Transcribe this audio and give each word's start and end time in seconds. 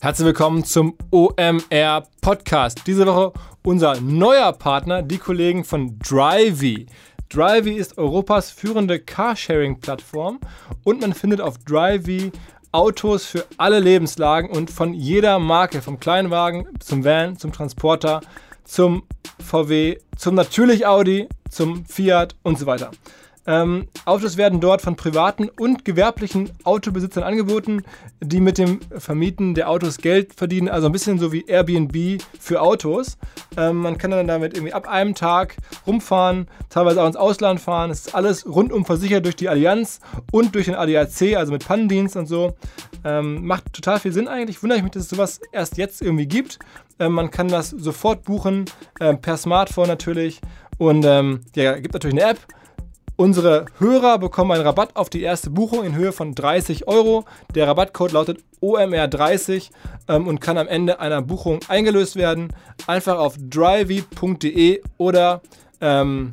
Herzlich 0.00 0.26
willkommen 0.26 0.62
zum 0.62 0.94
OMR 1.10 2.04
Podcast. 2.20 2.82
Diese 2.86 3.04
Woche 3.04 3.32
unser 3.64 4.00
neuer 4.00 4.52
Partner, 4.52 5.02
die 5.02 5.18
Kollegen 5.18 5.64
von 5.64 5.98
Drivey. 5.98 6.86
Drivey 7.28 7.72
ist 7.72 7.98
Europas 7.98 8.52
führende 8.52 9.00
Carsharing-Plattform 9.00 10.38
und 10.84 11.00
man 11.00 11.14
findet 11.14 11.40
auf 11.40 11.58
Drivey 11.58 12.30
Autos 12.70 13.26
für 13.26 13.44
alle 13.56 13.80
Lebenslagen 13.80 14.50
und 14.50 14.70
von 14.70 14.94
jeder 14.94 15.40
Marke, 15.40 15.82
vom 15.82 15.98
Kleinwagen 15.98 16.68
zum 16.78 17.04
Van, 17.04 17.36
zum 17.36 17.50
Transporter, 17.50 18.20
zum 18.62 19.02
VW, 19.44 19.98
zum 20.16 20.36
natürlich 20.36 20.86
Audi, 20.86 21.28
zum 21.50 21.84
Fiat 21.86 22.36
und 22.44 22.56
so 22.56 22.66
weiter. 22.66 22.92
Ähm, 23.48 23.88
Autos 24.04 24.36
werden 24.36 24.60
dort 24.60 24.82
von 24.82 24.94
privaten 24.94 25.48
und 25.48 25.86
gewerblichen 25.86 26.50
Autobesitzern 26.64 27.24
angeboten, 27.24 27.82
die 28.20 28.42
mit 28.42 28.58
dem 28.58 28.80
Vermieten 28.98 29.54
der 29.54 29.70
Autos 29.70 29.96
Geld 29.96 30.34
verdienen. 30.34 30.68
Also 30.68 30.86
ein 30.86 30.92
bisschen 30.92 31.18
so 31.18 31.32
wie 31.32 31.46
Airbnb 31.46 32.22
für 32.38 32.60
Autos. 32.60 33.16
Ähm, 33.56 33.78
man 33.78 33.96
kann 33.96 34.10
dann 34.10 34.26
damit 34.26 34.52
irgendwie 34.52 34.74
ab 34.74 34.86
einem 34.86 35.14
Tag 35.14 35.56
rumfahren, 35.86 36.46
teilweise 36.68 37.02
auch 37.02 37.06
ins 37.06 37.16
Ausland 37.16 37.58
fahren. 37.58 37.90
Es 37.90 38.08
ist 38.08 38.14
alles 38.14 38.46
rundum 38.46 38.84
versichert 38.84 39.24
durch 39.24 39.36
die 39.36 39.48
Allianz 39.48 40.00
und 40.30 40.54
durch 40.54 40.66
den 40.66 40.74
ADAC, 40.74 41.34
also 41.36 41.50
mit 41.52 41.66
Pannendienst 41.66 42.16
und 42.16 42.26
so. 42.26 42.54
Ähm, 43.02 43.46
macht 43.46 43.72
total 43.72 43.98
viel 43.98 44.12
Sinn 44.12 44.28
eigentlich. 44.28 44.62
Wundere 44.62 44.76
ich 44.76 44.82
mich, 44.82 44.92
dass 44.92 45.04
es 45.04 45.08
sowas 45.08 45.40
erst 45.52 45.78
jetzt 45.78 46.02
irgendwie 46.02 46.26
gibt. 46.26 46.58
Ähm, 46.98 47.12
man 47.12 47.30
kann 47.30 47.48
das 47.48 47.70
sofort 47.70 48.24
buchen, 48.24 48.66
äh, 49.00 49.14
per 49.14 49.38
Smartphone 49.38 49.88
natürlich. 49.88 50.42
Und 50.76 51.06
ähm, 51.06 51.40
ja, 51.56 51.78
gibt 51.78 51.94
natürlich 51.94 52.20
eine 52.20 52.32
App 52.32 52.38
Unsere 53.20 53.66
Hörer 53.80 54.16
bekommen 54.18 54.52
einen 54.52 54.62
Rabatt 54.62 54.94
auf 54.94 55.10
die 55.10 55.22
erste 55.22 55.50
Buchung 55.50 55.84
in 55.84 55.96
Höhe 55.96 56.12
von 56.12 56.36
30 56.36 56.86
Euro. 56.86 57.24
Der 57.52 57.66
Rabattcode 57.66 58.12
lautet 58.12 58.44
OMR30 58.62 59.70
ähm, 60.06 60.28
und 60.28 60.40
kann 60.40 60.56
am 60.56 60.68
Ende 60.68 61.00
einer 61.00 61.20
Buchung 61.20 61.58
eingelöst 61.66 62.14
werden. 62.14 62.54
Einfach 62.86 63.18
auf 63.18 63.34
drivey.de 63.36 64.80
oder 64.98 65.42
ähm, 65.80 66.30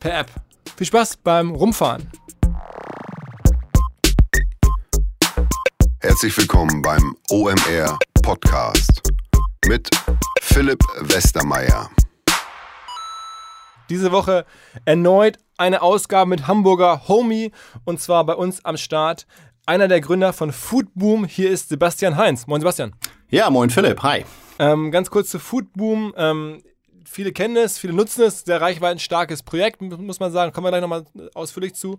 per 0.00 0.18
App. 0.18 0.30
Viel 0.76 0.88
Spaß 0.88 1.18
beim 1.18 1.52
Rumfahren. 1.52 2.10
Herzlich 6.00 6.36
willkommen 6.36 6.82
beim 6.82 7.14
OMR 7.30 7.96
Podcast 8.24 9.02
mit 9.68 9.88
Philipp 10.42 10.82
Westermeier. 11.02 11.88
Diese 13.90 14.12
Woche 14.12 14.46
erneut 14.84 15.38
eine 15.58 15.82
Ausgabe 15.82 16.30
mit 16.30 16.46
Hamburger 16.46 17.06
Homie 17.06 17.52
und 17.84 18.00
zwar 18.00 18.24
bei 18.24 18.34
uns 18.34 18.64
am 18.64 18.76
Start 18.76 19.26
einer 19.66 19.88
der 19.88 20.00
Gründer 20.00 20.32
von 20.32 20.52
Foodboom. 20.52 21.24
Hier 21.26 21.50
ist 21.50 21.68
Sebastian 21.68 22.16
Heinz. 22.16 22.46
Moin 22.46 22.60
Sebastian. 22.60 22.94
Ja, 23.28 23.50
moin 23.50 23.70
Philipp. 23.70 24.02
Hi. 24.02 24.24
Ähm, 24.58 24.90
ganz 24.90 25.10
kurz 25.10 25.30
zu 25.30 25.38
Foodboom. 25.38 26.14
Ähm, 26.16 26.62
viele 27.04 27.32
kennen 27.32 27.56
es, 27.56 27.78
viele 27.78 27.92
nutzen 27.92 28.22
es. 28.22 28.40
Sehr 28.40 28.60
reichweitenstarkes 28.60 29.42
Projekt, 29.42 29.82
muss 29.82 30.20
man 30.20 30.32
sagen. 30.32 30.52
Kommen 30.52 30.66
wir 30.66 30.70
gleich 30.70 30.80
nochmal 30.80 31.04
ausführlich 31.34 31.74
zu. 31.74 31.98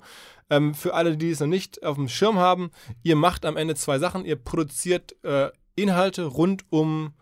Ähm, 0.49 0.73
für 0.73 0.93
alle, 0.93 1.17
die 1.17 1.31
es 1.31 1.39
noch 1.39 1.47
nicht 1.47 1.83
auf 1.83 1.97
dem 1.97 2.09
Schirm 2.09 2.37
haben, 2.37 2.71
ihr 3.03 3.15
macht 3.15 3.45
am 3.45 3.57
Ende 3.57 3.75
zwei 3.75 3.99
Sachen. 3.99 4.25
Ihr 4.25 4.37
produziert 4.37 5.15
äh, 5.23 5.49
Inhalte 5.75 6.25
rund 6.25 6.63
um 6.69 7.13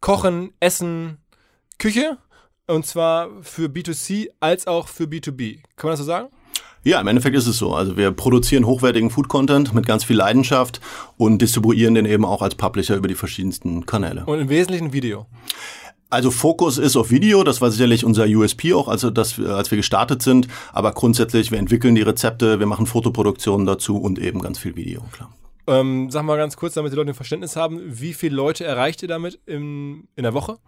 Kochen, 0.00 0.52
Essen, 0.60 1.18
Küche 1.78 2.18
und 2.66 2.86
zwar 2.86 3.28
für 3.42 3.68
B2C 3.68 4.28
als 4.40 4.66
auch 4.66 4.88
für 4.88 5.04
B2B. 5.04 5.60
Kann 5.76 5.88
man 5.88 5.92
das 5.92 6.00
so 6.00 6.04
sagen? 6.04 6.28
Ja, 6.82 7.00
im 7.00 7.06
Endeffekt 7.06 7.34
ist 7.34 7.46
es 7.46 7.56
so. 7.56 7.74
Also 7.74 7.96
wir 7.96 8.10
produzieren 8.10 8.66
hochwertigen 8.66 9.08
Food-Content 9.08 9.72
mit 9.72 9.86
ganz 9.86 10.04
viel 10.04 10.16
Leidenschaft 10.16 10.80
und 11.16 11.40
distribuieren 11.40 11.94
den 11.94 12.04
eben 12.04 12.26
auch 12.26 12.42
als 12.42 12.54
Publisher 12.56 12.96
über 12.96 13.08
die 13.08 13.14
verschiedensten 13.14 13.86
Kanäle. 13.86 14.24
Und 14.26 14.38
im 14.38 14.50
Wesentlichen 14.50 14.92
Video. 14.92 15.26
Also 16.10 16.30
Fokus 16.30 16.76
ist 16.76 16.96
auf 16.96 17.10
Video, 17.10 17.42
das 17.42 17.60
war 17.62 17.70
sicherlich 17.70 18.04
unser 18.04 18.26
USP 18.26 18.74
auch, 18.74 18.86
also 18.86 19.10
das, 19.10 19.40
als 19.40 19.70
wir 19.70 19.76
gestartet 19.76 20.22
sind. 20.22 20.46
Aber 20.72 20.92
grundsätzlich, 20.92 21.50
wir 21.50 21.58
entwickeln 21.58 21.94
die 21.94 22.02
Rezepte, 22.02 22.60
wir 22.60 22.66
machen 22.66 22.86
Fotoproduktionen 22.86 23.66
dazu 23.66 23.96
und 23.96 24.18
eben 24.18 24.40
ganz 24.40 24.58
viel 24.58 24.76
Video, 24.76 25.02
klar. 25.10 25.32
Ähm, 25.66 26.10
sag 26.10 26.24
mal 26.24 26.36
ganz 26.36 26.56
kurz, 26.56 26.74
damit 26.74 26.92
die 26.92 26.96
Leute 26.96 27.12
ein 27.12 27.14
Verständnis 27.14 27.56
haben, 27.56 27.80
wie 27.86 28.12
viele 28.12 28.36
Leute 28.36 28.64
erreicht 28.64 29.00
ihr 29.00 29.08
damit 29.08 29.40
in, 29.46 30.06
in 30.14 30.22
der 30.22 30.34
Woche? 30.34 30.58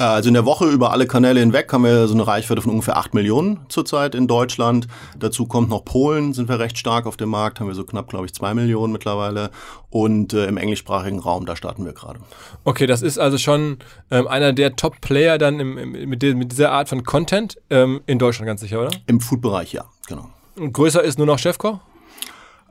Äh, 0.00 0.04
also 0.04 0.28
in 0.28 0.34
der 0.34 0.46
Woche 0.46 0.66
über 0.66 0.90
alle 0.90 1.06
Kanäle 1.06 1.38
hinweg 1.40 1.72
haben 1.72 1.84
wir 1.84 2.08
so 2.08 2.14
eine 2.14 2.26
Reichweite 2.26 2.62
von 2.62 2.72
ungefähr 2.72 2.96
8 2.96 3.14
Millionen 3.14 3.60
zurzeit 3.68 4.14
in 4.14 4.26
Deutschland. 4.26 4.88
Dazu 5.18 5.46
kommt 5.46 5.68
noch 5.68 5.84
Polen, 5.84 6.32
sind 6.32 6.48
wir 6.48 6.58
recht 6.58 6.78
stark 6.78 7.06
auf 7.06 7.16
dem 7.16 7.28
Markt, 7.28 7.60
haben 7.60 7.68
wir 7.68 7.74
so 7.74 7.84
knapp, 7.84 8.08
glaube 8.08 8.26
ich, 8.26 8.34
2 8.34 8.54
Millionen 8.54 8.92
mittlerweile. 8.92 9.50
Und 9.90 10.32
äh, 10.32 10.46
im 10.46 10.56
englischsprachigen 10.56 11.18
Raum, 11.18 11.46
da 11.46 11.54
starten 11.54 11.84
wir 11.84 11.92
gerade. 11.92 12.20
Okay, 12.64 12.86
das 12.86 13.02
ist 13.02 13.18
also 13.18 13.38
schon 13.38 13.78
ähm, 14.10 14.26
einer 14.26 14.52
der 14.52 14.76
Top-Player 14.76 15.36
dann 15.36 15.60
im, 15.60 15.76
im, 15.76 16.08
mit, 16.08 16.22
de, 16.22 16.34
mit, 16.34 16.52
dieser 16.52 16.72
Art 16.72 16.88
von 16.88 17.04
Content 17.04 17.56
ähm, 17.68 18.00
in 18.06 18.18
Deutschland 18.18 18.46
ganz 18.46 18.60
sicher, 18.60 18.80
oder? 18.80 18.90
Im 19.06 19.20
Food-Bereich, 19.20 19.72
ja, 19.72 19.84
genau. 20.08 20.30
Und 20.56 20.72
größer 20.72 21.02
ist 21.02 21.18
nur 21.18 21.26
noch 21.26 21.38
Chefkoch? 21.38 21.78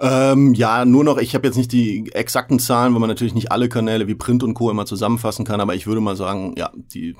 Ähm, 0.02 0.54
ja, 0.54 0.86
nur 0.86 1.04
noch, 1.04 1.18
ich 1.18 1.36
habe 1.36 1.48
jetzt 1.48 1.58
nicht 1.58 1.72
die 1.72 2.12
exakten 2.14 2.60
Zahlen, 2.60 2.94
weil 2.94 3.02
man 3.02 3.10
natürlich 3.10 3.34
nicht 3.34 3.52
alle 3.52 3.68
Kanäle 3.68 4.08
wie 4.08 4.16
Print 4.16 4.44
und 4.44 4.54
Co. 4.54 4.72
immer 4.72 4.86
zusammenfassen 4.86 5.44
kann, 5.46 5.60
aber 5.60 5.76
ich 5.76 5.88
würde 5.88 6.02
mal 6.02 6.16
sagen, 6.16 6.54
ja, 6.58 6.72
die, 6.76 7.16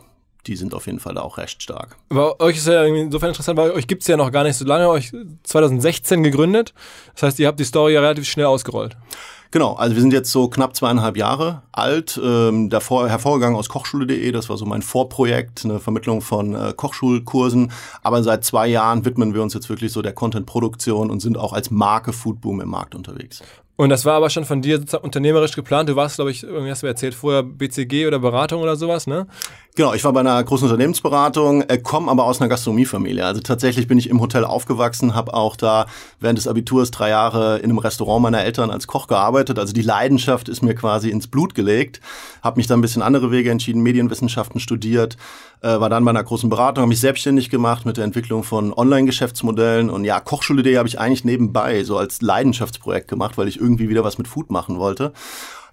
die 0.47 0.55
sind 0.55 0.73
auf 0.73 0.85
jeden 0.85 1.00
Fall 1.00 1.17
auch 1.17 1.38
recht 1.38 1.61
stark. 1.61 1.97
Bei 2.09 2.39
euch 2.39 2.57
ist 2.57 2.67
ja 2.67 2.83
insofern 2.83 3.29
interessant, 3.29 3.57
weil 3.57 3.72
euch 3.72 3.88
gibt's 3.88 4.07
ja 4.07 4.17
noch 4.17 4.31
gar 4.31 4.44
nicht 4.44 4.55
so 4.55 4.66
lange, 4.66 4.89
euch 4.89 5.11
2016 5.44 6.23
gegründet. 6.23 6.73
Das 7.13 7.23
heißt, 7.23 7.39
ihr 7.39 7.47
habt 7.47 7.59
die 7.59 7.66
Story 7.66 7.94
ja 7.94 8.01
relativ 8.01 8.27
schnell 8.27 8.45
ausgerollt. 8.45 8.97
Genau, 9.51 9.73
also 9.73 9.95
wir 9.95 10.01
sind 10.01 10.13
jetzt 10.13 10.31
so 10.31 10.47
knapp 10.47 10.75
zweieinhalb 10.75 11.17
Jahre 11.17 11.63
alt, 11.72 12.19
ähm, 12.23 12.69
davor 12.69 13.09
hervorgegangen 13.09 13.57
aus 13.57 13.67
kochschule.de, 13.67 14.31
das 14.31 14.47
war 14.47 14.57
so 14.57 14.66
mein 14.66 14.83
Vorprojekt, 14.83 15.66
eine 15.66 15.79
Vermittlung 15.79 16.22
von 16.22 16.53
äh, 16.53 16.73
Kochschulkursen, 16.75 17.72
aber 18.03 18.22
seit 18.22 18.45
zwei 18.45 18.67
Jahren 18.67 19.05
widmen 19.05 19.33
wir 19.33 19.41
uns 19.41 19.55
jetzt 19.55 19.67
wirklich 19.67 19.91
so 19.91 20.03
der 20.03 20.13
Content-Produktion 20.13 21.09
und 21.09 21.19
sind 21.19 21.35
auch 21.35 21.53
als 21.53 21.72
Marke 21.72 22.13
Foodboom 22.13 22.61
im 22.61 22.69
Markt 22.69 22.94
unterwegs. 22.94 23.41
Und 23.75 23.89
das 23.89 24.03
war 24.03 24.16
aber 24.16 24.29
schon 24.29 24.44
von 24.44 24.61
dir 24.61 24.83
unternehmerisch 25.01 25.55
geplant. 25.55 25.88
Du 25.88 25.95
warst, 25.95 26.16
glaube 26.17 26.31
ich, 26.31 26.44
irgendwie 26.44 26.69
hast 26.69 26.83
du 26.83 26.88
erzählt, 26.88 27.13
vorher 27.13 27.44
BCG 27.44 28.07
oder 28.07 28.19
Beratung 28.19 28.61
oder 28.61 28.75
sowas, 28.75 29.07
ne? 29.07 29.25
Genau, 29.75 29.94
ich 29.94 30.03
war 30.03 30.12
bei 30.12 30.19
einer 30.19 30.44
großen 30.44 30.66
Unternehmensberatung, 30.66 31.62
äh, 31.62 31.78
komme 31.78 32.12
aber 32.12 32.25
aus 32.25 32.41
einer 32.41 32.50
Gastronomiefamilie. 32.50 33.25
Also 33.25 33.40
tatsächlich 33.40 33.88
bin 33.88 33.97
ich 33.97 34.09
im 34.09 34.19
Hotel 34.19 34.44
aufgewachsen, 34.44 35.16
habe 35.16 35.34
auch 35.34 35.56
da 35.56 35.85
während 36.19 36.38
des 36.38 36.47
Abiturs 36.47 36.91
drei 36.91 37.09
Jahre 37.09 37.59
in 37.59 37.66
einem 37.66 37.78
Restaurant 37.78 38.24
meiner 38.24 38.44
Eltern 38.44 38.72
als 38.72 38.88
Koch 38.88 39.08
gearbeitet. 39.08 39.58
Also 39.58 39.72
die 39.72 39.84
Leidenschaft 39.84 40.50
ist 40.50 40.63
mir 40.63 40.75
quasi 40.75 41.09
ins 41.12 41.28
Blut 41.28 41.56
gelegt. 41.56 42.02
Habe 42.41 42.58
mich 42.58 42.68
dann 42.68 42.79
ein 42.79 42.81
bisschen 42.81 43.02
andere 43.02 43.31
Wege 43.31 43.52
entschieden, 43.52 43.81
Medienwissenschaften 43.81 44.59
studiert, 44.59 45.16
äh, 45.62 45.79
war 45.79 45.90
dann 45.90 46.03
bei 46.03 46.12
einer 46.12 46.24
großen 46.24 46.50
Beratung, 46.50 46.81
habe 46.81 46.90
mich 46.90 47.00
selbstständig 47.00 47.50
gemacht 47.50 47.85
mit 47.85 47.96
der 47.96 48.03
Entwicklung 48.03 48.44
von 48.44 48.74
Online-Geschäftsmodellen. 48.74 49.90
Und 49.90 50.03
ja, 50.03 50.19
Kochschule.de 50.19 50.78
habe 50.78 50.90
ich 50.90 51.00
eigentlich 51.00 51.24
nebenbei 51.24 51.84
so 51.85 51.97
als 51.97 52.22
Leidenschaftsprojekt 52.22 53.08
gemacht, 53.08 53.38
weil 53.38 53.47
ich 53.47 53.62
irgendwie 53.62 53.88
wieder 53.88 54.03
was 54.03 54.18
mit 54.18 54.28
Food 54.28 54.50
machen 54.50 54.78
wollte. 54.78 55.13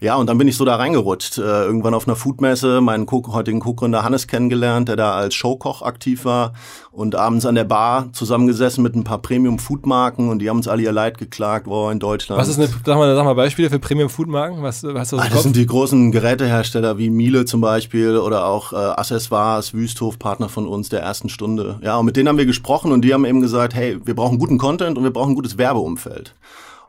Ja, 0.01 0.17
und 0.17 0.29
dann 0.29 0.37
bin 0.37 0.47
ich 0.47 0.57
so 0.57 0.65
da 0.65 0.77
reingerutscht. 0.77 1.39
Äh, 1.39 1.43
irgendwann 1.43 1.95
auf 1.95 2.07
einer 2.07 2.17
Foodmesse 2.17 2.81
meinen 2.81 3.07
Co 3.07 3.23
heutigen 3.29 3.61
Co-Gründer 3.61 4.05
Hannes 4.05 4.27
kennengelernt, 4.27 4.89
der 4.89 4.97
da 4.97 5.15
als 5.15 5.35
Showkoch 5.35 5.83
aktiv 5.83 6.25
war 6.25 6.53
und 6.93 7.15
abends 7.15 7.47
an 7.47 7.55
der 7.55 7.65
Bar 7.65 8.13
zusammengesessen 8.13 8.83
mit 8.83 8.95
ein 8.95 9.05
paar 9.05 9.19
Premium-Foodmarken 9.19 10.29
und 10.29 10.41
die 10.41 10.51
haben 10.51 10.59
uns 10.59 10.69
alle 10.69 10.83
ihr 10.83 10.93
Leid 10.93 11.19
geklagt, 11.19 11.67
wo 11.67 11.89
in 11.89 11.99
Deutschland. 11.99 12.41
Was 12.41 12.49
ist 12.49 12.59
eine, 12.59 12.69
sag 12.69 12.97
mal, 12.97 13.15
sag 13.15 13.25
mal 13.25 13.35
Beispiele 13.35 13.71
für 13.71 13.79
Premium-Foodmarken? 13.79 14.63
Was, 14.63 14.83
was 14.83 15.15
ah, 15.15 15.29
Das 15.31 15.43
sind 15.43 15.57
die 15.57 15.67
großen 15.67 16.13
Gerätehersteller 16.13 16.99
wie 16.99 17.09
Miele 17.09 17.47
zum 17.47 17.63
Beispiel 17.63 18.19
oder 18.19 18.47
auch 18.47 18.73
äh, 18.73 18.77
Accessoires, 18.77 19.73
Wüsthof, 19.73 20.19
Partner 20.19 20.49
von 20.49 20.67
uns 20.67 20.91
der 20.91 21.01
ersten 21.01 21.29
Stunde. 21.29 21.81
Ja, 21.83 21.97
und 21.97 22.05
mit 22.05 22.17
denen 22.17 22.29
haben 22.29 22.39
wir 22.39 22.47
gesprochen 22.47 22.93
und 22.93 23.03
die 23.03 23.15
haben 23.15 23.25
eben 23.25 23.41
gesagt, 23.41 23.75
hey, 23.75 23.99
wir 24.05 24.15
brauchen 24.15 24.39
guten 24.39 24.59
Content 24.59 24.99
und 24.99 25.05
wir 25.05 25.13
brauchen 25.13 25.33
ein 25.33 25.37
gutes 25.37 25.57
Werbeumfeld. 25.59 26.35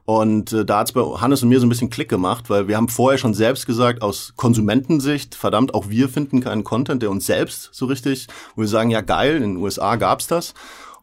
Und 0.09 0.53
äh, 0.53 0.63
da 0.63 0.79
hat's 0.79 0.93
bei 0.93 1.01
Hannes 1.01 1.43
und 1.43 1.49
mir 1.49 1.59
so 1.59 1.65
ein 1.65 1.69
bisschen 1.69 1.89
Klick 1.89 2.07
gemacht, 2.07 2.49
weil 2.49 2.69
wir 2.69 2.77
haben 2.77 2.87
vorher 2.87 3.17
schon 3.17 3.33
selbst 3.33 3.65
gesagt, 3.65 4.01
aus 4.01 4.31
Konsumentensicht, 4.37 5.35
verdammt, 5.35 5.73
auch 5.73 5.89
wir 5.89 6.07
finden 6.07 6.39
keinen 6.39 6.63
Content, 6.63 7.01
der 7.01 7.11
uns 7.11 7.25
selbst 7.25 7.71
so 7.73 7.87
richtig, 7.87 8.27
wo 8.55 8.61
wir 8.61 8.69
sagen, 8.69 8.89
ja 8.89 9.01
geil, 9.01 9.35
in 9.35 9.41
den 9.41 9.57
USA 9.57 9.97
gab's 9.97 10.27
das. 10.27 10.53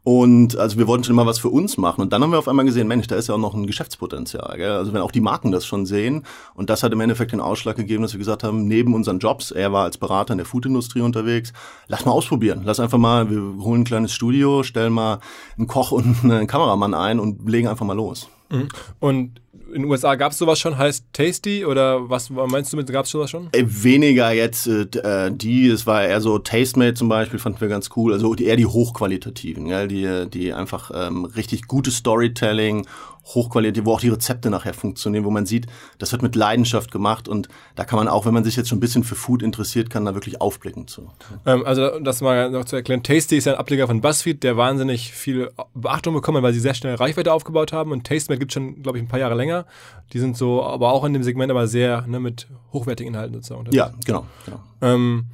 Und 0.04 0.56
also 0.56 0.78
wir 0.78 0.86
wollten 0.86 1.04
schon 1.04 1.14
immer 1.14 1.26
was 1.26 1.38
für 1.38 1.50
uns 1.50 1.76
machen. 1.76 2.00
Und 2.00 2.14
dann 2.14 2.22
haben 2.22 2.30
wir 2.30 2.38
auf 2.38 2.48
einmal 2.48 2.64
gesehen, 2.64 2.88
Mensch, 2.88 3.06
da 3.06 3.16
ist 3.16 3.28
ja 3.28 3.34
auch 3.34 3.38
noch 3.38 3.52
ein 3.52 3.66
Geschäftspotenzial. 3.66 4.56
Gell? 4.56 4.72
Also 4.72 4.94
wenn 4.94 5.02
auch 5.02 5.12
die 5.12 5.20
Marken 5.20 5.52
das 5.52 5.66
schon 5.66 5.84
sehen. 5.84 6.24
Und 6.54 6.70
das 6.70 6.82
hat 6.82 6.92
im 6.94 7.00
Endeffekt 7.00 7.32
den 7.32 7.42
Ausschlag 7.42 7.76
gegeben, 7.76 8.04
dass 8.04 8.14
wir 8.14 8.18
gesagt 8.18 8.42
haben, 8.42 8.66
neben 8.66 8.94
unseren 8.94 9.18
Jobs, 9.18 9.50
er 9.50 9.70
war 9.74 9.84
als 9.84 9.98
Berater 9.98 10.32
in 10.32 10.38
der 10.38 10.46
Foodindustrie 10.46 11.02
unterwegs, 11.02 11.52
lass 11.88 12.06
mal 12.06 12.12
ausprobieren. 12.12 12.62
Lass 12.64 12.80
einfach 12.80 12.96
mal, 12.96 13.28
wir 13.28 13.62
holen 13.62 13.82
ein 13.82 13.84
kleines 13.84 14.14
Studio, 14.14 14.62
stellen 14.62 14.94
mal 14.94 15.20
einen 15.58 15.66
Koch 15.66 15.92
und 15.92 16.24
einen 16.24 16.46
Kameramann 16.46 16.94
ein 16.94 17.20
und 17.20 17.46
legen 17.46 17.68
einfach 17.68 17.84
mal 17.84 17.92
los. 17.92 18.30
Mhm. 18.50 18.68
Und 19.00 19.40
in 19.74 19.82
den 19.82 19.90
USA 19.90 20.14
gab 20.14 20.32
es 20.32 20.38
sowas 20.38 20.60
schon, 20.60 20.78
heißt 20.78 21.06
Tasty 21.12 21.64
oder 21.64 22.08
was 22.08 22.30
meinst 22.30 22.72
du 22.72 22.76
mit, 22.76 22.90
gab 22.92 23.06
es 23.06 23.10
sowas 23.10 23.30
schon? 23.30 23.48
Äh, 23.52 23.64
weniger 23.66 24.30
jetzt 24.30 24.66
äh, 24.68 25.30
die, 25.32 25.68
es 25.68 25.86
war 25.86 26.04
eher 26.04 26.20
so 26.20 26.38
Tastemate 26.38 26.94
zum 26.94 27.08
Beispiel, 27.08 27.40
fanden 27.40 27.60
wir 27.60 27.68
ganz 27.68 27.90
cool, 27.96 28.12
also 28.12 28.34
eher 28.36 28.56
die 28.56 28.66
hochqualitativen, 28.66 29.66
ja, 29.66 29.86
die, 29.86 30.28
die 30.30 30.52
einfach 30.52 30.90
ähm, 30.94 31.24
richtig 31.24 31.66
gutes 31.66 31.96
Storytelling 31.96 32.86
hochqualitativ, 33.26 33.86
wo 33.86 33.92
auch 33.92 34.00
die 34.00 34.08
Rezepte 34.08 34.50
nachher 34.50 34.74
funktionieren, 34.74 35.24
wo 35.24 35.30
man 35.30 35.46
sieht, 35.46 35.66
das 35.98 36.12
wird 36.12 36.22
mit 36.22 36.36
Leidenschaft 36.36 36.90
gemacht 36.90 37.28
und 37.28 37.48
da 37.74 37.84
kann 37.84 37.98
man 37.98 38.08
auch, 38.08 38.26
wenn 38.26 38.34
man 38.34 38.44
sich 38.44 38.56
jetzt 38.56 38.68
schon 38.68 38.78
ein 38.78 38.80
bisschen 38.80 39.04
für 39.04 39.14
Food 39.14 39.42
interessiert, 39.42 39.90
kann 39.90 40.04
da 40.04 40.14
wirklich 40.14 40.40
aufblicken 40.40 40.86
zu. 40.86 41.10
Ähm, 41.46 41.64
also 41.64 41.98
das 42.00 42.20
mal 42.20 42.50
noch 42.50 42.64
zu 42.64 42.76
erklären, 42.76 43.02
Tasty 43.02 43.36
ist 43.36 43.46
ja 43.46 43.54
ein 43.54 43.58
Ableger 43.58 43.86
von 43.86 44.00
BuzzFeed, 44.00 44.42
der 44.42 44.56
wahnsinnig 44.56 45.12
viel 45.12 45.50
Beachtung 45.74 46.14
bekommen, 46.14 46.42
weil 46.42 46.52
sie 46.52 46.60
sehr 46.60 46.74
schnell 46.74 46.94
Reichweite 46.94 47.32
aufgebaut 47.32 47.72
haben 47.72 47.92
und 47.92 48.06
Tastemate 48.06 48.38
gibt 48.38 48.52
es 48.52 48.54
schon, 48.54 48.82
glaube 48.82 48.98
ich, 48.98 49.04
ein 49.04 49.08
paar 49.08 49.20
Jahre 49.20 49.34
länger. 49.34 49.66
Die 50.12 50.18
sind 50.18 50.36
so, 50.36 50.62
aber 50.62 50.92
auch 50.92 51.04
in 51.04 51.12
dem 51.12 51.22
Segment 51.22 51.50
aber 51.50 51.66
sehr 51.66 52.06
ne, 52.06 52.20
mit 52.20 52.48
hochwertigen 52.72 53.14
Inhalten 53.14 53.34
sozusagen. 53.34 53.72
Ja, 53.72 53.92
genau. 54.04 54.26
genau. 54.44 54.60
Ähm, 54.82 55.26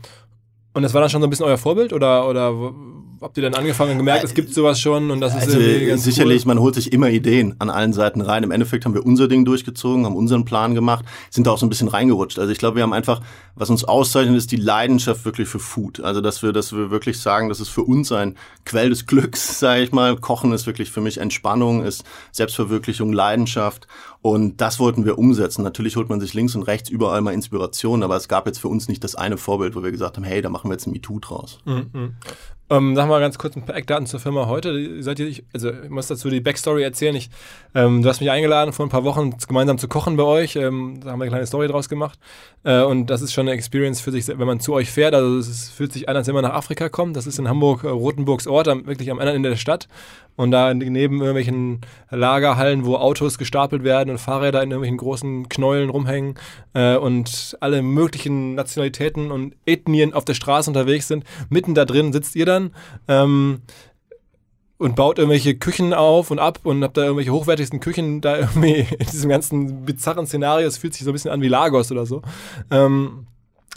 und 0.72 0.82
das 0.82 0.94
war 0.94 1.00
dann 1.00 1.10
schon 1.10 1.20
so 1.20 1.26
ein 1.26 1.30
bisschen 1.30 1.46
euer 1.46 1.58
Vorbild 1.58 1.92
oder, 1.92 2.28
oder 2.28 2.72
habt 3.20 3.36
ihr 3.36 3.42
dann 3.42 3.54
angefangen 3.54 3.92
und 3.92 3.98
gemerkt, 3.98 4.24
es 4.24 4.34
gibt 4.34 4.54
sowas 4.54 4.80
schon 4.80 5.10
und 5.10 5.20
das 5.20 5.34
ist 5.34 5.42
also, 5.42 5.58
irgendwie 5.58 5.86
ganz 5.86 6.04
Sicherlich, 6.04 6.42
cool? 6.42 6.48
man 6.48 6.60
holt 6.60 6.74
sich 6.74 6.92
immer 6.92 7.10
Ideen 7.10 7.54
an 7.58 7.68
allen 7.68 7.92
Seiten 7.92 8.20
rein. 8.20 8.42
Im 8.42 8.50
Endeffekt 8.50 8.84
haben 8.84 8.94
wir 8.94 9.04
unser 9.04 9.28
Ding 9.28 9.44
durchgezogen, 9.44 10.06
haben 10.06 10.16
unseren 10.16 10.44
Plan 10.44 10.74
gemacht, 10.74 11.04
sind 11.28 11.46
da 11.46 11.50
auch 11.50 11.58
so 11.58 11.66
ein 11.66 11.68
bisschen 11.68 11.88
reingerutscht. 11.88 12.38
Also 12.38 12.50
ich 12.52 12.58
glaube, 12.58 12.76
wir 12.76 12.82
haben 12.82 12.92
einfach, 12.92 13.20
was 13.56 13.68
uns 13.68 13.84
auszeichnet, 13.84 14.36
ist 14.36 14.52
die 14.52 14.56
Leidenschaft 14.56 15.24
wirklich 15.24 15.48
für 15.48 15.58
Food. 15.58 16.00
Also 16.00 16.20
dass 16.20 16.42
wir, 16.42 16.52
dass 16.52 16.72
wir 16.72 16.90
wirklich 16.90 17.20
sagen, 17.20 17.48
das 17.48 17.60
ist 17.60 17.68
für 17.68 17.82
uns 17.82 18.10
ein 18.12 18.36
Quell 18.64 18.88
des 18.88 19.06
Glücks, 19.06 19.58
sage 19.60 19.82
ich 19.82 19.92
mal. 19.92 20.16
Kochen 20.16 20.52
ist 20.52 20.66
wirklich 20.66 20.90
für 20.90 21.00
mich 21.00 21.18
Entspannung, 21.18 21.84
ist 21.84 22.04
Selbstverwirklichung, 22.32 23.12
Leidenschaft 23.12 23.86
und 24.22 24.60
das 24.60 24.78
wollten 24.78 25.04
wir 25.06 25.18
umsetzen. 25.18 25.62
Natürlich 25.62 25.96
holt 25.96 26.08
man 26.08 26.20
sich 26.20 26.34
links 26.34 26.54
und 26.54 26.62
rechts 26.62 26.90
überall 26.90 27.22
mal 27.22 27.32
Inspiration, 27.32 28.02
aber 28.02 28.16
es 28.16 28.28
gab 28.28 28.46
jetzt 28.46 28.58
für 28.58 28.68
uns 28.68 28.88
nicht 28.88 29.02
das 29.02 29.14
eine 29.14 29.38
Vorbild, 29.38 29.74
wo 29.74 29.82
wir 29.82 29.90
gesagt 29.90 30.16
haben, 30.16 30.24
hey, 30.24 30.42
da 30.42 30.50
machen 30.50 30.68
wir 30.68 30.74
jetzt 30.74 30.86
ein 30.86 30.92
MeToo 30.92 31.20
draus. 31.20 31.58
Mhm. 31.64 32.16
Ähm, 32.72 32.94
sag 32.94 33.08
mal 33.08 33.18
ganz 33.18 33.36
kurz 33.36 33.56
ein 33.56 33.64
paar 33.64 33.74
Eckdaten 33.74 34.06
zur 34.06 34.20
Firma 34.20 34.46
heute. 34.46 35.02
Seid 35.02 35.18
ihr, 35.18 35.34
also 35.52 35.72
ich 35.72 35.90
muss 35.90 36.06
dazu 36.06 36.30
die 36.30 36.40
Backstory 36.40 36.84
erzählen. 36.84 37.16
Ich, 37.16 37.28
ähm, 37.74 38.02
du 38.02 38.08
hast 38.08 38.20
mich 38.20 38.30
eingeladen, 38.30 38.72
vor 38.72 38.86
ein 38.86 38.90
paar 38.90 39.02
Wochen 39.02 39.34
gemeinsam 39.48 39.76
zu 39.76 39.88
kochen 39.88 40.16
bei 40.16 40.22
euch. 40.22 40.54
Ähm, 40.54 41.00
da 41.02 41.10
haben 41.10 41.18
wir 41.18 41.24
eine 41.24 41.30
kleine 41.30 41.46
Story 41.46 41.66
draus 41.66 41.88
gemacht. 41.88 42.20
Äh, 42.62 42.82
und 42.82 43.06
das 43.06 43.22
ist 43.22 43.32
schon 43.32 43.48
eine 43.48 43.56
Experience 43.56 44.00
für 44.00 44.12
sich, 44.12 44.28
wenn 44.28 44.46
man 44.46 44.60
zu 44.60 44.72
euch 44.72 44.88
fährt. 44.88 45.14
Also 45.14 45.38
es 45.38 45.68
fühlt 45.68 45.92
sich 45.92 46.08
an, 46.08 46.16
als 46.16 46.28
wenn 46.28 46.34
man 46.34 46.44
nach 46.44 46.54
Afrika 46.54 46.88
kommt. 46.88 47.16
Das 47.16 47.26
ist 47.26 47.40
in 47.40 47.48
Hamburg, 47.48 47.82
äh, 47.82 47.88
Rotenburgs 47.88 48.46
Ort, 48.46 48.68
am, 48.68 48.86
wirklich 48.86 49.10
am 49.10 49.18
anderen 49.18 49.36
Ende 49.36 49.48
der 49.48 49.56
Stadt. 49.56 49.88
Und 50.36 50.52
da 50.52 50.72
neben 50.72 51.18
irgendwelchen 51.18 51.80
Lagerhallen, 52.10 52.84
wo 52.84 52.96
Autos 52.96 53.36
gestapelt 53.36 53.84
werden 53.84 54.10
und 54.10 54.18
Fahrräder 54.18 54.62
in 54.62 54.70
irgendwelchen 54.70 54.96
großen 54.96 55.48
Knäulen 55.48 55.90
rumhängen 55.90 56.34
äh, 56.72 56.96
und 56.96 57.56
alle 57.60 57.82
möglichen 57.82 58.54
Nationalitäten 58.54 59.30
und 59.30 59.54
Ethnien 59.66 60.14
auf 60.14 60.24
der 60.24 60.34
Straße 60.34 60.70
unterwegs 60.70 61.08
sind, 61.08 61.24
mitten 61.50 61.74
da 61.74 61.84
drin 61.84 62.12
sitzt 62.12 62.36
ihr 62.36 62.46
dann. 62.46 62.70
Ähm, 63.08 63.60
und 64.80 64.96
baut 64.96 65.18
irgendwelche 65.18 65.54
Küchen 65.56 65.92
auf 65.92 66.30
und 66.30 66.38
ab 66.38 66.60
und 66.62 66.82
habt 66.82 66.96
da 66.96 67.02
irgendwelche 67.02 67.32
hochwertigsten 67.32 67.80
Küchen 67.80 68.22
da 68.22 68.38
irgendwie 68.38 68.86
in 68.98 69.06
diesem 69.06 69.28
ganzen 69.28 69.84
bizarren 69.84 70.26
Szenario. 70.26 70.66
Es 70.66 70.78
fühlt 70.78 70.94
sich 70.94 71.04
so 71.04 71.10
ein 71.10 71.12
bisschen 71.12 71.30
an 71.30 71.42
wie 71.42 71.48
Lagos 71.48 71.92
oder 71.92 72.06
so. 72.06 72.22
Ähm, 72.70 73.26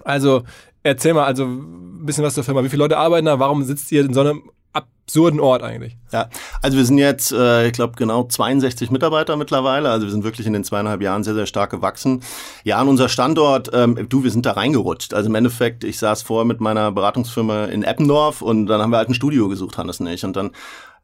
also 0.06 0.44
erzähl 0.82 1.14
mal, 1.14 1.26
also 1.26 1.44
ein 1.44 2.06
bisschen 2.06 2.24
was 2.24 2.36
zur 2.36 2.46
Firma. 2.46 2.64
Wie 2.64 2.70
viele 2.70 2.84
Leute 2.84 2.98
arbeiten 2.98 3.26
da? 3.26 3.38
Warum 3.38 3.64
sitzt 3.64 3.92
ihr 3.92 4.06
in 4.06 4.14
so 4.14 4.22
einem 4.22 4.44
absurden 4.74 5.40
Ort 5.40 5.64
eigentlich. 5.64 5.98
Ja, 6.12 6.30
also 6.62 6.78
wir 6.78 6.86
sind 6.86 6.98
jetzt, 6.98 7.32
äh, 7.32 7.68
ich 7.68 7.74
glaube, 7.74 7.94
genau 7.96 8.24
62 8.24 8.92
Mitarbeiter 8.92 9.36
mittlerweile. 9.36 9.90
Also 9.90 10.06
wir 10.06 10.12
sind 10.12 10.24
wirklich 10.24 10.48
in 10.48 10.54
den 10.54 10.64
zweieinhalb 10.64 11.02
Jahren 11.02 11.24
sehr, 11.24 11.34
sehr 11.34 11.46
stark 11.46 11.72
gewachsen. 11.72 12.24
Ja, 12.64 12.78
an 12.78 12.88
unser 12.88 13.10
Standort, 13.10 13.70
ähm, 13.74 14.08
du, 14.10 14.24
wir 14.24 14.32
sind 14.32 14.46
da 14.46 14.54
reingerutscht. 14.54 15.14
Also 15.14 15.30
im 15.30 15.36
Endeffekt, 15.36 15.84
ich 15.84 16.00
saß 16.00 16.24
vorher 16.24 16.46
mit 16.46 16.62
meiner 16.62 16.92
Beratungsfirma 16.92 17.66
in 17.66 17.84
Eppendorf 17.84 18.42
und 18.42 18.68
dann 18.68 18.82
haben 18.82 18.92
wir 18.92 18.98
halt 18.98 19.10
ein 19.10 19.14
Studio 19.14 19.50
gesucht, 19.50 19.78
Hannes 19.78 20.00
und 20.00 20.08
ich. 20.08 20.24
Und 20.24 20.36
dann 20.36 20.52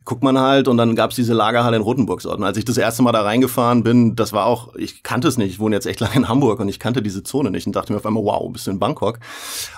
guckt 0.09 0.23
man 0.23 0.39
halt 0.39 0.67
und 0.67 0.77
dann 0.77 0.95
gab's 0.95 1.15
diese 1.15 1.35
Lagerhalle 1.35 1.77
in 1.77 1.83
Rotenburgsort. 1.83 2.39
Und 2.39 2.43
als 2.43 2.57
ich 2.57 2.65
das 2.65 2.77
erste 2.77 3.03
Mal 3.03 3.11
da 3.11 3.21
reingefahren 3.21 3.83
bin, 3.83 4.15
das 4.15 4.33
war 4.33 4.47
auch, 4.47 4.73
ich 4.75 5.03
kannte 5.03 5.27
es 5.27 5.37
nicht, 5.37 5.51
ich 5.51 5.59
wohne 5.59 5.75
jetzt 5.75 5.85
echt 5.85 5.99
lange 5.99 6.15
in 6.15 6.27
Hamburg 6.27 6.59
und 6.59 6.67
ich 6.67 6.79
kannte 6.79 7.03
diese 7.03 7.21
Zone 7.21 7.51
nicht 7.51 7.67
und 7.67 7.75
dachte 7.75 7.93
mir 7.93 7.97
auf 7.99 8.05
einmal, 8.07 8.23
wow, 8.23 8.51
bist 8.51 8.65
du 8.65 8.71
in 8.71 8.79
Bangkok? 8.79 9.19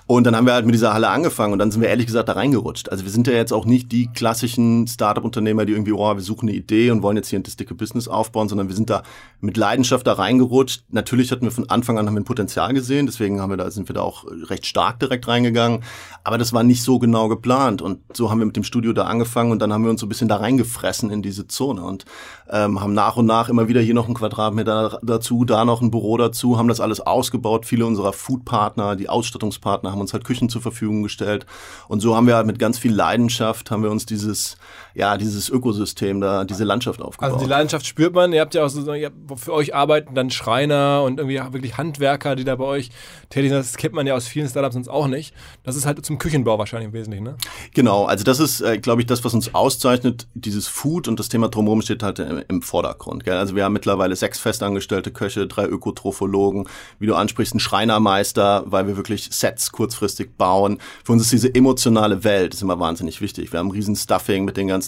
Und 0.08 0.24
dann 0.26 0.34
haben 0.36 0.46
wir 0.46 0.54
halt 0.54 0.66
mit 0.66 0.74
dieser 0.74 0.94
Halle 0.94 1.10
angefangen 1.10 1.52
und 1.52 1.60
dann 1.60 1.70
sind 1.70 1.82
wir 1.82 1.90
ehrlich 1.90 2.06
gesagt 2.06 2.30
da 2.30 2.34
reingerutscht. 2.34 2.88
Also 2.88 3.04
wir 3.04 3.12
sind 3.12 3.28
ja 3.28 3.34
jetzt 3.34 3.52
auch 3.52 3.66
nicht 3.66 3.92
die 3.92 4.08
klassischen 4.08 4.88
Startup-Unternehmer, 4.88 5.66
die 5.66 5.74
irgendwie, 5.74 5.92
oh, 5.92 6.16
wir 6.16 6.22
suchen 6.22 6.48
eine 6.48 6.58
Idee 6.58 6.92
und 6.92 7.02
wollen 7.02 7.18
jetzt 7.18 7.28
hier 7.28 7.38
ein 7.38 7.44
dicke 7.44 7.76
Business 7.76 8.08
aufbauen, 8.08 8.48
sondern 8.48 8.70
wir 8.70 8.76
sind 8.76 8.90
da 8.90 9.04
mit 9.42 9.58
Leidenschaft 9.58 10.08
da 10.08 10.14
reingerutscht. 10.14 10.86
Natürlich 10.92 11.32
hatten 11.32 11.44
wir 11.44 11.52
von 11.52 11.70
Anfang 11.70 12.00
an 12.00 12.08
haben 12.08 12.16
wir 12.16 12.22
ein 12.22 12.26
Potenzial 12.26 12.74
gesehen, 12.74 13.06
deswegen 13.06 13.42
haben 13.42 13.50
wir 13.50 13.58
da, 13.58 13.70
sind 13.70 13.90
wir 13.90 13.96
da 13.96 14.02
auch 14.02 14.24
recht 14.50 14.66
stark 14.66 15.02
direkt 15.02 15.28
reingegangen. 15.28 15.84
Aber 16.24 16.38
das 16.38 16.54
war 16.54 16.64
nicht 16.64 16.84
so 16.84 17.00
genau 17.00 17.28
geplant 17.28 17.82
und 17.82 18.00
so 18.14 18.30
haben 18.30 18.40
wir 18.40 18.46
mit 18.46 18.56
dem 18.56 18.64
Studio 18.64 18.94
da 18.94 19.06
angefangen 19.08 19.52
und 19.52 19.60
dann 19.60 19.74
haben 19.74 19.84
wir 19.84 19.90
uns 19.92 20.00
so 20.00 20.06
ein 20.06 20.10
bisschen 20.10 20.21
da 20.28 20.38
reingefressen 20.38 21.10
in 21.10 21.22
diese 21.22 21.48
Zone 21.48 21.84
und 21.84 22.06
ähm, 22.50 22.82
haben 22.82 22.94
nach 22.94 23.18
und 23.18 23.26
nach 23.26 23.50
immer 23.50 23.68
wieder 23.68 23.82
hier 23.82 23.94
noch 23.94 24.08
ein 24.08 24.14
Quadratmeter 24.14 25.00
dazu, 25.02 25.46
da 25.46 25.66
noch 25.66 25.82
ein 25.82 25.92
Büro 25.92 26.18
dazu, 26.18 26.58
haben 26.58 26.68
das 26.68 26.80
alles 26.80 27.02
ausgebaut. 27.02 27.66
Viele 27.66 27.86
unserer 27.86 28.14
Foodpartner, 28.14 28.96
die 28.96 29.10
Ausstattungspartner 29.10 29.92
haben 29.92 30.02
uns 30.02 30.14
halt 30.14 30.24
Küchen 30.24 30.50
zur 30.50 30.62
Verfügung 30.62 31.04
gestellt 31.04 31.46
und 31.88 32.00
so 32.00 32.16
haben 32.16 32.28
wir 32.28 32.36
halt 32.36 32.48
mit 32.48 32.60
ganz 32.60 32.78
viel 32.78 32.94
Leidenschaft 32.94 33.72
haben 33.72 33.84
wir 33.84 33.92
uns 33.92 34.06
dieses 34.06 34.58
ja 34.94 35.18
dieses 35.18 35.50
Ökosystem 35.50 36.22
da, 36.22 36.44
diese 36.44 36.64
Landschaft 36.64 37.02
aufgebaut. 37.02 37.34
Also 37.34 37.46
die 37.46 37.50
Leidenschaft 37.50 37.86
spürt 37.86 38.14
man. 38.14 38.34
Ihr 38.34 38.42
habt 38.42 38.54
ja 38.54 38.66
auch 38.66 38.70
so, 38.70 38.84
für 39.36 39.54
euch 39.54 39.74
arbeiten 39.76 40.16
dann 40.16 40.30
Schreiner 40.30 41.04
und 41.04 41.20
irgendwie 41.20 41.40
wirklich 41.54 41.78
Handwerker, 41.78 42.36
die 42.36 42.44
da 42.44 42.56
bei 42.56 42.66
euch 42.66 42.90
tätig 43.30 43.50
sind. 43.50 43.60
Das 43.60 43.78
kennt 43.78 43.94
man 43.94 44.08
ja 44.08 44.16
aus 44.16 44.28
vielen 44.28 44.48
Startups 44.48 44.74
sonst 44.74 44.88
auch 44.88 45.08
nicht. 45.08 45.34
Das 45.64 45.76
ist 45.76 45.86
halt 45.86 46.04
zum 46.06 46.18
Küchenbau 46.18 46.58
wahrscheinlich 46.58 46.88
im 46.88 46.94
Wesentlichen, 46.94 47.24
ne? 47.24 47.38
Genau, 47.74 48.06
also 48.06 48.24
das 48.24 48.40
ist, 48.40 48.62
äh, 48.62 48.78
glaube 48.78 49.02
ich, 49.02 49.08
das, 49.08 49.24
was 49.24 49.34
uns 49.34 49.54
auszeichnet. 49.54 50.28
Dieses 50.34 50.68
Food 50.68 51.08
und 51.08 51.20
das 51.20 51.30
Thema 51.30 51.50
drumherum 51.50 51.82
steht 51.82 52.04
halt 52.04 52.20
im, 52.20 52.44
im 52.48 52.62
Vordergrund. 52.62 53.24
Gell? 53.24 53.38
Also 53.38 53.56
wir 53.56 53.64
haben 53.64 53.74
mittlerweile 53.74 54.16
sechs 54.16 54.40
festangestellte 54.40 55.12
Köche, 55.12 55.48
drei 55.48 55.66
Ökotrophologen, 55.66 56.68
wie 57.00 57.08
du 57.08 57.16
ansprichst, 57.16 57.54
einen 57.54 57.60
Schreinermeister, 57.60 58.64
weil 58.66 58.88
wir 58.88 58.98
wirklich 58.98 59.30
Sets 59.32 59.72
kurzfristig 59.72 60.38
bauen. 60.38 60.80
Für 61.04 61.14
uns 61.14 61.24
ist 61.24 61.32
diese 61.32 61.54
emotionale 61.54 62.24
Welt 62.24 62.54
ist 62.54 62.62
immer 62.62 62.80
wahnsinnig 62.80 63.22
wichtig. 63.22 63.52
Wir 63.52 63.60
haben 63.60 63.72
riesen 63.72 63.96
Stuffing 63.96 64.46
mit 64.46 64.58
den 64.58 64.68
ganzen 64.68 64.81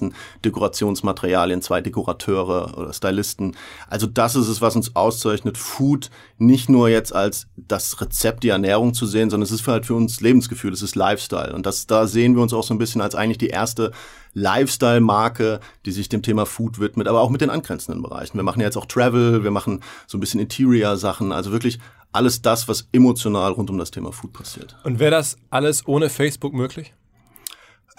Dekorationsmaterialien, 0.46 1.62
zwei 1.62 1.82
Dekorateure 1.82 2.78
oder 2.78 2.94
Stylisten. 2.94 3.56
Also 3.88 4.08
das 4.08 4.36
ist 4.36 4.48
es, 4.48 4.62
was 4.62 4.76
uns 4.76 4.96
auszeichnet, 4.96 5.58
Food 5.58 6.10
nicht 6.38 6.70
nur 6.70 6.90
jetzt 6.90 7.14
als 7.14 7.48
das 7.56 8.00
Rezept, 8.02 8.44
die 8.44 8.50
Ernährung 8.50 8.94
zu 8.94 9.06
sehen, 9.06 9.30
sondern 9.30 9.46
es 9.46 9.52
ist 9.52 9.68
halt 9.68 9.86
für 9.86 9.96
uns 9.96 10.22
Lebensgefühl, 10.22 10.74
es 10.74 10.82
ist 10.82 10.96
Lifestyle. 10.96 11.54
Und 11.54 11.66
das, 11.66 11.88
da 11.88 12.08
sehen 12.08 12.36
wir 12.36 12.42
uns 12.42 12.54
auch 12.54 12.64
so 12.64 12.74
ein 12.74 12.78
bisschen 12.78 13.02
als 13.02 13.16
eigentlich 13.16 13.38
die 13.38 13.48
erste 13.48 13.92
Lifestyle-Marke, 14.34 15.60
die 15.86 15.92
sich 15.92 16.10
dem 16.10 16.22
Thema 16.22 16.46
Food 16.46 16.80
widmet, 16.80 17.08
aber 17.08 17.22
auch 17.22 17.30
mit 17.30 17.42
den 17.42 17.50
angrenzenden 17.50 18.02
Bereichen. 18.02 18.38
Wir 18.38 18.44
machen 18.44 18.60
ja 18.60 18.66
jetzt 18.66 18.78
auch 18.78 18.86
Travel, 18.86 19.44
wir 19.44 19.52
machen 19.52 19.82
so 20.08 20.18
ein 20.18 20.22
bisschen 20.22 20.40
Interior-Sachen, 20.40 21.32
also 21.32 21.52
wirklich 21.52 21.80
alles 22.12 22.42
das, 22.42 22.68
was 22.68 22.88
emotional 22.92 23.52
rund 23.52 23.70
um 23.70 23.78
das 23.78 23.92
Thema 23.92 24.12
Food 24.12 24.34
passiert. 24.34 24.76
Und 24.84 25.00
wäre 25.00 25.12
das 25.12 25.38
alles 25.50 25.88
ohne 25.88 26.10
Facebook 26.10 26.54
möglich? 26.54 26.94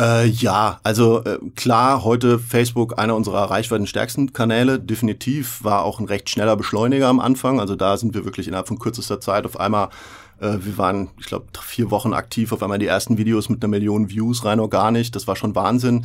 Äh, 0.00 0.26
ja, 0.26 0.80
also 0.82 1.22
äh, 1.24 1.38
klar, 1.54 2.02
heute 2.02 2.38
Facebook 2.38 2.98
einer 2.98 3.14
unserer 3.14 3.50
reichweitenstärksten 3.50 4.32
Kanäle. 4.32 4.80
Definitiv 4.80 5.62
war 5.62 5.84
auch 5.84 6.00
ein 6.00 6.06
recht 6.06 6.28
schneller 6.28 6.56
Beschleuniger 6.56 7.08
am 7.08 7.20
Anfang. 7.20 7.60
Also 7.60 7.76
da 7.76 7.96
sind 7.96 8.14
wir 8.14 8.24
wirklich 8.24 8.48
innerhalb 8.48 8.66
von 8.68 8.78
kürzester 8.78 9.20
Zeit 9.20 9.46
auf 9.46 9.58
einmal 9.58 9.90
äh, 10.40 10.58
wir 10.60 10.78
waren, 10.78 11.10
ich 11.18 11.26
glaube, 11.26 11.46
vier 11.60 11.90
Wochen 11.90 12.12
aktiv, 12.12 12.52
auf 12.52 12.62
einmal 12.62 12.78
die 12.78 12.86
ersten 12.86 13.18
Videos 13.18 13.48
mit 13.48 13.62
einer 13.62 13.70
Million 13.70 14.10
Views 14.10 14.44
rein 14.44 14.60
organisch. 14.60 15.10
Das 15.10 15.26
war 15.26 15.36
schon 15.36 15.54
Wahnsinn. 15.54 16.04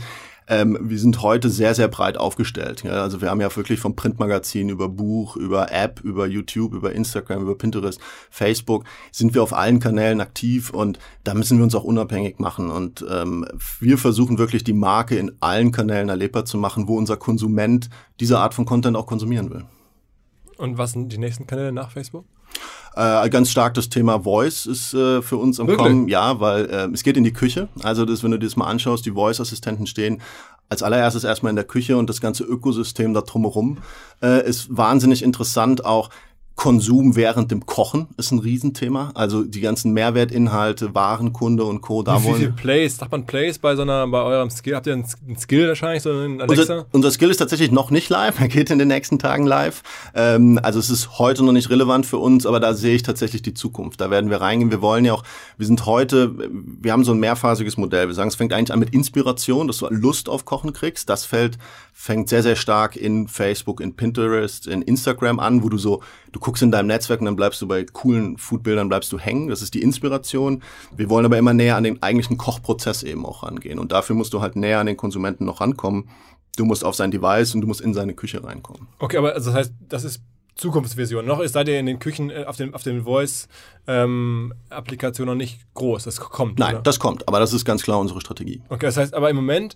Ähm, 0.49 0.77
wir 0.81 0.97
sind 0.97 1.21
heute 1.21 1.49
sehr, 1.49 1.75
sehr 1.75 1.87
breit 1.87 2.17
aufgestellt. 2.17 2.83
Ja? 2.83 3.03
Also 3.03 3.21
wir 3.21 3.29
haben 3.29 3.39
ja 3.39 3.55
wirklich 3.55 3.79
vom 3.79 3.95
Printmagazin 3.95 4.69
über 4.69 4.89
Buch, 4.89 5.35
über 5.35 5.71
App, 5.71 6.01
über 6.01 6.25
YouTube, 6.25 6.73
über 6.73 6.91
Instagram, 6.91 7.43
über 7.43 7.55
Pinterest, 7.55 8.01
Facebook, 8.31 8.83
sind 9.11 9.35
wir 9.35 9.43
auf 9.43 9.53
allen 9.53 9.79
Kanälen 9.79 10.21
aktiv 10.21 10.71
und 10.71 10.97
da 11.23 11.35
müssen 11.35 11.59
wir 11.59 11.63
uns 11.63 11.75
auch 11.75 11.83
unabhängig 11.83 12.39
machen. 12.39 12.71
Und 12.71 13.05
ähm, 13.07 13.45
wir 13.79 13.99
versuchen 13.99 14.39
wirklich 14.39 14.63
die 14.63 14.73
Marke 14.73 15.15
in 15.17 15.33
allen 15.39 15.71
Kanälen 15.71 16.09
erlebbar 16.09 16.45
zu 16.45 16.57
machen, 16.57 16.87
wo 16.87 16.97
unser 16.97 17.15
Konsument 17.15 17.89
diese 18.19 18.39
Art 18.39 18.55
von 18.55 18.65
Content 18.65 18.97
auch 18.97 19.05
konsumieren 19.05 19.51
will. 19.51 19.65
Und 20.57 20.79
was 20.79 20.93
sind 20.93 21.13
die 21.13 21.19
nächsten 21.19 21.45
Kanäle 21.45 21.71
nach 21.71 21.91
Facebook? 21.91 22.25
Äh, 22.95 23.29
ganz 23.29 23.49
stark 23.49 23.75
das 23.75 23.89
Thema 23.89 24.23
Voice 24.23 24.65
ist 24.65 24.93
äh, 24.93 25.21
für 25.21 25.37
uns 25.37 25.59
am 25.59 25.67
Wirklich? 25.67 25.87
Kommen, 25.87 26.07
ja, 26.07 26.39
weil 26.39 26.65
äh, 26.65 26.89
es 26.93 27.03
geht 27.03 27.17
in 27.17 27.23
die 27.23 27.33
Küche. 27.33 27.69
Also 27.81 28.05
das, 28.05 28.23
wenn 28.23 28.31
du 28.31 28.39
dir 28.39 28.47
das 28.47 28.55
mal 28.55 28.67
anschaust, 28.67 29.05
die 29.05 29.11
Voice-Assistenten 29.11 29.87
stehen 29.87 30.21
als 30.69 30.83
allererstes 30.83 31.23
erstmal 31.23 31.49
in 31.49 31.55
der 31.55 31.65
Küche 31.65 31.97
und 31.97 32.09
das 32.09 32.21
ganze 32.21 32.43
Ökosystem 32.43 33.13
da 33.13 33.21
drumherum 33.21 33.79
äh, 34.21 34.47
ist 34.47 34.75
wahnsinnig 34.75 35.23
interessant 35.23 35.83
auch 35.83 36.09
Konsum 36.59 37.15
während 37.15 37.51
dem 37.51 37.65
Kochen 37.65 38.09
ist 38.17 38.31
ein 38.31 38.39
Riesenthema. 38.39 39.11
Also 39.13 39.43
die 39.43 39.61
ganzen 39.61 39.93
Mehrwertinhalte, 39.93 40.93
Warenkunde 40.93 41.63
und 41.63 41.79
Co. 41.79 42.03
Da 42.03 42.21
wie, 42.21 42.33
viele 42.33 42.51
Plays? 42.51 42.97
Sagt 42.97 43.13
man 43.13 43.25
Plays 43.25 43.57
bei 43.57 43.77
so 43.77 43.83
einer, 43.83 44.05
bei 44.07 44.21
eurem 44.21 44.49
Skill? 44.49 44.75
Habt 44.75 44.85
ihr 44.87 44.91
einen, 44.91 45.05
Skill 45.37 45.69
wahrscheinlich, 45.69 46.03
so 46.03 46.09
einen 46.09 46.41
Alexa? 46.41 46.61
Unser, 46.61 46.85
unser, 46.91 47.11
Skill 47.11 47.29
ist 47.29 47.37
tatsächlich 47.37 47.71
noch 47.71 47.91
nicht 47.91 48.09
live. 48.09 48.41
Er 48.41 48.49
geht 48.49 48.71
in 48.71 48.77
den 48.77 48.89
nächsten 48.89 49.19
Tagen 49.19 49.45
live. 49.45 49.83
Ähm, 50.13 50.59
also 50.61 50.79
es 50.79 50.89
ist 50.89 51.17
heute 51.17 51.45
noch 51.45 51.53
nicht 51.53 51.69
relevant 51.69 52.05
für 52.05 52.17
uns, 52.17 52.45
aber 52.45 52.59
da 52.59 52.73
sehe 52.73 52.93
ich 52.93 53.03
tatsächlich 53.03 53.41
die 53.41 53.53
Zukunft. 53.53 54.01
Da 54.01 54.11
werden 54.11 54.29
wir 54.29 54.41
reingehen. 54.41 54.69
Wir 54.69 54.81
wollen 54.81 55.05
ja 55.05 55.13
auch, 55.13 55.23
wir 55.57 55.65
sind 55.65 55.85
heute, 55.85 56.35
wir 56.51 56.91
haben 56.91 57.05
so 57.05 57.13
ein 57.13 57.19
mehrphasiges 57.19 57.77
Modell. 57.77 58.07
Wir 58.07 58.15
sagen, 58.15 58.27
es 58.27 58.35
fängt 58.35 58.51
eigentlich 58.51 58.73
an 58.73 58.79
mit 58.79 58.93
Inspiration, 58.93 59.67
dass 59.67 59.77
du 59.77 59.87
Lust 59.91 60.27
auf 60.27 60.43
Kochen 60.43 60.73
kriegst. 60.73 61.09
Das 61.09 61.23
fällt, 61.23 61.57
fängt 61.93 62.27
sehr, 62.27 62.43
sehr 62.43 62.57
stark 62.57 62.97
in 62.97 63.29
Facebook, 63.29 63.79
in 63.79 63.95
Pinterest, 63.95 64.67
in 64.67 64.81
Instagram 64.81 65.39
an, 65.39 65.63
wo 65.63 65.69
du 65.69 65.77
so, 65.77 66.03
du 66.33 66.48
guckst 66.49 66.63
in 66.63 66.71
deinem 66.71 66.87
Netzwerk 66.87 67.19
und 67.19 67.27
dann 67.27 67.35
bleibst 67.35 67.61
du 67.61 67.67
bei 67.67 67.83
coolen 67.83 68.35
Foodbildern, 68.35 68.89
bleibst 68.89 69.11
du 69.11 69.19
hängen. 69.19 69.49
Das 69.49 69.61
ist 69.61 69.75
die 69.75 69.83
Inspiration. 69.83 70.63
Wir 70.95 71.07
wollen 71.07 71.23
aber 71.23 71.37
immer 71.37 71.53
näher 71.53 71.75
an 71.75 71.83
den 71.83 72.01
eigentlichen 72.01 72.37
Kochprozess 72.37 73.03
eben 73.03 73.23
auch 73.23 73.43
rangehen. 73.43 73.77
Und 73.77 73.91
dafür 73.91 74.15
musst 74.15 74.33
du 74.33 74.41
halt 74.41 74.55
näher 74.55 74.79
an 74.79 74.87
den 74.87 74.97
Konsumenten 74.97 75.45
noch 75.45 75.61
rankommen. 75.61 76.09
Du 76.57 76.65
musst 76.65 76.83
auf 76.83 76.95
sein 76.95 77.11
Device 77.11 77.53
und 77.53 77.61
du 77.61 77.67
musst 77.67 77.81
in 77.81 77.93
seine 77.93 78.15
Küche 78.15 78.43
reinkommen. 78.43 78.87
Okay, 78.97 79.17
aber 79.17 79.35
also 79.35 79.51
das 79.51 79.59
heißt, 79.59 79.73
das 79.89 80.03
ist 80.03 80.23
Zukunftsvision. 80.55 81.23
Noch 81.23 81.39
ist 81.39 81.53
seid 81.53 81.67
ihr 81.67 81.79
in 81.79 81.85
den 81.85 81.99
Küchen 81.99 82.31
äh, 82.31 82.45
auf 82.45 82.57
den, 82.57 82.73
auf 82.73 82.81
den 82.81 83.03
Voice-Applikationen 83.03 85.33
ähm, 85.33 85.37
noch 85.37 85.39
nicht 85.39 85.71
groß. 85.75 86.05
Das 86.05 86.19
kommt. 86.19 86.57
Nein, 86.57 86.77
oder? 86.77 86.81
das 86.81 86.97
kommt, 86.97 87.27
aber 87.27 87.39
das 87.39 87.53
ist 87.53 87.63
ganz 87.63 87.83
klar 87.83 87.99
unsere 87.99 88.21
Strategie. 88.21 88.63
Okay, 88.69 88.87
das 88.87 88.97
heißt, 88.97 89.13
aber 89.13 89.29
im 89.29 89.35
Moment 89.35 89.75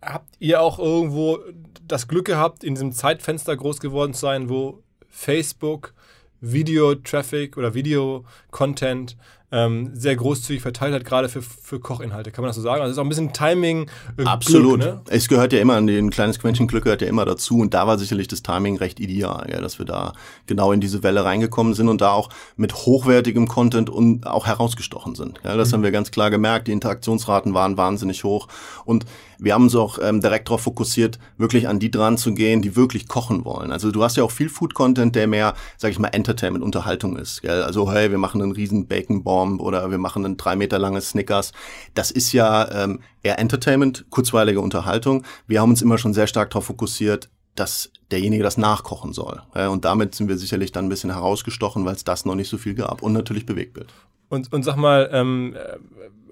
habt 0.00 0.36
ihr 0.38 0.62
auch 0.62 0.78
irgendwo 0.78 1.40
das 1.86 2.08
Glück 2.08 2.24
gehabt, 2.24 2.64
in 2.64 2.76
diesem 2.76 2.92
Zeitfenster 2.92 3.54
groß 3.54 3.80
geworden 3.80 4.14
zu 4.14 4.22
sein, 4.22 4.48
wo 4.48 4.82
Facebook 5.18 5.92
Video-Traffic 6.40 7.56
oder 7.56 7.74
Video-Content 7.74 9.16
ähm, 9.50 9.90
sehr 9.94 10.14
großzügig 10.14 10.60
verteilt 10.60 10.94
hat, 10.94 11.04
gerade 11.04 11.28
für, 11.28 11.40
für 11.42 11.80
Kochinhalte. 11.80 12.30
Kann 12.30 12.42
man 12.42 12.50
das 12.50 12.56
so 12.56 12.62
sagen? 12.62 12.82
Also 12.82 12.90
es 12.90 12.96
ist 12.96 12.98
auch 12.98 13.04
ein 13.04 13.08
bisschen 13.08 13.32
Timing. 13.32 13.90
Äh, 14.18 14.24
Absolut. 14.24 14.80
Glück, 14.80 14.94
ne? 14.94 15.00
Es 15.08 15.26
gehört 15.26 15.52
ja 15.52 15.60
immer, 15.60 15.76
ein 15.76 16.10
kleines 16.10 16.38
Quäntchen 16.38 16.68
Glück 16.68 16.84
gehört 16.84 17.00
ja 17.00 17.08
immer 17.08 17.24
dazu. 17.24 17.58
Und 17.58 17.72
da 17.72 17.86
war 17.86 17.98
sicherlich 17.98 18.28
das 18.28 18.42
Timing 18.42 18.76
recht 18.76 19.00
ideal, 19.00 19.48
ja, 19.50 19.60
dass 19.60 19.78
wir 19.78 19.86
da 19.86 20.12
genau 20.46 20.70
in 20.72 20.80
diese 20.80 21.02
Welle 21.02 21.24
reingekommen 21.24 21.72
sind 21.74 21.88
und 21.88 22.00
da 22.02 22.12
auch 22.12 22.28
mit 22.56 22.74
hochwertigem 22.74 23.48
Content 23.48 23.88
und 23.88 24.26
auch 24.26 24.46
herausgestochen 24.46 25.14
sind. 25.14 25.40
Ja, 25.42 25.56
das 25.56 25.70
mhm. 25.70 25.74
haben 25.74 25.82
wir 25.84 25.90
ganz 25.92 26.10
klar 26.10 26.30
gemerkt. 26.30 26.68
Die 26.68 26.72
Interaktionsraten 26.72 27.54
waren 27.54 27.76
wahnsinnig 27.78 28.24
hoch. 28.24 28.48
Und 28.84 29.06
wir 29.38 29.54
haben 29.54 29.64
uns 29.64 29.74
auch 29.76 29.98
ähm, 30.02 30.20
direkt 30.20 30.48
darauf 30.48 30.62
fokussiert, 30.62 31.18
wirklich 31.36 31.68
an 31.68 31.78
die 31.78 31.90
dran 31.90 32.18
zu 32.18 32.34
gehen, 32.34 32.62
die 32.62 32.76
wirklich 32.76 33.08
kochen 33.08 33.44
wollen. 33.44 33.72
Also 33.72 33.90
du 33.90 34.02
hast 34.02 34.16
ja 34.16 34.24
auch 34.24 34.30
viel 34.30 34.48
Food-Content, 34.48 35.14
der 35.14 35.26
mehr, 35.26 35.54
sag 35.76 35.90
ich 35.90 35.98
mal, 35.98 36.08
Entertainment, 36.08 36.64
Unterhaltung 36.64 37.16
ist. 37.16 37.42
Gell? 37.42 37.62
Also 37.62 37.90
hey, 37.92 38.10
wir 38.10 38.18
machen 38.18 38.42
einen 38.42 38.52
riesen 38.52 38.86
Bacon 38.86 39.22
Bomb 39.22 39.60
oder 39.60 39.90
wir 39.90 39.98
machen 39.98 40.24
ein 40.24 40.36
drei 40.36 40.56
Meter 40.56 40.78
langes 40.78 41.10
Snickers. 41.10 41.52
Das 41.94 42.10
ist 42.10 42.32
ja 42.32 42.68
ähm, 42.84 43.00
eher 43.22 43.38
Entertainment, 43.38 44.06
kurzweilige 44.10 44.60
Unterhaltung. 44.60 45.24
Wir 45.46 45.60
haben 45.60 45.70
uns 45.70 45.82
immer 45.82 45.98
schon 45.98 46.14
sehr 46.14 46.26
stark 46.26 46.50
darauf 46.50 46.64
fokussiert, 46.64 47.28
dass 47.54 47.90
derjenige 48.10 48.42
das 48.42 48.56
nachkochen 48.56 49.12
soll. 49.12 49.42
Und 49.54 49.84
damit 49.84 50.14
sind 50.14 50.28
wir 50.28 50.38
sicherlich 50.38 50.72
dann 50.72 50.86
ein 50.86 50.88
bisschen 50.88 51.10
herausgestochen, 51.10 51.84
weil 51.84 51.94
es 51.94 52.04
das 52.04 52.24
noch 52.24 52.36
nicht 52.36 52.48
so 52.48 52.56
viel 52.56 52.74
gab. 52.74 53.02
Und 53.02 53.12
natürlich 53.12 53.46
Bewegtbild. 53.46 53.92
Und, 54.28 54.52
und 54.52 54.62
sag 54.62 54.76
mal, 54.76 55.08
ähm, 55.12 55.56
äh, 55.56 55.78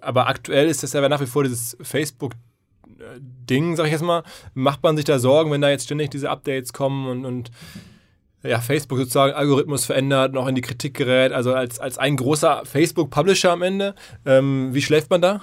aber 0.01 0.29
aktuell 0.29 0.69
ist 0.69 0.83
das 0.83 0.93
ja 0.93 1.07
nach 1.09 1.21
wie 1.21 1.27
vor 1.27 1.45
dieses 1.45 1.77
Facebook 1.81 2.33
Ding, 3.19 3.77
sag 3.77 3.87
ich 3.87 3.93
jetzt 3.93 4.03
mal, 4.03 4.23
macht 4.55 4.83
man 4.83 4.97
sich 4.97 5.05
da 5.05 5.19
Sorgen, 5.19 5.51
wenn 5.51 5.61
da 5.61 5.71
jetzt 5.71 5.85
ständig 5.85 6.11
diese 6.11 6.31
Updates 6.31 6.73
kommen 6.73 7.09
und, 7.09 7.25
und 7.25 7.51
ja, 8.43 8.61
Facebook 8.61 8.99
sozusagen 8.99 9.35
Algorithmus 9.35 9.85
verändert, 9.85 10.33
noch 10.33 10.47
in 10.47 10.55
die 10.55 10.61
Kritik 10.61 10.95
gerät, 10.95 11.33
also 11.33 11.53
als, 11.55 11.79
als 11.79 11.99
ein 11.99 12.17
großer 12.17 12.63
Facebook-Publisher 12.65 13.53
am 13.53 13.63
Ende. 13.63 13.95
Ähm, 14.25 14.73
wie 14.73 14.83
schläft 14.83 15.11
man 15.11 15.21
da? 15.21 15.41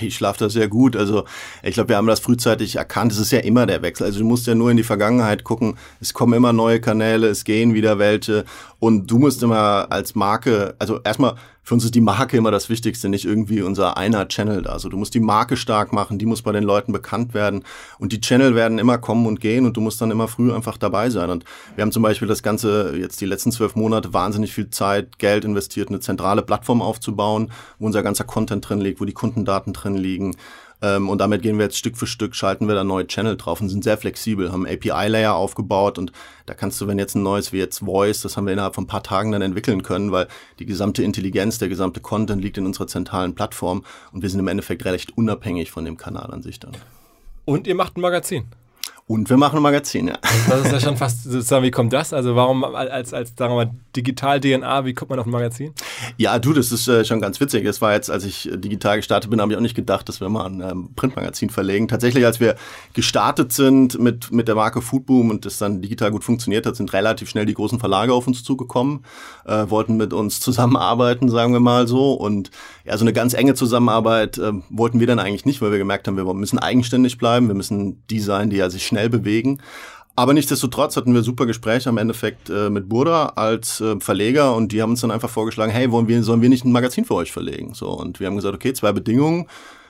Ich 0.00 0.14
schlafe 0.14 0.38
da 0.38 0.48
sehr 0.48 0.68
gut. 0.68 0.94
Also 0.94 1.24
ich 1.62 1.74
glaube, 1.74 1.88
wir 1.88 1.96
haben 1.96 2.06
das 2.06 2.20
frühzeitig 2.20 2.76
erkannt. 2.76 3.10
Es 3.10 3.18
ist 3.18 3.32
ja 3.32 3.40
immer 3.40 3.66
der 3.66 3.82
Wechsel. 3.82 4.04
Also 4.04 4.20
du 4.20 4.24
musst 4.24 4.46
ja 4.46 4.54
nur 4.54 4.70
in 4.70 4.76
die 4.76 4.84
Vergangenheit 4.84 5.42
gucken. 5.42 5.76
Es 6.00 6.14
kommen 6.14 6.34
immer 6.34 6.52
neue 6.52 6.80
Kanäle, 6.80 7.26
es 7.26 7.42
gehen 7.44 7.74
wieder 7.74 7.98
welche. 7.98 8.44
Und 8.82 9.08
du 9.12 9.18
musst 9.20 9.40
immer 9.44 9.86
als 9.90 10.16
Marke, 10.16 10.74
also 10.80 10.98
erstmal 11.04 11.36
für 11.62 11.74
uns 11.74 11.84
ist 11.84 11.94
die 11.94 12.00
Marke 12.00 12.36
immer 12.36 12.50
das 12.50 12.68
Wichtigste, 12.68 13.08
nicht 13.08 13.24
irgendwie 13.24 13.62
unser 13.62 13.96
einer 13.96 14.26
Channel 14.26 14.62
da. 14.62 14.72
Also 14.72 14.88
du 14.88 14.96
musst 14.96 15.14
die 15.14 15.20
Marke 15.20 15.56
stark 15.56 15.92
machen, 15.92 16.18
die 16.18 16.26
muss 16.26 16.42
bei 16.42 16.50
den 16.50 16.64
Leuten 16.64 16.90
bekannt 16.90 17.32
werden 17.32 17.62
und 18.00 18.10
die 18.12 18.20
Channel 18.20 18.56
werden 18.56 18.80
immer 18.80 18.98
kommen 18.98 19.26
und 19.26 19.38
gehen 19.38 19.66
und 19.66 19.76
du 19.76 19.80
musst 19.80 20.00
dann 20.00 20.10
immer 20.10 20.26
früh 20.26 20.52
einfach 20.52 20.78
dabei 20.78 21.10
sein. 21.10 21.30
Und 21.30 21.44
wir 21.76 21.82
haben 21.82 21.92
zum 21.92 22.02
Beispiel 22.02 22.26
das 22.26 22.42
Ganze 22.42 22.96
jetzt 22.96 23.20
die 23.20 23.26
letzten 23.26 23.52
zwölf 23.52 23.76
Monate 23.76 24.12
wahnsinnig 24.14 24.52
viel 24.52 24.68
Zeit, 24.70 25.16
Geld 25.20 25.44
investiert, 25.44 25.90
eine 25.90 26.00
zentrale 26.00 26.42
Plattform 26.42 26.82
aufzubauen, 26.82 27.52
wo 27.78 27.86
unser 27.86 28.02
ganzer 28.02 28.24
Content 28.24 28.68
drin 28.68 28.80
liegt, 28.80 29.00
wo 29.00 29.04
die 29.04 29.12
Kundendaten 29.12 29.74
drin 29.74 29.94
liegen 29.94 30.34
ähm, 30.82 31.08
und 31.08 31.18
damit 31.18 31.42
gehen 31.42 31.58
wir 31.58 31.64
jetzt 31.64 31.78
Stück 31.78 31.96
für 31.96 32.06
Stück, 32.06 32.34
schalten 32.34 32.66
wir 32.66 32.74
da 32.74 32.84
neue 32.84 33.06
Channel 33.06 33.36
drauf 33.36 33.60
und 33.60 33.68
sind 33.68 33.84
sehr 33.84 33.96
flexibel, 33.96 34.52
haben 34.52 34.66
API-Layer 34.66 35.34
aufgebaut 35.34 35.96
und 35.98 36.12
da 36.46 36.54
kannst 36.54 36.80
du, 36.80 36.88
wenn 36.88 36.98
jetzt 36.98 37.14
ein 37.14 37.22
neues 37.22 37.52
wie 37.52 37.58
jetzt 37.58 37.78
Voice, 37.78 38.20
das 38.22 38.36
haben 38.36 38.46
wir 38.46 38.52
innerhalb 38.52 38.74
von 38.74 38.84
ein 38.84 38.88
paar 38.88 39.02
Tagen 39.02 39.32
dann 39.32 39.42
entwickeln 39.42 39.82
können, 39.82 40.12
weil 40.12 40.26
die 40.58 40.66
gesamte 40.66 41.02
Intelligenz, 41.02 41.58
der 41.58 41.68
gesamte 41.68 42.00
Content 42.00 42.42
liegt 42.42 42.58
in 42.58 42.66
unserer 42.66 42.88
zentralen 42.88 43.34
Plattform 43.34 43.84
und 44.12 44.22
wir 44.22 44.28
sind 44.28 44.40
im 44.40 44.48
Endeffekt 44.48 44.84
recht 44.84 45.16
unabhängig 45.16 45.70
von 45.70 45.84
dem 45.84 45.96
Kanal 45.96 46.32
an 46.32 46.42
sich 46.42 46.58
dann. 46.58 46.72
Und 47.44 47.66
ihr 47.66 47.74
macht 47.74 47.96
ein 47.96 48.00
Magazin. 48.00 48.44
Und 49.06 49.28
wir 49.28 49.36
machen 49.36 49.56
ein 49.56 49.62
Magazin, 49.62 50.08
ja. 50.08 50.18
Das 50.48 50.64
ist 50.64 50.72
ja 50.72 50.80
schon 50.80 50.96
fast 50.96 51.24
sozusagen, 51.24 51.64
wie 51.64 51.70
kommt 51.70 51.92
das? 51.92 52.12
Also 52.12 52.36
warum 52.36 52.64
als, 52.64 53.12
als 53.12 53.34
sagen 53.36 53.54
wir 53.54 53.66
mal, 53.66 53.74
Digital-DNA, 53.96 54.84
wie 54.84 54.94
kommt 54.94 55.10
man 55.10 55.18
auf 55.18 55.26
ein 55.26 55.30
Magazin? 55.30 55.72
Ja, 56.16 56.38
du, 56.38 56.52
das 56.52 56.72
ist 56.72 56.88
äh, 56.88 57.04
schon 57.04 57.20
ganz 57.20 57.40
witzig. 57.40 57.64
Das 57.64 57.80
war 57.80 57.92
jetzt, 57.92 58.10
als 58.10 58.24
ich 58.24 58.50
äh, 58.50 58.56
digital 58.56 58.96
gestartet 58.96 59.30
bin, 59.30 59.40
habe 59.40 59.52
ich 59.52 59.58
auch 59.58 59.62
nicht 59.62 59.74
gedacht, 59.74 60.08
dass 60.08 60.20
wir 60.20 60.28
mal 60.28 60.46
ein 60.46 60.60
ähm, 60.60 60.90
Printmagazin 60.96 61.50
verlegen. 61.50 61.88
Tatsächlich, 61.88 62.24
als 62.24 62.40
wir 62.40 62.56
gestartet 62.94 63.52
sind 63.52 63.98
mit, 63.98 64.32
mit 64.32 64.48
der 64.48 64.54
Marke 64.54 64.80
Foodboom 64.80 65.30
und 65.30 65.44
das 65.44 65.58
dann 65.58 65.82
digital 65.82 66.10
gut 66.10 66.24
funktioniert 66.24 66.66
hat, 66.66 66.76
sind 66.76 66.92
relativ 66.92 67.28
schnell 67.28 67.46
die 67.46 67.54
großen 67.54 67.78
Verlage 67.78 68.14
auf 68.14 68.26
uns 68.26 68.42
zugekommen, 68.42 69.04
äh, 69.44 69.68
wollten 69.68 69.96
mit 69.96 70.12
uns 70.12 70.40
zusammenarbeiten, 70.40 71.28
sagen 71.28 71.52
wir 71.52 71.60
mal 71.60 71.86
so. 71.86 72.14
Und 72.14 72.50
ja, 72.84 72.96
so 72.96 73.04
eine 73.04 73.12
ganz 73.12 73.34
enge 73.34 73.54
Zusammenarbeit 73.54 74.38
äh, 74.38 74.52
wollten 74.70 75.00
wir 75.00 75.06
dann 75.06 75.18
eigentlich 75.18 75.44
nicht, 75.44 75.60
weil 75.60 75.70
wir 75.70 75.78
gemerkt 75.78 76.08
haben, 76.08 76.16
wir 76.16 76.32
müssen 76.34 76.58
eigenständig 76.58 77.18
bleiben, 77.18 77.48
wir 77.48 77.54
müssen 77.54 78.02
die 78.08 78.20
sein, 78.20 78.50
die 78.50 78.56
ja 78.56 78.70
sich 78.70 78.86
schnell 78.86 79.10
bewegen. 79.10 79.60
Aber 80.14 80.34
nichtsdestotrotz 80.34 80.96
hatten 80.96 81.14
wir 81.14 81.22
super 81.22 81.46
Gespräche 81.46 81.88
am 81.88 81.96
Endeffekt 81.96 82.50
äh, 82.50 82.68
mit 82.68 82.88
Burda 82.88 83.32
als 83.36 83.80
äh, 83.80 83.98
Verleger 83.98 84.54
und 84.54 84.72
die 84.72 84.82
haben 84.82 84.90
uns 84.90 85.00
dann 85.00 85.10
einfach 85.10 85.30
vorgeschlagen, 85.30 85.72
hey, 85.72 85.90
wollen 85.90 86.06
wir, 86.06 86.22
sollen 86.22 86.42
wir 86.42 86.50
nicht 86.50 86.64
ein 86.64 86.72
Magazin 86.72 87.04
für 87.04 87.14
euch 87.14 87.32
verlegen? 87.32 87.72
So, 87.74 87.90
und 87.90 88.20
wir 88.20 88.26
haben 88.26 88.36
gesagt, 88.36 88.54
okay, 88.54 88.74
zwei 88.74 88.92
Bedingungen. 88.92 89.46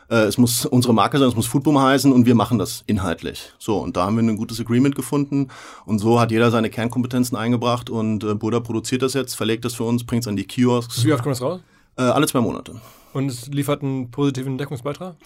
Äh, 0.08 0.24
es 0.24 0.38
muss 0.38 0.64
unsere 0.64 0.94
Marke 0.94 1.18
sein, 1.18 1.28
es 1.28 1.34
muss 1.34 1.46
Foodboom 1.46 1.80
heißen 1.80 2.12
und 2.12 2.26
wir 2.26 2.36
machen 2.36 2.58
das 2.58 2.84
inhaltlich. 2.86 3.52
So, 3.58 3.78
und 3.78 3.96
da 3.96 4.06
haben 4.06 4.16
wir 4.16 4.22
ein 4.22 4.36
gutes 4.36 4.60
Agreement 4.60 4.94
gefunden 4.94 5.48
und 5.86 5.98
so 5.98 6.20
hat 6.20 6.30
jeder 6.30 6.50
seine 6.50 6.70
Kernkompetenzen 6.70 7.36
eingebracht 7.36 7.90
und 7.90 8.22
äh, 8.22 8.34
Burda 8.34 8.60
produziert 8.60 9.02
das 9.02 9.14
jetzt, 9.14 9.34
verlegt 9.34 9.64
das 9.64 9.74
für 9.74 9.84
uns, 9.84 10.04
bringt 10.04 10.22
es 10.22 10.28
an 10.28 10.36
die 10.36 10.44
Kiosks. 10.44 11.04
Wie 11.04 11.12
oft 11.12 11.22
kommt 11.22 11.34
das 11.34 11.42
raus? 11.42 11.60
Äh, 11.96 12.02
alle 12.02 12.26
zwei 12.26 12.40
Monate. 12.40 12.80
Und 13.12 13.28
es 13.28 13.48
liefert 13.48 13.82
einen 13.82 14.10
positiven 14.10 14.56
Deckungsbeitrag? 14.56 15.16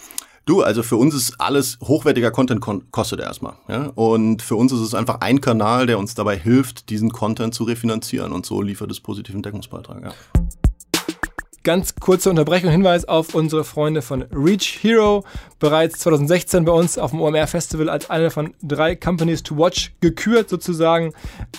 Du, 0.46 0.62
also 0.62 0.84
für 0.84 0.94
uns 0.94 1.12
ist 1.12 1.40
alles 1.40 1.76
hochwertiger 1.82 2.30
Content 2.30 2.60
kostet 2.92 3.18
erstmal. 3.18 3.54
Ja? 3.66 3.90
Und 3.96 4.42
für 4.42 4.54
uns 4.54 4.70
ist 4.70 4.78
es 4.78 4.94
einfach 4.94 5.20
ein 5.20 5.40
Kanal, 5.40 5.86
der 5.86 5.98
uns 5.98 6.14
dabei 6.14 6.36
hilft, 6.36 6.88
diesen 6.88 7.10
Content 7.10 7.52
zu 7.52 7.64
refinanzieren. 7.64 8.32
Und 8.32 8.46
so 8.46 8.62
liefert 8.62 8.92
es 8.92 9.00
positiven 9.00 9.42
Deckungsbeitrag. 9.42 10.04
Ja. 10.04 10.12
Ganz 11.66 11.96
kurze 11.96 12.30
Unterbrechung, 12.30 12.70
Hinweis 12.70 13.06
auf 13.06 13.34
unsere 13.34 13.64
Freunde 13.64 14.00
von 14.00 14.22
Reach 14.30 14.78
Hero. 14.82 15.24
Bereits 15.58 15.98
2016 15.98 16.64
bei 16.64 16.70
uns 16.70 16.96
auf 16.96 17.10
dem 17.10 17.20
OMR 17.20 17.48
Festival 17.48 17.88
als 17.88 18.08
eine 18.08 18.30
von 18.30 18.54
drei 18.62 18.94
Companies 18.94 19.42
to 19.42 19.58
Watch 19.58 19.92
gekürt, 20.00 20.48
sozusagen. 20.48 21.12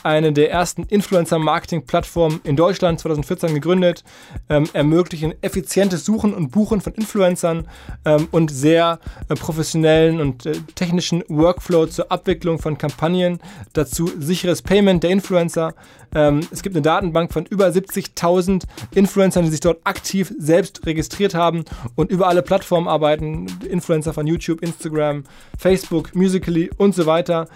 Eine 0.04 0.32
der 0.32 0.50
ersten 0.50 0.84
Influencer-Marketing-Plattformen 0.84 2.40
in 2.46 2.56
Deutschland, 2.56 3.02
2014 3.02 3.54
gegründet. 3.54 4.06
Ähm, 4.48 4.70
ermöglichen 4.72 5.34
effizientes 5.42 6.06
Suchen 6.06 6.34
und 6.34 6.52
Buchen 6.52 6.80
von 6.80 6.94
Influencern 6.94 7.68
ähm, 8.06 8.30
und 8.32 8.50
sehr 8.50 9.00
äh, 9.28 9.36
professionellen 9.36 10.22
und 10.22 10.46
äh, 10.46 10.54
technischen 10.76 11.22
Workflow 11.28 11.88
zur 11.88 12.10
Abwicklung 12.14 12.60
von 12.60 12.78
Kampagnen. 12.78 13.40
Dazu 13.74 14.10
sicheres 14.18 14.62
Payment 14.62 15.04
der 15.04 15.10
Influencer. 15.10 15.74
Ähm, 16.16 16.48
es 16.52 16.62
gibt 16.62 16.76
eine 16.76 16.82
Datenbank 16.82 17.34
von 17.34 17.46
über 17.46 17.68
70.000 17.68 18.64
Influencern, 18.96 19.44
die 19.44 19.52
sich 19.52 19.60
dort 19.60 19.80
aktiv 19.84 19.97
aktiv 19.98 20.32
selbst 20.38 20.86
registriert 20.86 21.34
haben 21.34 21.66
und 21.96 22.12
über 22.12 22.28
alle 22.28 22.44
Plattformen 22.44 22.88
arbeiten. 22.88 23.48
Influencer 23.68 24.14
von 24.14 24.28
YouTube, 24.28 24.62
Instagram, 24.62 25.24
Facebook, 25.58 26.16
Musically 26.16 26.70
und 26.78 26.94
so 26.94 27.06
weiter. 27.08 27.48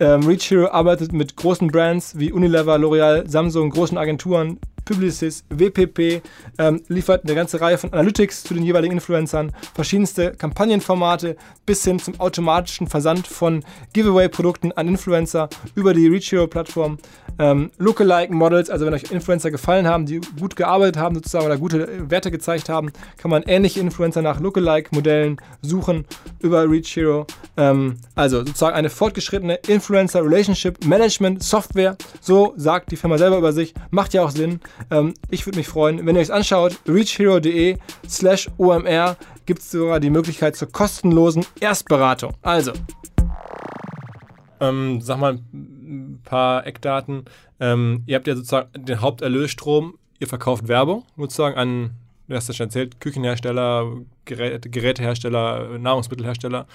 Ähm, 0.00 0.26
Reach 0.26 0.50
Hero 0.50 0.68
arbeitet 0.68 1.12
mit 1.12 1.36
großen 1.36 1.68
Brands 1.68 2.18
wie 2.18 2.32
Unilever, 2.32 2.76
L'Oreal, 2.76 3.28
Samsung, 3.28 3.68
großen 3.68 3.98
Agenturen, 3.98 4.58
Publicis, 4.90 5.44
WPP, 5.50 6.20
ähm, 6.58 6.82
liefert 6.88 7.24
eine 7.24 7.36
ganze 7.36 7.60
Reihe 7.60 7.78
von 7.78 7.92
Analytics 7.92 8.42
zu 8.42 8.54
den 8.54 8.64
jeweiligen 8.64 8.94
Influencern, 8.94 9.52
verschiedenste 9.74 10.32
Kampagnenformate 10.32 11.36
bis 11.64 11.84
hin 11.84 12.00
zum 12.00 12.18
automatischen 12.18 12.88
Versand 12.88 13.28
von 13.28 13.64
Giveaway-Produkten 13.92 14.72
an 14.72 14.88
Influencer 14.88 15.48
über 15.76 15.94
die 15.94 16.08
Reach 16.08 16.32
Hero 16.32 16.48
Plattform. 16.48 16.98
Ähm, 17.38 17.70
Lookalike 17.78 18.34
Models, 18.34 18.68
also 18.68 18.84
wenn 18.84 18.92
euch 18.92 19.12
Influencer 19.12 19.52
gefallen 19.52 19.86
haben, 19.86 20.06
die 20.06 20.20
gut 20.38 20.56
gearbeitet 20.56 20.96
haben 20.96 21.14
sozusagen 21.14 21.46
oder 21.46 21.56
gute 21.56 22.10
Werte 22.10 22.32
gezeigt 22.32 22.68
haben, 22.68 22.90
kann 23.16 23.30
man 23.30 23.44
ähnliche 23.44 23.80
Influencer 23.80 24.22
nach 24.22 24.40
Lookalike 24.40 24.90
Modellen 24.92 25.36
suchen 25.62 26.04
über 26.40 26.68
Reach 26.68 26.96
Hero. 26.96 27.26
Ähm, 27.56 27.96
also 28.16 28.38
sozusagen 28.38 28.76
eine 28.76 28.90
fortgeschrittene 28.90 29.54
Influencer 29.68 30.22
Relationship 30.24 30.84
Management 30.84 31.42
Software. 31.42 31.96
So 32.20 32.52
sagt 32.56 32.90
die 32.90 32.96
Firma 32.96 33.16
selber 33.16 33.38
über 33.38 33.52
sich. 33.52 33.72
Macht 33.90 34.12
ja 34.14 34.22
auch 34.22 34.30
Sinn. 34.30 34.60
Ähm, 34.90 35.14
ich 35.30 35.46
würde 35.46 35.58
mich 35.58 35.68
freuen, 35.68 36.04
wenn 36.06 36.16
ihr 36.16 36.22
euch 36.22 36.32
anschaut. 36.32 36.78
reachhero.de 36.86 37.78
slash 38.08 38.50
OMR 38.58 39.16
gibt 39.46 39.60
es 39.60 39.70
sogar 39.70 40.00
die 40.00 40.10
Möglichkeit 40.10 40.56
zur 40.56 40.70
kostenlosen 40.70 41.44
Erstberatung. 41.60 42.34
Also, 42.42 42.72
ähm, 44.60 45.00
sag 45.00 45.18
mal 45.18 45.38
ein 45.52 46.20
paar 46.24 46.66
Eckdaten. 46.66 47.24
Ähm, 47.58 48.02
ihr 48.06 48.16
habt 48.16 48.26
ja 48.26 48.36
sozusagen 48.36 48.68
den 48.84 49.00
Haupterlösstrom, 49.00 49.98
ihr 50.18 50.26
verkauft 50.26 50.68
Werbung 50.68 51.04
sozusagen 51.16 51.56
an, 51.56 51.90
du 52.28 52.36
hast 52.36 52.48
das 52.48 52.56
schon 52.56 52.66
erzählt, 52.66 53.00
Küchenhersteller, 53.00 53.90
Gerät, 54.24 54.70
Gerätehersteller, 54.70 55.78
Nahrungsmittelhersteller, 55.78 56.66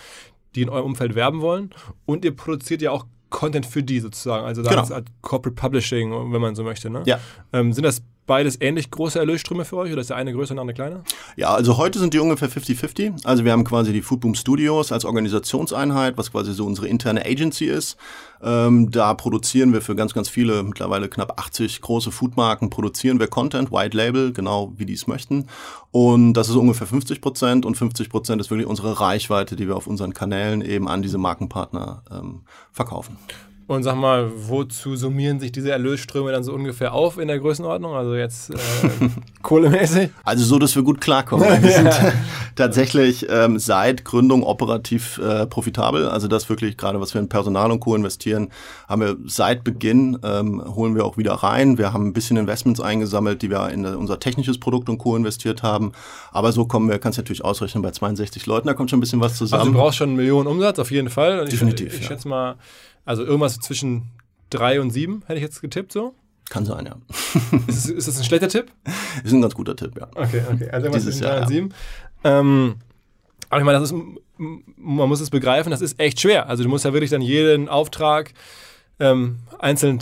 die 0.56 0.64
in 0.64 0.70
eurem 0.70 0.86
Umfeld 0.86 1.16
werben 1.16 1.42
wollen. 1.42 1.72
Und 2.06 2.26
ihr 2.26 2.36
produziert 2.36 2.82
ja 2.82 2.92
auch 2.92 3.06
Content 3.36 3.66
für 3.66 3.84
die 3.84 4.00
sozusagen, 4.00 4.46
also 4.46 4.64
Genau. 4.64 4.82
ist 4.82 4.94
Corporate 5.22 5.56
Publishing, 5.56 6.12
wenn 6.32 6.40
man 6.40 6.56
so 6.56 6.64
möchte. 6.64 6.90
Ne? 6.90 7.04
Ja. 7.06 7.20
Ähm, 7.52 7.74
sind 7.74 7.84
das 7.84 8.02
beides 8.26 8.60
ähnlich 8.60 8.92
große 8.92 9.20
Erlösströme 9.20 9.66
für 9.66 9.78
euch 9.78 9.92
oder 9.92 10.02
ist 10.02 10.10
der 10.10 10.18
eine 10.18 10.34
größer 10.34 10.52
und 10.52 10.58
der 10.58 10.62
andere 10.62 10.76
kleiner? 10.76 11.04
Ja, 11.36 11.54
also 11.54 11.78
heute 11.78 12.00
sind 12.00 12.14
die 12.14 12.20
ungefähr 12.20 12.50
50-50. 12.50 13.26
Also 13.26 13.46
wir 13.46 13.52
haben 13.52 13.64
quasi 13.64 13.94
die 13.94 14.02
Foodboom 14.02 14.36
Studios 14.36 14.92
als 14.92 15.06
Organisationseinheit, 15.06 16.18
was 16.18 16.32
quasi 16.32 16.54
so 16.54 16.66
unsere 16.66 16.88
interne 16.88 17.26
Agency 17.26 17.66
ist. 17.66 17.98
Ähm, 18.42 18.92
da 18.92 19.14
produzieren 19.14 19.74
wir 19.74 19.82
für 19.82 19.96
ganz, 19.96 20.14
ganz 20.14 20.30
viele, 20.30 20.62
mittlerweile 20.64 21.08
knapp 21.08 21.40
80 21.40 21.82
große 21.82 22.12
Foodmarken, 22.12 22.70
produzieren 22.70 23.20
wir 23.20 23.28
Content, 23.28 23.72
White 23.72 23.96
Label, 23.96 24.34
genau 24.34 24.74
wie 24.78 24.86
die 24.86 24.94
es 24.94 25.08
möchten. 25.08 25.48
Und 25.92 26.34
das 26.34 26.50
ist 26.50 26.56
ungefähr 26.56 26.88
50 26.88 27.22
Prozent 27.22 27.66
und 27.66 27.76
50 27.76 28.10
Prozent 28.10 28.42
ist 28.42 28.50
wirklich 28.50 28.68
unsere 28.68 29.00
Reichweite, 29.00 29.56
die 29.56 29.68
wir 29.68 29.76
auf 29.76 29.88
unseren 29.88 30.14
Kanälen 30.14 30.62
eben 30.62 30.88
an 30.88 31.02
diese 31.02 31.18
Markenpartner 31.18 32.04
ähm, 32.12 32.42
verkaufen. 32.72 33.18
Und 33.68 33.82
sag 33.82 33.96
mal, 33.96 34.32
wozu 34.36 34.96
summieren 34.96 35.40
sich 35.40 35.52
diese 35.52 35.72
Erlösströme 35.72 36.32
dann 36.32 36.44
so 36.44 36.54
ungefähr 36.54 36.94
auf 36.94 37.18
in 37.18 37.28
der 37.28 37.40
Größenordnung? 37.40 37.96
Also 37.96 38.14
jetzt 38.14 38.52
äh, 38.52 38.56
kohlemäßig? 39.42 40.12
Also 40.24 40.46
so, 40.46 40.60
dass 40.60 40.76
wir 40.76 40.84
gut 40.84 41.02
klarkommen. 41.02 41.48
Wir 41.64 41.72
sind 41.72 41.90
tatsächlich 42.56 43.26
ähm, 43.28 43.58
seit 43.58 44.06
Gründung 44.06 44.44
operativ 44.44 45.18
äh, 45.18 45.48
profitabel. 45.48 46.08
Also 46.08 46.28
das 46.28 46.48
wirklich, 46.48 46.78
gerade 46.78 47.02
was 47.02 47.16
wir 47.16 47.22
in 47.22 47.28
Personal 47.28 47.72
und 47.72 47.80
Co. 47.80 47.96
investieren, 47.96 48.50
haben 48.88 49.02
wir 49.02 49.18
seit 49.26 49.64
Beginn, 49.64 50.20
ähm, 50.24 50.64
holen 50.76 50.94
wir 50.94 51.04
auch 51.04 51.18
wieder 51.18 51.34
rein. 51.34 51.80
Wir 51.80 51.92
haben 51.92 52.06
ein 52.06 52.14
bisschen 52.14 52.38
Investments 52.38 52.80
eingesammelt, 52.80 53.42
die 53.42 53.50
wir 53.50 53.70
in 53.70 53.84
unser 53.86 54.20
technisches 54.20 54.60
Produkt 54.60 54.90
und 54.90 55.00
Co. 55.00 55.16
investiert 55.16 55.64
haben. 55.64 55.92
Aber 56.32 56.52
so 56.52 56.66
kommen 56.66 56.88
wir, 56.88 57.00
kannst 57.00 57.18
du 57.18 57.24
natürlich 57.24 57.44
ausrechnen, 57.44 57.82
bei 57.82 57.90
62 57.90 58.46
Leuten, 58.46 58.68
da 58.68 58.76
kommt 58.76 58.92
schon 58.92 58.98
ein 58.98 59.02
bisschen 59.02 59.22
was 59.22 59.32
Also 59.32 59.46
zusammen. 59.46 59.74
du 59.74 59.80
brauchst 59.80 59.98
schon 59.98 60.10
einen 60.10 60.18
Millionen 60.18 60.48
Umsatz, 60.48 60.78
auf 60.78 60.92
jeden 60.92 61.10
Fall. 61.10 61.40
Und 61.40 61.46
ich, 61.48 61.52
Definitiv, 61.52 61.94
Ich, 61.96 62.02
ja. 62.02 62.08
schätze 62.10 62.28
mal, 62.28 62.56
also 63.06 63.24
irgendwas 63.24 63.60
zwischen 63.60 64.12
drei 64.50 64.82
und 64.82 64.92
sieben 64.92 65.24
hätte 65.28 65.36
ich 65.38 65.44
jetzt 65.44 65.62
getippt 65.62 65.92
so. 65.92 66.14
Kann 66.50 66.66
sein, 66.66 66.86
ja. 66.86 66.96
Ist, 67.68 67.90
ist 67.90 68.08
das 68.08 68.18
ein 68.20 68.24
schlechter 68.24 68.48
Tipp? 68.48 68.72
Ist 69.24 69.34
ein 69.34 69.42
ganz 69.42 69.56
guter 69.56 69.76
Tipp, 69.76 69.98
ja. 69.98 70.08
Okay, 70.14 70.44
okay. 70.52 70.70
Also 70.70 70.86
irgendwas 70.86 71.04
Dieses 71.04 71.18
zwischen 71.18 71.24
drei 71.24 71.38
und 71.38 71.42
ja. 71.42 71.48
sieben. 71.48 71.74
Ähm, 72.24 72.76
aber 73.50 73.62
ich 73.62 73.66
meine, 73.66 73.80
das 73.80 73.92
ist, 73.92 73.98
man 74.38 75.10
muss 75.10 75.22
es 75.22 75.32
begreifen, 75.32 75.72
das 75.72 75.82
ist 75.82 76.00
echt 76.00 76.20
schwer. 76.22 76.48
Also 76.48 76.64
du 76.64 76.70
musst 76.70 76.86
ja 76.86 76.94
wirklich 76.94 77.10
dann 77.10 77.22
jeden 77.22 77.68
Auftrag 77.68 78.34
ähm, 79.00 79.38
einzeln 79.58 80.00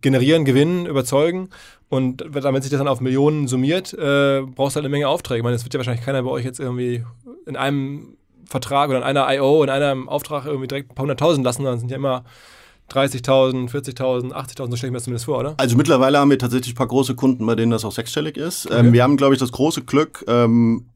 generieren, 0.00 0.44
gewinnen, 0.44 0.86
überzeugen. 0.86 1.50
Und 1.88 2.24
damit 2.32 2.62
sich 2.62 2.70
das 2.70 2.78
dann 2.78 2.88
auf 2.88 3.00
Millionen 3.00 3.46
summiert, 3.46 3.92
äh, 3.92 4.42
brauchst 4.42 4.74
du 4.74 4.78
halt 4.78 4.86
eine 4.86 4.88
Menge 4.88 5.08
Aufträge. 5.08 5.38
Ich 5.38 5.44
meine, 5.44 5.56
es 5.56 5.64
wird 5.64 5.74
ja 5.74 5.78
wahrscheinlich 5.78 6.04
keiner 6.04 6.22
bei 6.22 6.30
euch 6.30 6.44
jetzt 6.44 6.60
irgendwie 6.60 7.04
in 7.46 7.56
einem 7.56 8.16
Vertrag 8.48 8.90
oder 8.90 8.98
in 8.98 9.04
einer 9.04 9.32
I.O., 9.32 9.62
in 9.62 9.70
einem 9.70 10.08
Auftrag 10.08 10.46
irgendwie 10.46 10.68
direkt 10.68 10.90
ein 10.90 10.94
paar 10.94 11.02
hunderttausend 11.02 11.44
lassen, 11.44 11.66
es 11.66 11.80
sind 11.80 11.90
ja 11.90 11.96
immer 11.96 12.24
30.000, 12.90 13.70
40.000, 13.70 14.32
80.000, 14.32 14.70
so 14.70 14.76
stelle 14.76 14.88
ich 14.88 14.92
mir 14.92 14.92
das 14.92 15.04
zumindest 15.04 15.24
vor, 15.24 15.38
oder? 15.38 15.54
Also 15.56 15.76
mittlerweile 15.76 16.18
haben 16.18 16.30
wir 16.30 16.38
tatsächlich 16.38 16.74
ein 16.74 16.76
paar 16.76 16.88
große 16.88 17.14
Kunden, 17.14 17.46
bei 17.46 17.54
denen 17.54 17.70
das 17.70 17.84
auch 17.84 17.92
sechsstellig 17.92 18.36
ist. 18.36 18.68
Ähm, 18.70 18.92
wir 18.92 19.02
haben, 19.02 19.16
glaube 19.16 19.34
ich, 19.34 19.40
das 19.40 19.52
große 19.52 19.82
Glück, 19.82 20.24
ähm, 20.28 20.86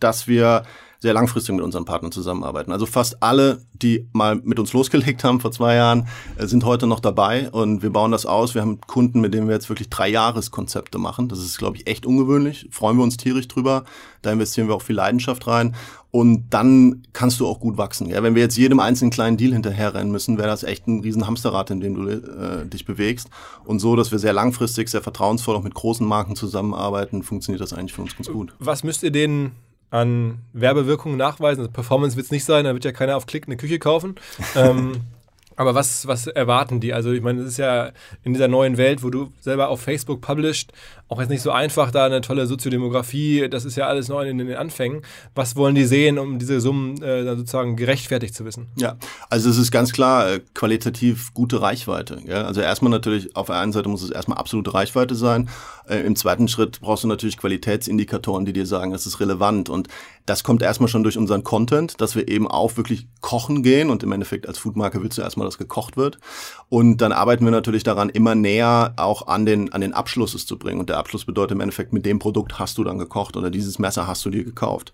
dass 0.00 0.26
wir 0.26 0.64
sehr 1.00 1.14
langfristig 1.14 1.54
mit 1.54 1.64
unseren 1.64 1.86
Partnern 1.86 2.12
zusammenarbeiten. 2.12 2.72
Also 2.72 2.84
fast 2.84 3.22
alle, 3.22 3.62
die 3.72 4.06
mal 4.12 4.36
mit 4.36 4.58
uns 4.58 4.72
losgelegt 4.74 5.24
haben 5.24 5.40
vor 5.40 5.50
zwei 5.50 5.74
Jahren, 5.74 6.06
äh, 6.36 6.46
sind 6.46 6.64
heute 6.64 6.86
noch 6.86 7.00
dabei 7.00 7.50
und 7.50 7.82
wir 7.82 7.90
bauen 7.90 8.12
das 8.12 8.26
aus. 8.26 8.54
Wir 8.54 8.62
haben 8.62 8.80
Kunden, 8.82 9.20
mit 9.20 9.32
denen 9.32 9.48
wir 9.48 9.54
jetzt 9.54 9.70
wirklich 9.70 9.88
drei 9.88 10.08
Jahreskonzepte 10.08 10.98
machen. 10.98 11.28
Das 11.28 11.38
ist, 11.38 11.58
glaube 11.58 11.78
ich, 11.78 11.86
echt 11.86 12.04
ungewöhnlich. 12.04 12.68
Freuen 12.70 12.98
wir 12.98 13.02
uns 13.02 13.16
tierisch 13.16 13.48
drüber. 13.48 13.84
Da 14.20 14.30
investieren 14.30 14.68
wir 14.68 14.74
auch 14.74 14.82
viel 14.82 14.96
Leidenschaft 14.96 15.46
rein. 15.46 15.74
Und 16.10 16.50
dann 16.50 17.06
kannst 17.12 17.40
du 17.40 17.46
auch 17.46 17.60
gut 17.60 17.78
wachsen. 17.78 18.10
Ja, 18.10 18.22
wenn 18.22 18.34
wir 18.34 18.42
jetzt 18.42 18.58
jedem 18.58 18.80
einzelnen 18.80 19.12
kleinen 19.12 19.36
Deal 19.36 19.52
hinterherrennen 19.52 20.10
müssen, 20.10 20.38
wäre 20.38 20.48
das 20.48 20.64
echt 20.64 20.86
ein 20.88 21.00
riesen 21.00 21.24
in 21.70 21.80
dem 21.80 21.94
du 21.94 22.08
äh, 22.08 22.66
dich 22.66 22.84
bewegst. 22.84 23.30
Und 23.64 23.78
so, 23.78 23.94
dass 23.94 24.10
wir 24.10 24.18
sehr 24.18 24.32
langfristig, 24.32 24.88
sehr 24.88 25.02
vertrauensvoll 25.02 25.54
auch 25.54 25.62
mit 25.62 25.74
großen 25.74 26.06
Marken 26.06 26.34
zusammenarbeiten, 26.34 27.22
funktioniert 27.22 27.62
das 27.62 27.72
eigentlich 27.72 27.92
für 27.92 28.02
uns 28.02 28.16
ganz 28.16 28.28
gut. 28.28 28.52
Was 28.58 28.82
müsst 28.82 29.04
ihr 29.04 29.12
denen 29.12 29.52
an 29.90 30.38
Werbewirkungen 30.52 31.16
nachweisen? 31.16 31.60
Also 31.60 31.72
Performance 31.72 32.16
wird 32.16 32.26
es 32.26 32.30
nicht 32.30 32.44
sein, 32.44 32.64
da 32.64 32.74
wird 32.74 32.84
ja 32.84 32.92
keiner 32.92 33.16
auf 33.16 33.26
Klick 33.26 33.46
eine 33.46 33.56
Küche 33.56 33.78
kaufen. 33.78 34.16
ähm, 34.56 35.00
aber 35.60 35.74
was, 35.74 36.06
was 36.06 36.26
erwarten 36.26 36.80
die? 36.80 36.94
Also 36.94 37.12
ich 37.12 37.20
meine, 37.20 37.42
es 37.42 37.48
ist 37.48 37.58
ja 37.58 37.90
in 38.24 38.32
dieser 38.32 38.48
neuen 38.48 38.78
Welt, 38.78 39.02
wo 39.02 39.10
du 39.10 39.30
selber 39.40 39.68
auf 39.68 39.82
Facebook 39.82 40.22
published, 40.22 40.72
auch 41.08 41.20
jetzt 41.20 41.28
nicht 41.28 41.42
so 41.42 41.50
einfach, 41.50 41.90
da 41.90 42.06
eine 42.06 42.22
tolle 42.22 42.46
Soziodemografie, 42.46 43.46
das 43.50 43.66
ist 43.66 43.76
ja 43.76 43.86
alles 43.86 44.08
noch 44.08 44.22
in 44.22 44.38
den 44.38 44.54
Anfängen. 44.54 45.02
Was 45.34 45.56
wollen 45.56 45.74
die 45.74 45.84
sehen, 45.84 46.18
um 46.18 46.38
diese 46.38 46.62
Summen 46.62 47.02
äh, 47.02 47.24
sozusagen 47.36 47.76
gerechtfertigt 47.76 48.34
zu 48.34 48.46
wissen? 48.46 48.68
Ja, 48.76 48.96
also 49.28 49.50
es 49.50 49.58
ist 49.58 49.70
ganz 49.70 49.92
klar 49.92 50.30
äh, 50.30 50.40
qualitativ 50.54 51.34
gute 51.34 51.60
Reichweite. 51.60 52.22
Ja? 52.24 52.44
Also 52.44 52.62
erstmal 52.62 52.90
natürlich, 52.90 53.36
auf 53.36 53.48
der 53.48 53.56
einen 53.56 53.72
Seite 53.72 53.90
muss 53.90 54.02
es 54.02 54.10
erstmal 54.10 54.38
absolute 54.38 54.72
Reichweite 54.72 55.14
sein. 55.14 55.50
Äh, 55.86 55.98
Im 56.06 56.16
zweiten 56.16 56.48
Schritt 56.48 56.80
brauchst 56.80 57.04
du 57.04 57.08
natürlich 57.08 57.36
Qualitätsindikatoren, 57.36 58.46
die 58.46 58.54
dir 58.54 58.64
sagen, 58.64 58.94
es 58.94 59.04
ist 59.04 59.20
relevant. 59.20 59.68
Und 59.68 59.88
das 60.30 60.44
kommt 60.44 60.62
erstmal 60.62 60.86
schon 60.86 61.02
durch 61.02 61.18
unseren 61.18 61.42
Content, 61.42 62.00
dass 62.00 62.14
wir 62.14 62.28
eben 62.28 62.46
auch 62.46 62.76
wirklich 62.76 63.08
kochen 63.20 63.64
gehen. 63.64 63.90
Und 63.90 64.04
im 64.04 64.12
Endeffekt 64.12 64.46
als 64.46 64.58
Foodmarke 64.58 65.02
willst 65.02 65.18
du 65.18 65.22
erstmal, 65.22 65.44
dass 65.44 65.58
gekocht 65.58 65.96
wird. 65.96 66.20
Und 66.68 66.98
dann 66.98 67.10
arbeiten 67.10 67.44
wir 67.44 67.50
natürlich 67.50 67.82
daran, 67.82 68.10
immer 68.10 68.36
näher 68.36 68.92
auch 68.96 69.26
an 69.26 69.44
den, 69.44 69.72
an 69.72 69.80
den 69.80 69.92
Abschluss 69.92 70.34
es 70.34 70.46
zu 70.46 70.56
bringen. 70.56 70.78
Und 70.78 70.88
der 70.88 70.98
Abschluss 70.98 71.24
bedeutet 71.24 71.56
im 71.56 71.60
Endeffekt, 71.60 71.92
mit 71.92 72.06
dem 72.06 72.20
Produkt 72.20 72.60
hast 72.60 72.78
du 72.78 72.84
dann 72.84 72.96
gekocht 72.96 73.36
oder 73.36 73.50
dieses 73.50 73.80
Messer 73.80 74.06
hast 74.06 74.24
du 74.24 74.30
dir 74.30 74.44
gekauft. 74.44 74.92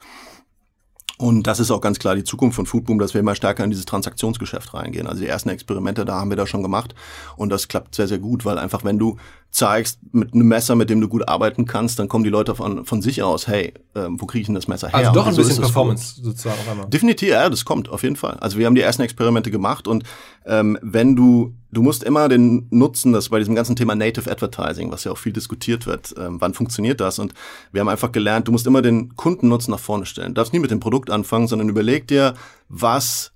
Und 1.19 1.47
das 1.47 1.61
ist 1.61 1.71
auch 1.71 1.81
ganz 1.83 1.99
klar 1.99 2.15
die 2.15 2.25
Zukunft 2.25 2.57
von 2.57 2.67
Foodboom, 2.67 2.99
dass 2.99 3.13
wir 3.13 3.21
immer 3.21 3.35
stärker 3.35 3.65
in 3.65 3.71
dieses 3.71 3.85
Transaktionsgeschäft 3.85 4.73
reingehen. 4.73 5.07
Also 5.07 5.21
die 5.21 5.29
ersten 5.29 5.51
Experimente 5.51 6.07
da 6.07 6.21
haben 6.21 6.31
wir 6.31 6.37
da 6.37 6.47
schon 6.47 6.63
gemacht 6.63 6.95
und 7.37 7.51
das 7.51 7.69
klappt 7.69 7.95
sehr, 7.95 8.09
sehr 8.09 8.19
gut, 8.19 8.47
weil 8.47 8.59
einfach 8.59 8.85
wenn 8.85 8.99
du 8.99 9.17
zeigst 9.57 9.99
mit 10.13 10.35
einem 10.35 10.49
Messer, 10.49 10.75
mit 10.75 10.91
dem 10.91 11.01
du 11.01 11.09
gut 11.09 11.27
arbeiten 11.27 11.65
kannst, 11.65 11.99
dann 11.99 12.09
kommen 12.09 12.25
die 12.25 12.31
Leute 12.31 12.55
von, 12.55 12.85
von 12.85 13.01
sich 13.01 13.23
aus, 13.23 13.49
hey, 13.49 13.73
ähm, 13.95 14.21
wo 14.21 14.27
kriege 14.27 14.43
ich 14.43 14.47
denn 14.47 14.55
das 14.55 14.69
Messer 14.69 14.89
her? 14.89 14.97
Also 14.97 15.13
doch 15.13 15.27
ein 15.27 15.33
so 15.33 15.41
bisschen 15.41 15.63
Performance 15.63 16.21
sozusagen 16.23 16.61
auf 16.61 16.69
einmal. 16.69 16.91
Definitiv, 16.91 17.31
ja, 17.31 17.49
das 17.49 17.65
kommt 17.65 17.89
auf 17.89 18.03
jeden 18.03 18.17
Fall. 18.17 18.37
Also 18.41 18.59
wir 18.59 18.67
haben 18.67 18.75
die 18.75 18.83
ersten 18.83 19.01
Experimente 19.01 19.51
gemacht 19.51 19.89
und 19.89 20.05
ähm, 20.45 20.79
wenn 20.83 21.17
du, 21.17 21.55
du 21.73 21.81
musst 21.83 22.03
immer 22.03 22.29
den 22.29 22.67
Nutzen, 22.69 23.15
das 23.15 23.31
bei 23.31 23.39
diesem 23.39 23.55
ganzen 23.55 23.77
Thema 23.77 23.95
Native 23.95 24.31
Advertising, 24.31 24.93
was 24.93 25.05
ja 25.05 25.13
auch 25.13 25.19
viel 25.19 25.33
diskutiert 25.33 25.87
wird, 25.87 26.15
ähm, 26.19 26.39
wann 26.39 26.53
funktioniert 26.53 27.01
das? 27.01 27.19
Und 27.19 27.33
wir 27.73 27.81
haben 27.81 27.89
einfach 27.89 28.13
gelernt, 28.13 28.49
du 28.49 28.53
musst 28.53 28.67
immer 28.67 28.83
den 28.83 29.17
Kundennutzen 29.17 29.71
nach 29.71 29.81
vorne 29.81 30.05
stellen. 30.05 30.29
Du 30.29 30.35
darfst 30.35 30.53
nie 30.53 30.59
mit 30.59 30.71
dem 30.71 30.81
Produkt 30.81 31.11
anfangen, 31.11 31.49
sondern 31.49 31.71
überleg 31.71 32.07
dir, 32.07 32.35
was 32.69 33.33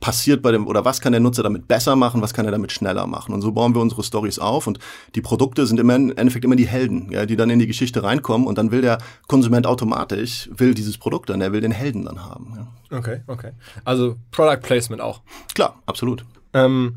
passiert 0.00 0.42
bei 0.42 0.52
dem 0.52 0.66
oder 0.66 0.84
was 0.84 1.00
kann 1.00 1.12
der 1.12 1.20
Nutzer 1.20 1.42
damit 1.42 1.68
besser 1.68 1.96
machen, 1.96 2.22
was 2.22 2.34
kann 2.34 2.46
er 2.46 2.52
damit 2.52 2.72
schneller 2.72 3.06
machen. 3.06 3.34
Und 3.34 3.42
so 3.42 3.52
bauen 3.52 3.74
wir 3.74 3.80
unsere 3.80 4.02
Stories 4.02 4.38
auf 4.38 4.66
und 4.66 4.78
die 5.14 5.20
Produkte 5.20 5.66
sind 5.66 5.80
immer 5.80 5.96
im 5.96 6.16
Endeffekt 6.16 6.44
immer 6.44 6.56
die 6.56 6.66
Helden, 6.66 7.10
ja, 7.10 7.26
die 7.26 7.36
dann 7.36 7.50
in 7.50 7.58
die 7.58 7.66
Geschichte 7.66 8.02
reinkommen 8.02 8.46
und 8.46 8.58
dann 8.58 8.70
will 8.70 8.80
der 8.80 8.98
Konsument 9.26 9.66
automatisch 9.66 10.48
will 10.52 10.74
dieses 10.74 10.98
Produkt 10.98 11.30
dann, 11.30 11.40
er 11.40 11.52
will 11.52 11.60
den 11.60 11.72
Helden 11.72 12.04
dann 12.04 12.24
haben. 12.24 12.54
Ja. 12.56 12.98
Okay, 12.98 13.22
okay. 13.26 13.52
Also 13.84 14.16
Product 14.30 14.60
Placement 14.62 15.02
auch. 15.02 15.20
Klar, 15.54 15.82
absolut. 15.86 16.24
Ähm, 16.54 16.96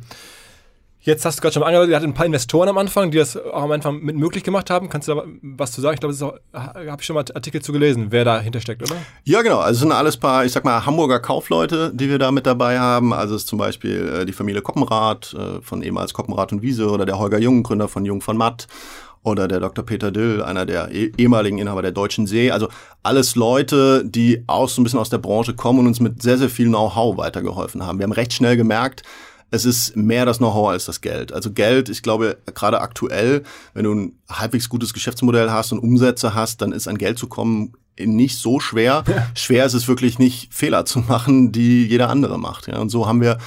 jetzt 1.02 1.26
hast 1.26 1.38
du 1.38 1.42
gerade 1.42 1.54
schon 1.54 1.64
angedeutet, 1.64 1.92
ihr 1.92 1.96
hattet 1.96 2.10
ein 2.10 2.14
paar 2.14 2.26
Investoren 2.26 2.70
am 2.70 2.78
Anfang, 2.78 3.12
die 3.12 3.18
das 3.18 3.36
auch 3.38 3.64
am 3.64 3.72
Anfang 3.72 4.00
mit 4.02 4.16
möglich 4.16 4.44
gemacht 4.44 4.70
haben. 4.70 4.90
Kannst 4.90 5.08
du 5.08 5.16
da 5.16 5.24
was 5.42 5.72
zu 5.72 5.82
sagen? 5.82 5.96
Ich 5.96 6.00
glaube, 6.00 6.14
das 6.14 6.22
auch- 6.24 6.36
habe 6.54 6.98
ich 7.00 7.06
schon 7.06 7.16
mal 7.16 7.26
Artikel 7.34 7.62
zu 7.62 7.72
gelesen, 7.72 8.08
wer 8.10 8.26
dahinter 8.26 8.60
steckt, 8.62 8.82
oder? 8.84 8.96
Ja, 9.24 9.42
genau. 9.42 9.60
Also 9.60 9.74
es 9.74 9.80
sind 9.82 9.92
alles 9.92 10.18
paar, 10.18 10.46
ich 10.46 10.52
sag 10.52 10.64
mal, 10.66 10.86
Hamburger 10.86 11.20
Kaufleute, 11.20 11.92
die 11.94 12.10
wir 12.10 12.20
da 12.20 12.32
mit 12.32 12.46
dabei 12.46 12.80
haben. 12.80 13.14
Also 13.14 13.36
es 13.36 13.42
ist 13.44 13.48
zum 13.48 13.60
Beispiel 13.60 14.22
äh, 14.22 14.26
die 14.26 14.34
Familie 14.34 14.62
Koppenrath 14.62 15.34
äh, 15.34 15.62
von 15.62 15.82
ehemals 15.84 16.14
Koppenrath 16.14 16.52
und 16.52 16.62
Wiese 16.62 16.90
oder 16.90 17.06
der 17.06 17.18
Holger 17.20 17.40
Jung, 17.40 17.64
Gründer 17.64 17.88
von 17.88 18.06
Jung 18.06 18.22
von 18.22 18.38
Matt. 18.38 18.68
oder 19.24 19.48
der 19.48 19.60
Dr. 19.60 19.86
Peter 19.86 20.10
Dill, 20.12 20.42
einer 20.42 20.66
der 20.66 20.92
eh 20.92 21.12
ehemaligen 21.16 21.60
Inhaber 21.60 21.84
der 21.84 21.92
Deutschen 21.92 22.26
See. 22.26 22.50
Also 22.50 22.70
alles 23.04 23.36
Leute, 23.36 24.04
die 24.04 24.44
aus 24.48 24.74
so 24.74 24.82
ein 24.82 24.84
bisschen 24.84 25.00
aus 25.00 25.12
der 25.12 25.20
Branche 25.20 25.54
kommen 25.54 25.78
und 25.78 25.86
uns 25.88 26.00
mit 26.00 26.24
sehr, 26.24 26.40
sehr 26.40 26.50
viel 26.50 26.68
Know-how 26.68 27.18
weitergeholfen 27.18 27.86
haben. 27.86 28.00
Wir 28.00 28.06
haben 28.06 28.14
recht 28.14 28.34
schnell 28.34 28.58
gemerkt, 28.58 29.04
es 29.52 29.66
ist 29.66 29.96
mehr 29.96 30.26
das 30.26 30.38
Know-how 30.38 30.70
als 30.70 30.86
das 30.86 31.02
Geld. 31.02 31.34
Also 31.34 31.52
Geld, 31.52 31.90
ich 31.90 32.02
glaube, 32.02 32.38
gerade 32.56 32.82
aktuell, 32.82 33.44
wenn 33.74 33.84
du 33.84 33.94
ein 33.94 34.20
halbwegs 34.30 34.70
gutes 34.70 34.94
Geschäftsmodell 34.94 35.52
hast 35.52 35.74
und 35.74 35.80
Umsätze 35.80 36.34
hast, 36.34 36.62
dann 36.62 36.72
ist 36.72 36.88
an 36.88 36.98
Geld 36.98 37.20
zu 37.20 37.28
kommen 37.28 37.74
nicht 38.00 38.38
so 38.38 38.60
schwer. 38.60 39.04
Schwer 39.36 39.66
ist 39.66 39.74
es 39.74 39.88
wirklich 39.88 40.18
nicht, 40.18 40.54
Fehler 40.54 40.86
zu 40.86 41.00
machen, 41.00 41.52
die 41.52 41.86
jeder 41.86 42.10
andere 42.10 42.40
macht. 42.40 42.68
Ja. 42.68 42.80
Und 42.80 42.90
so 42.90 43.08
haben 43.08 43.22
wir 43.22 43.38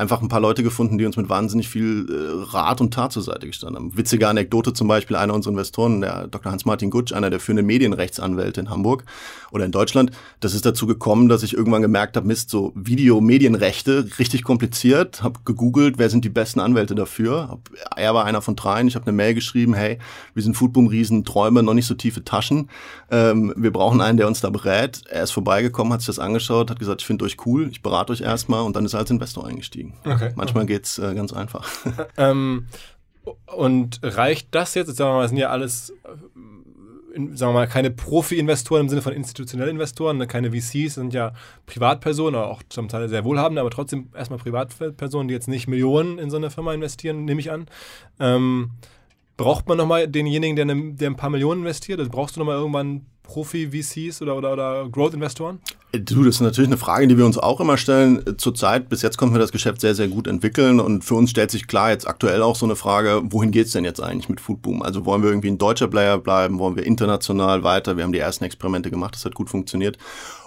einfach 0.00 0.22
ein 0.22 0.28
paar 0.28 0.40
Leute 0.40 0.62
gefunden, 0.62 0.96
die 0.98 1.04
uns 1.04 1.16
mit 1.16 1.28
wahnsinnig 1.28 1.68
viel 1.68 2.06
äh, 2.08 2.52
Rat 2.52 2.80
und 2.80 2.94
Tat 2.94 3.12
zur 3.12 3.22
Seite 3.22 3.46
gestanden 3.46 3.76
haben. 3.76 3.96
Witzige 3.96 4.26
Anekdote 4.26 4.72
zum 4.72 4.88
Beispiel, 4.88 5.16
einer 5.16 5.34
unserer 5.34 5.52
Investoren, 5.52 6.00
der 6.00 6.26
Dr. 6.26 6.50
Hans-Martin 6.50 6.90
Gutsch, 6.90 7.12
einer 7.12 7.28
der 7.28 7.38
führenden 7.38 7.66
Medienrechtsanwälte 7.66 8.60
in 8.60 8.70
Hamburg 8.70 9.04
oder 9.52 9.66
in 9.66 9.72
Deutschland, 9.72 10.10
das 10.40 10.54
ist 10.54 10.64
dazu 10.64 10.86
gekommen, 10.86 11.28
dass 11.28 11.42
ich 11.42 11.54
irgendwann 11.54 11.82
gemerkt 11.82 12.16
habe, 12.16 12.26
Mist, 12.26 12.48
so 12.48 12.72
Video-Medienrechte, 12.74 14.08
richtig 14.18 14.42
kompliziert, 14.42 15.22
habe 15.22 15.40
gegoogelt, 15.44 15.98
wer 15.98 16.08
sind 16.08 16.24
die 16.24 16.30
besten 16.30 16.60
Anwälte 16.60 16.94
dafür. 16.94 17.48
Hab, 17.48 17.70
er 17.96 18.14
war 18.14 18.24
einer 18.24 18.40
von 18.40 18.56
dreien, 18.56 18.88
ich 18.88 18.94
habe 18.94 19.06
eine 19.06 19.12
Mail 19.12 19.34
geschrieben, 19.34 19.74
hey, 19.74 19.98
wir 20.34 20.42
sind 20.42 20.56
Foodboom-Riesen, 20.56 21.24
Träume, 21.24 21.62
noch 21.62 21.74
nicht 21.74 21.86
so 21.86 21.94
tiefe 21.94 22.24
Taschen, 22.24 22.70
ähm, 23.10 23.52
wir 23.56 23.72
brauchen 23.72 24.00
einen, 24.00 24.16
der 24.16 24.26
uns 24.26 24.40
da 24.40 24.48
berät. 24.48 25.02
Er 25.10 25.24
ist 25.24 25.32
vorbeigekommen, 25.32 25.92
hat 25.92 26.00
sich 26.00 26.06
das 26.06 26.18
angeschaut, 26.18 26.70
hat 26.70 26.78
gesagt, 26.78 27.02
ich 27.02 27.06
finde 27.06 27.26
euch 27.26 27.36
cool, 27.44 27.68
ich 27.70 27.82
berate 27.82 28.12
euch 28.12 28.22
erstmal 28.22 28.62
und 28.62 28.74
dann 28.76 28.86
ist 28.86 28.94
er 28.94 29.00
als 29.00 29.10
Investor 29.10 29.46
eingestiegen. 29.46 29.89
Okay. 30.04 30.32
Manchmal 30.36 30.64
okay. 30.64 30.74
geht's 30.74 30.98
äh, 30.98 31.14
ganz 31.14 31.32
einfach. 31.32 31.68
ähm, 32.16 32.66
und 33.46 34.00
reicht 34.02 34.48
das 34.54 34.74
jetzt? 34.74 34.96
Sagen 34.96 35.10
wir 35.10 35.14
mal, 35.14 35.22
das 35.22 35.30
sind 35.30 35.38
ja 35.38 35.50
alles, 35.50 35.90
äh, 35.90 37.14
in, 37.14 37.36
sagen 37.36 37.52
wir 37.52 37.60
mal, 37.60 37.66
keine 37.66 37.90
Profi-Investoren 37.90 38.82
im 38.82 38.88
Sinne 38.88 39.02
von 39.02 39.12
institutionellen 39.12 39.76
Investoren, 39.76 40.18
ne, 40.18 40.26
keine 40.26 40.52
VCs, 40.52 40.94
sind 40.94 41.12
ja 41.12 41.32
Privatpersonen, 41.66 42.40
auch 42.40 42.62
zum 42.68 42.88
Teil 42.88 43.08
sehr 43.08 43.24
wohlhabende, 43.24 43.60
aber 43.60 43.70
trotzdem 43.70 44.10
erstmal 44.14 44.38
Privatpersonen, 44.38 45.28
die 45.28 45.34
jetzt 45.34 45.48
nicht 45.48 45.68
Millionen 45.68 46.18
in 46.18 46.30
so 46.30 46.36
eine 46.36 46.50
Firma 46.50 46.72
investieren, 46.72 47.24
nehme 47.24 47.40
ich 47.40 47.50
an. 47.50 47.66
Ähm, 48.18 48.70
braucht 49.36 49.68
man 49.68 49.78
nochmal 49.78 50.06
denjenigen, 50.06 50.56
der, 50.56 50.66
ne, 50.66 50.94
der 50.94 51.10
ein 51.10 51.16
paar 51.16 51.30
Millionen 51.30 51.62
investiert? 51.62 51.98
Also 51.98 52.10
brauchst 52.10 52.36
du 52.36 52.40
nochmal 52.40 52.56
irgendwann 52.56 53.06
Profi-VCs 53.30 54.22
oder, 54.22 54.36
oder, 54.36 54.52
oder 54.52 54.88
Growth-Investoren? 54.90 55.60
Du, 55.92 56.24
das 56.24 56.36
ist 56.36 56.40
natürlich 56.40 56.68
eine 56.68 56.76
Frage, 56.76 57.06
die 57.06 57.16
wir 57.16 57.26
uns 57.26 57.38
auch 57.38 57.60
immer 57.60 57.76
stellen. 57.76 58.22
Zurzeit, 58.38 58.88
bis 58.88 59.02
jetzt 59.02 59.18
konnten 59.18 59.34
wir 59.34 59.40
das 59.40 59.52
Geschäft 59.52 59.80
sehr, 59.80 59.94
sehr 59.94 60.08
gut 60.08 60.26
entwickeln 60.26 60.80
und 60.80 61.04
für 61.04 61.14
uns 61.14 61.30
stellt 61.30 61.50
sich 61.50 61.66
klar 61.66 61.90
jetzt 61.90 62.08
aktuell 62.08 62.42
auch 62.42 62.56
so 62.56 62.66
eine 62.66 62.76
Frage, 62.76 63.22
wohin 63.24 63.52
geht's 63.52 63.72
denn 63.72 63.84
jetzt 63.84 64.00
eigentlich 64.00 64.28
mit 64.28 64.40
Foodboom? 64.40 64.82
Also 64.82 65.04
wollen 65.04 65.22
wir 65.22 65.30
irgendwie 65.30 65.50
ein 65.50 65.58
deutscher 65.58 65.88
Player 65.88 66.18
bleiben? 66.18 66.58
Wollen 66.58 66.76
wir 66.76 66.84
international 66.84 67.62
weiter? 67.62 67.96
Wir 67.96 68.04
haben 68.04 68.12
die 68.12 68.18
ersten 68.18 68.44
Experimente 68.44 68.90
gemacht, 68.90 69.14
das 69.14 69.24
hat 69.24 69.34
gut 69.34 69.48
funktioniert 69.48 69.96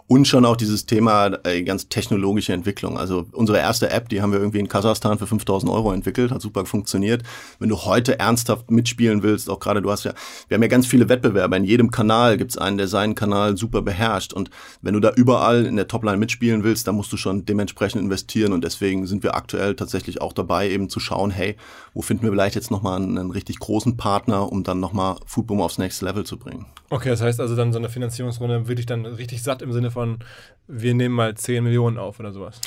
und 0.07 0.27
schon 0.27 0.45
auch 0.45 0.57
dieses 0.57 0.85
Thema 0.85 1.39
äh, 1.43 1.63
ganz 1.63 1.87
technologische 1.87 2.53
Entwicklung. 2.53 2.97
Also 2.97 3.25
unsere 3.31 3.59
erste 3.59 3.89
App, 3.89 4.09
die 4.09 4.21
haben 4.21 4.31
wir 4.31 4.39
irgendwie 4.39 4.59
in 4.59 4.67
Kasachstan 4.67 5.17
für 5.17 5.27
5000 5.27 5.71
Euro 5.71 5.91
entwickelt, 5.91 6.31
hat 6.31 6.41
super 6.41 6.65
funktioniert. 6.65 7.23
Wenn 7.59 7.69
du 7.69 7.77
heute 7.77 8.19
ernsthaft 8.19 8.69
mitspielen 8.69 9.23
willst, 9.23 9.49
auch 9.49 9.59
gerade 9.59 9.81
du 9.81 9.89
hast 9.89 10.03
ja, 10.03 10.13
wir 10.47 10.55
haben 10.55 10.61
ja 10.61 10.67
ganz 10.67 10.87
viele 10.87 11.09
Wettbewerber. 11.09 11.55
In 11.55 11.63
jedem 11.63 11.89
Kanal 11.89 12.37
gibt's 12.37 12.57
einen, 12.57 12.77
der 12.77 12.87
seinen 12.87 13.15
Kanal 13.15 13.57
super 13.57 13.81
beherrscht. 13.81 14.33
Und 14.33 14.49
wenn 14.81 14.93
du 14.93 14.99
da 14.99 15.11
überall 15.11 15.65
in 15.65 15.77
der 15.77 15.87
Topline 15.87 16.17
mitspielen 16.17 16.63
willst, 16.63 16.87
dann 16.87 16.95
musst 16.95 17.11
du 17.13 17.17
schon 17.17 17.45
dementsprechend 17.45 18.01
investieren. 18.01 18.53
Und 18.53 18.63
deswegen 18.63 19.07
sind 19.07 19.23
wir 19.23 19.35
aktuell 19.35 19.75
tatsächlich 19.75 20.21
auch 20.21 20.33
dabei, 20.33 20.69
eben 20.69 20.89
zu 20.89 20.99
schauen, 20.99 21.31
hey, 21.31 21.55
wo 21.93 22.01
finden 22.01 22.23
wir 22.23 22.31
vielleicht 22.31 22.55
jetzt 22.55 22.71
nochmal 22.71 23.01
einen, 23.01 23.17
einen 23.17 23.31
richtig 23.31 23.59
großen 23.59 23.95
Partner, 23.97 24.51
um 24.51 24.63
dann 24.63 24.79
nochmal 24.79 25.15
Foodboom 25.25 25.61
aufs 25.61 25.77
nächste 25.77 26.05
Level 26.05 26.25
zu 26.25 26.37
bringen. 26.37 26.65
Okay, 26.89 27.09
das 27.09 27.21
heißt 27.21 27.39
also 27.39 27.55
dann 27.55 27.73
so 27.73 27.79
eine 27.79 27.89
Finanzierungsrunde 27.89 28.67
würde 28.67 28.79
ich 28.79 28.85
dann 28.85 29.05
richtig 29.05 29.41
satt 29.41 29.63
im 29.63 29.73
Sinne 29.73 29.89
von, 29.93 30.19
wir 30.67 30.93
nehmen 30.93 31.15
mal 31.15 31.35
10 31.35 31.63
Millionen 31.63 31.97
auf 31.97 32.19
oder 32.19 32.31
sowas. 32.31 32.59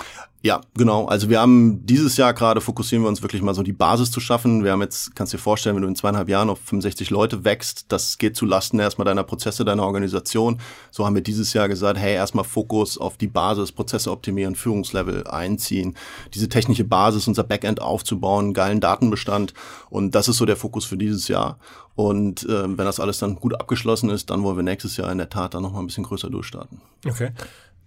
Ja, 0.43 0.61
genau. 0.77 1.07
Also 1.07 1.29
wir 1.29 1.41
haben 1.41 1.85
dieses 1.87 2.17
Jahr 2.19 2.33
gerade 2.33 2.61
fokussieren 2.61 3.03
wir 3.03 3.09
uns 3.09 3.23
wirklich 3.23 3.43
mal 3.43 3.55
so 3.55 3.65
die 3.65 3.73
Basis 3.73 4.13
zu 4.13 4.21
schaffen. 4.21 4.63
Wir 4.63 4.73
haben 4.73 4.83
jetzt, 4.83 5.17
kannst 5.17 5.33
dir 5.33 5.39
vorstellen, 5.39 5.75
wenn 5.75 5.83
du 5.83 5.89
in 5.89 5.97
zweieinhalb 5.97 6.29
Jahren 6.29 6.51
auf 6.51 6.61
65 6.61 7.11
Leute 7.11 7.45
wächst, 7.45 7.87
das 7.89 8.19
geht 8.19 8.37
zu 8.37 8.45
Lasten 8.45 8.79
erstmal 8.79 9.07
deiner 9.07 9.25
Prozesse, 9.25 9.65
deiner 9.65 9.83
Organisation. 9.83 10.61
So 10.91 11.05
haben 11.05 11.15
wir 11.15 11.23
dieses 11.23 11.53
Jahr 11.53 11.69
gesagt, 11.69 11.99
hey, 11.99 12.15
erstmal 12.15 12.45
Fokus 12.45 12.97
auf 12.97 13.17
die 13.17 13.27
Basis, 13.27 13.73
Prozesse 13.73 14.13
optimieren, 14.13 14.55
Führungslevel 14.55 15.27
einziehen, 15.27 15.97
diese 16.35 16.49
technische 16.49 16.85
Basis, 16.85 17.27
unser 17.27 17.43
Backend 17.43 17.81
aufzubauen, 17.81 18.55
geilen 18.55 18.81
Datenbestand. 18.81 19.53
Und 19.91 20.15
das 20.15 20.29
ist 20.29 20.37
so 20.37 20.45
der 20.45 20.57
Fokus 20.57 20.85
für 20.85 20.97
dieses 20.97 21.27
Jahr. 21.27 21.59
Und 21.97 22.45
äh, 22.45 22.69
wenn 22.69 22.85
das 22.85 23.01
alles 23.01 23.19
dann 23.19 23.37
gut 23.37 23.55
abgeschlossen 23.55 24.11
ist, 24.11 24.29
dann 24.31 24.43
wollen 24.43 24.57
wir 24.57 24.63
nächstes 24.63 24.97
Jahr 24.99 25.11
in 25.11 25.19
der 25.19 25.31
Tat 25.31 25.55
dann 25.55 25.63
nochmal 25.63 25.83
ein 25.83 25.87
bisschen 25.87 26.05
größer 26.05 26.29
durchstarten. 26.29 26.81
Okay. 27.07 27.31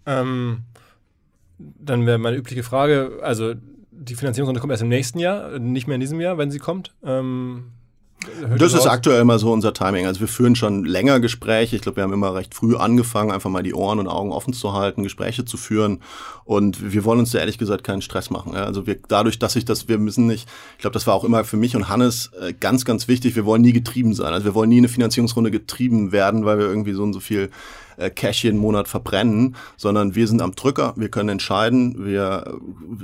Ähm, 0.08 0.64
dann 1.58 2.06
wäre 2.06 2.18
meine 2.18 2.36
übliche 2.36 2.64
Frage, 2.64 3.20
also 3.22 3.54
die 3.92 4.16
Finanzierungsrunde 4.16 4.62
kommt 4.62 4.72
erst 4.72 4.82
im 4.82 4.90
nächsten 4.90 5.20
Jahr, 5.20 5.60
nicht 5.60 5.88
mehr 5.88 5.96
in 5.96 6.02
diesem 6.02 6.20
Jahr, 6.20 6.38
wenn 6.38 6.50
sie 6.50 6.60
kommt. 6.60 6.96
Ähm, 7.04 7.72
das 8.58 8.74
ist 8.74 8.86
aktuell 8.86 9.22
immer 9.22 9.40
so 9.40 9.52
unser 9.52 9.74
Timing. 9.74 10.06
Also 10.06 10.20
wir 10.20 10.28
führen 10.28 10.56
schon 10.56 10.84
länger 10.84 11.20
Gespräche. 11.20 11.76
Ich 11.76 11.82
glaube, 11.82 11.98
wir 11.98 12.04
haben 12.04 12.14
immer 12.14 12.36
recht 12.36 12.54
früh 12.54 12.76
angefangen, 12.76 13.32
einfach 13.32 13.50
mal 13.50 13.64
die 13.64 13.74
Ohren 13.74 14.00
und 14.00 14.08
Augen 14.08 14.32
offen 14.32 14.54
zu 14.54 14.74
halten, 14.74 15.04
Gespräche 15.04 15.46
zu 15.46 15.56
führen. 15.56 16.02
Und 16.44 16.92
wir 16.92 17.06
wollen 17.06 17.20
uns 17.20 17.32
da 17.32 17.40
ehrlich 17.40 17.58
gesagt 17.58 17.84
keinen 17.84 18.02
Stress 18.02 18.30
machen. 18.30 18.56
Also 18.56 18.86
wir, 18.86 18.98
dadurch, 19.08 19.40
dass 19.40 19.56
ich 19.56 19.66
das, 19.66 19.88
wir 19.88 19.98
müssen 19.98 20.28
nicht, 20.28 20.50
ich 20.76 20.82
glaube, 20.82 20.94
das 20.94 21.08
war 21.08 21.14
auch 21.14 21.24
immer 21.24 21.44
für 21.46 21.58
mich 21.58 21.76
und 21.76 21.88
Hannes 21.88 22.32
äh, 22.40 22.54
ganz, 22.54 22.84
ganz 22.84 23.08
wichtig. 23.08 23.36
Wir 23.36 23.46
wollen 23.46 23.62
nie 23.62 23.74
getrieben 23.74 24.14
sein. 24.14 24.34
Also 24.34 24.46
wir 24.46 24.54
wollen 24.54 24.70
nie 24.70 24.80
eine 24.80 24.90
Finanzierungsrunde 24.90 25.52
getrieben 25.52 26.12
werden, 26.12 26.44
weil 26.46 26.60
wir 26.60 26.66
irgendwie 26.66 26.94
so 26.94 27.04
und 27.04 27.14
so 27.14 27.20
viel 27.20 27.50
äh, 28.00 28.10
Cash 28.10 28.44
jeden 28.44 28.60
Monat 28.60 28.88
verbrennen, 28.88 29.56
sondern 29.78 30.16
wir 30.16 30.28
sind 30.28 30.42
am 30.42 30.54
Drücker, 30.54 30.94
wir 30.96 31.10
können 31.10 31.30
entscheiden, 31.30 32.06
wir, 32.06 32.58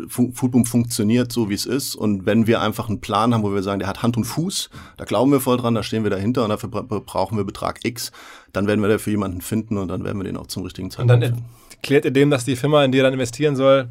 Foodboom 0.08 0.66
funktioniert 0.66 1.32
so, 1.32 1.50
wie 1.50 1.54
es 1.54 1.66
ist 1.66 1.96
und 1.96 2.26
wenn 2.26 2.48
wir 2.48 2.62
einfach 2.62 2.90
einen 2.90 3.02
Plan 3.02 3.34
haben, 3.34 3.44
wo 3.44 3.54
wir 3.54 3.64
sagen, 3.64 3.80
der 3.80 3.88
hat 3.88 4.04
Hand 4.04 4.18
und 4.18 4.24
Fuß, 4.24 4.70
da 4.98 5.06
glauben 5.06 5.32
wir 5.32 5.40
voll 5.40 5.58
dran, 5.58 5.76
da 5.76 5.84
stehen 5.84 6.04
wir 6.04 6.10
dahinter 6.10 6.44
und 6.44 6.50
dafür 6.50 6.70
brauchen 6.70 7.38
wir 7.38 7.44
Betrag 7.44 7.84
X, 7.84 8.12
dann 8.54 8.68
werden 8.68 8.82
wir 8.82 8.88
dafür 8.88 9.12
jemanden 9.12 9.42
finden 9.42 9.78
und 9.78 9.90
dann 9.90 10.04
werden 10.04 10.18
wir 10.18 10.24
den 10.24 10.38
auch 10.38 10.48
zum 10.48 10.64
richtigen 10.64 10.92
Zeitpunkt 10.92 11.14
Und 11.14 11.22
dann 11.22 11.44
erklärt 11.72 12.06
ihr 12.06 12.12
dem, 12.12 12.30
dass 12.30 12.46
die 12.46 12.56
Firma, 12.56 12.84
in 12.84 12.92
die 12.92 13.00
er 13.00 13.04
dann 13.04 13.14
investieren 13.14 13.56
soll, 13.56 13.90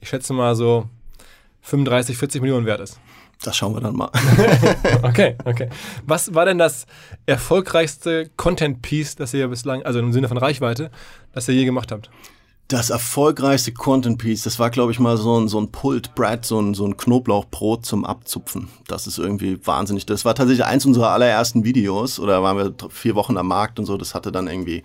ich 0.00 0.08
schätze 0.08 0.32
mal 0.32 0.54
so 0.54 0.88
35, 1.62 2.16
40 2.16 2.40
Millionen 2.42 2.66
wert 2.66 2.80
ist. 2.80 3.00
Das 3.42 3.56
schauen 3.56 3.74
wir 3.74 3.80
dann 3.80 3.94
mal. 3.94 4.10
okay, 5.02 5.36
okay. 5.44 5.68
Was 6.06 6.34
war 6.34 6.46
denn 6.46 6.58
das 6.58 6.86
erfolgreichste 7.26 8.30
Content-Piece, 8.36 9.16
das 9.16 9.34
ihr 9.34 9.46
bislang, 9.48 9.82
also 9.82 9.98
im 9.98 10.12
Sinne 10.12 10.28
von 10.28 10.38
Reichweite, 10.38 10.90
das 11.32 11.48
ihr 11.48 11.54
je 11.54 11.64
gemacht 11.64 11.92
habt? 11.92 12.10
Das 12.68 12.90
erfolgreichste 12.90 13.70
Content 13.70 14.18
Piece, 14.18 14.42
das 14.42 14.58
war, 14.58 14.70
glaube 14.70 14.90
ich, 14.90 14.98
mal 14.98 15.16
so 15.16 15.38
ein, 15.38 15.46
so 15.46 15.60
ein 15.60 15.70
Pulled 15.70 16.16
Bread, 16.16 16.44
so 16.44 16.58
ein, 16.60 16.74
so 16.74 16.84
ein 16.84 16.96
Knoblauchbrot 16.96 17.86
zum 17.86 18.04
Abzupfen. 18.04 18.68
Das 18.88 19.06
ist 19.06 19.18
irgendwie 19.18 19.64
wahnsinnig. 19.64 20.04
Das 20.04 20.24
war 20.24 20.34
tatsächlich 20.34 20.66
eins 20.66 20.84
unserer 20.84 21.10
allerersten 21.10 21.62
Videos, 21.62 22.18
oder 22.18 22.42
waren 22.42 22.56
wir 22.56 22.90
vier 22.90 23.14
Wochen 23.14 23.36
am 23.36 23.46
Markt 23.46 23.78
und 23.78 23.86
so. 23.86 23.96
Das 23.96 24.16
hatte 24.16 24.32
dann 24.32 24.48
irgendwie, 24.48 24.82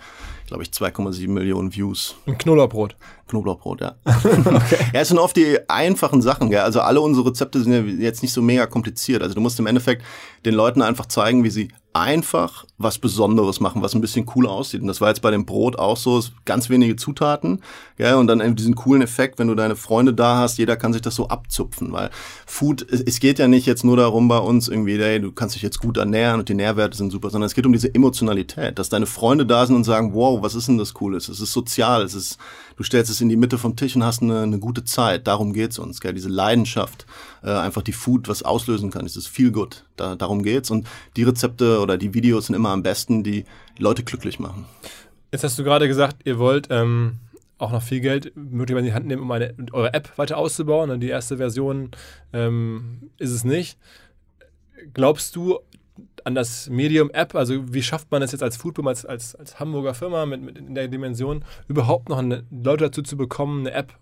glaube 0.52 0.64
ich, 0.64 0.70
2,7 0.72 1.30
Millionen 1.30 1.74
Views. 1.74 2.16
Ein 2.26 2.38
Knoblauchbrot. 2.38 2.98
Knoblauchbrot, 3.30 3.80
ja. 3.80 3.96
okay. 4.06 4.78
Ja, 4.94 5.00
es 5.00 5.08
sind 5.08 5.18
oft 5.18 5.38
die 5.38 5.58
einfachen 5.70 6.22
Sachen, 6.22 6.50
gell? 6.50 6.60
Also 6.60 6.82
alle 6.82 7.00
unsere 7.00 7.28
Rezepte 7.28 7.64
sind 7.64 7.72
ja 7.72 7.80
jetzt 7.80 8.22
nicht 8.22 8.34
so 8.34 8.42
mega 8.42 8.66
kompliziert. 8.66 9.24
Also 9.24 9.34
du 9.34 9.40
musst 9.40 9.58
im 9.60 9.66
Endeffekt 9.66 10.04
den 10.44 10.54
Leuten 10.54 10.82
einfach 10.82 11.06
zeigen, 11.06 11.46
wie 11.46 11.50
sie 11.50 11.70
einfach 11.94 12.66
was 12.84 12.98
Besonderes 12.98 13.60
machen, 13.60 13.82
was 13.82 13.94
ein 13.94 14.02
bisschen 14.02 14.26
cool 14.36 14.48
aussieht. 14.48 14.82
Und 14.82 14.88
das 14.88 15.02
war 15.02 15.10
jetzt 15.10 15.22
bei 15.22 15.32
dem 15.32 15.46
Brot 15.46 15.78
auch 15.78 15.98
so, 15.98 16.22
ganz 16.46 16.70
wenige 16.70 16.96
Zutaten, 16.96 17.62
gell? 17.98 18.15
und 18.15 18.28
dann 18.28 18.56
diesen 18.56 18.76
coolen 18.76 19.02
Effekt, 19.02 19.39
wenn 19.39 19.48
du 19.48 19.56
deine 19.56 19.76
Freunde 19.76 20.13
da 20.13 20.38
hast, 20.38 20.58
jeder 20.58 20.76
kann 20.76 20.94
sich 20.94 21.02
das 21.02 21.15
so 21.15 21.28
abzupfen, 21.28 21.91
weil 21.91 22.10
Food, 22.46 22.86
es 22.89 23.20
geht 23.20 23.39
ja 23.39 23.48
nicht 23.48 23.65
jetzt 23.65 23.84
nur 23.84 23.98
darum 23.98 24.28
bei 24.28 24.38
uns 24.38 24.67
irgendwie, 24.67 24.98
hey, 24.98 25.20
du 25.20 25.32
kannst 25.32 25.56
dich 25.56 25.62
jetzt 25.62 25.80
gut 25.80 25.98
ernähren 25.98 26.39
und 26.39 26.50
die 26.50 26.54
Nährwerte 26.54 26.98
sind 26.98 27.12
super, 27.12 27.30
sondern 27.30 27.48
es 27.48 27.54
geht 27.54 27.65
um 27.65 27.74
diese 27.74 27.94
Emotionalität, 27.94 28.78
dass 28.80 28.89
deine 28.89 29.06
Freunde 29.06 29.46
da 29.46 29.65
sind 29.65 29.76
und 29.76 29.84
sagen, 29.84 30.13
wow, 30.13 30.41
was 30.41 30.56
ist 30.56 30.67
denn 30.67 30.78
das 30.78 30.94
Cooles? 30.94 31.30
Es 31.30 31.39
ist 31.39 31.54
sozial, 31.54 32.04
es 32.04 32.13
ist, 32.13 32.38
du 32.78 32.84
stellst 32.84 33.12
es 33.12 33.22
in 33.22 33.30
die 33.30 33.38
Mitte 33.38 33.58
vom 33.58 33.76
Tisch 33.76 33.96
und 33.96 34.04
hast 34.04 34.22
eine, 34.22 34.41
eine 34.41 34.60
gute 34.60 34.84
Zeit. 34.84 35.28
Darum 35.28 35.54
geht's 35.54 35.80
uns, 35.80 36.02
gell? 36.02 36.13
diese 36.13 36.30
Leidenschaft, 36.30 37.06
äh, 37.44 37.52
einfach 37.52 37.82
die 37.82 37.94
Food 37.94 38.28
was 38.28 38.44
auslösen 38.44 38.91
kann, 38.91 39.06
dieses 39.06 39.28
Feel 39.28 39.52
Good, 39.52 39.86
da, 39.96 40.15
darum 40.15 40.44
geht's 40.44 40.72
und 40.72 40.88
die 41.15 41.24
Rezepte 41.24 41.80
oder 41.80 41.98
die 41.98 42.13
Videos 42.13 42.48
sind 42.48 42.56
immer 42.56 42.70
am 42.71 42.84
besten, 42.84 43.23
die 43.23 43.45
Leute 43.77 44.03
glücklich 44.03 44.39
machen. 44.39 44.65
Jetzt 45.31 45.43
hast 45.43 45.57
du 45.57 45.63
gerade 45.63 45.88
gesagt, 45.88 46.17
ihr 46.25 46.39
wollt 46.39 46.67
ähm, 46.69 47.19
auch 47.57 47.71
noch 47.71 47.84
viel 47.84 48.01
Geld 48.01 48.34
möglicherweise 48.36 48.88
in 48.88 48.91
die 48.91 48.93
Hand 48.93 49.07
nehmen, 49.07 49.21
um 49.21 49.31
eine, 49.31 49.53
eure 49.71 49.93
App 49.93 50.17
weiter 50.17 50.38
auszubauen. 50.38 50.99
Die 50.99 51.10
erste 51.10 51.38
Version 51.38 51.91
ähm, 52.34 53.12
ist 53.17 53.31
es 53.31 53.43
nicht. 53.43 53.77
Glaubst 54.93 55.36
du 55.36 55.60
an 56.23 56.36
das 56.36 56.69
Medium 56.69 57.10
App, 57.12 57.36
also 57.36 57.73
wie 57.73 57.84
schafft 57.84 58.12
man 58.12 58.21
es 58.21 58.31
jetzt 58.31 58.43
als 58.43 58.57
Foodboom, 58.57 58.88
als, 58.88 59.05
als, 59.05 59.36
als 59.36 59.60
Hamburger 59.60 59.93
Firma 59.93 60.25
mit, 60.25 60.41
mit 60.41 60.57
in 60.57 60.75
der 60.75 60.88
Dimension, 60.88 61.43
überhaupt 61.67 62.10
noch 62.10 62.17
eine, 62.17 62.43
Leute 62.51 62.86
dazu 62.86 63.01
zu 63.01 63.17
bekommen, 63.17 63.62
eine 63.62 63.75
App 63.75 63.97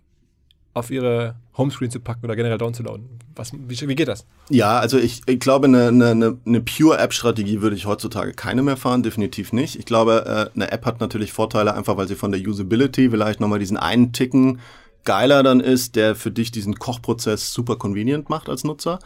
auf 0.74 0.92
ihre 0.92 1.36
Homescreen 1.58 1.92
zu 1.92 2.00
packen 2.00 2.26
oder 2.26 2.36
generell 2.36 2.58
downzuladen? 2.58 3.20
Was, 3.36 3.52
wie, 3.54 3.88
wie 3.88 3.96
geht 3.96 4.08
das? 4.08 4.26
Ja, 4.50 4.80
also 4.80 4.98
ich, 4.98 5.22
ich 5.26 5.40
glaube, 5.40 5.68
eine, 5.68 5.88
eine, 5.88 6.38
eine 6.46 6.62
Pure-App-Strategie 6.62 7.62
würde 7.62 7.76
ich 7.76 7.86
heutzutage 7.86 8.34
keine 8.34 8.62
mehr 8.62 8.78
fahren, 8.78 9.04
definitiv 9.04 9.54
nicht. 9.54 9.78
Ich 9.78 9.86
glaube, 9.86 10.50
äh, 10.54 10.56
eine 10.56 10.72
App 10.72 10.86
hat 10.86 11.00
natürlich 11.00 11.34
Vorteile, 11.34 11.74
einfach 11.74 11.98
weil 11.98 12.08
sie 12.08 12.16
von 12.16 12.32
der 12.32 12.42
Usability 12.42 13.10
vielleicht 13.10 13.40
nochmal 13.40 13.60
diesen 13.60 13.78
einen 13.78 14.14
Ticken 14.14 14.60
geiler 15.06 15.44
dann 15.44 15.60
ist, 15.60 15.96
der 15.96 16.16
für 16.16 16.32
dich 16.32 16.52
diesen 16.52 16.76
Kochprozess 16.76 17.54
super 17.54 17.78
convenient 17.78 18.30
macht 18.30 18.50
als 18.50 18.64
Nutzer. 18.64 19.00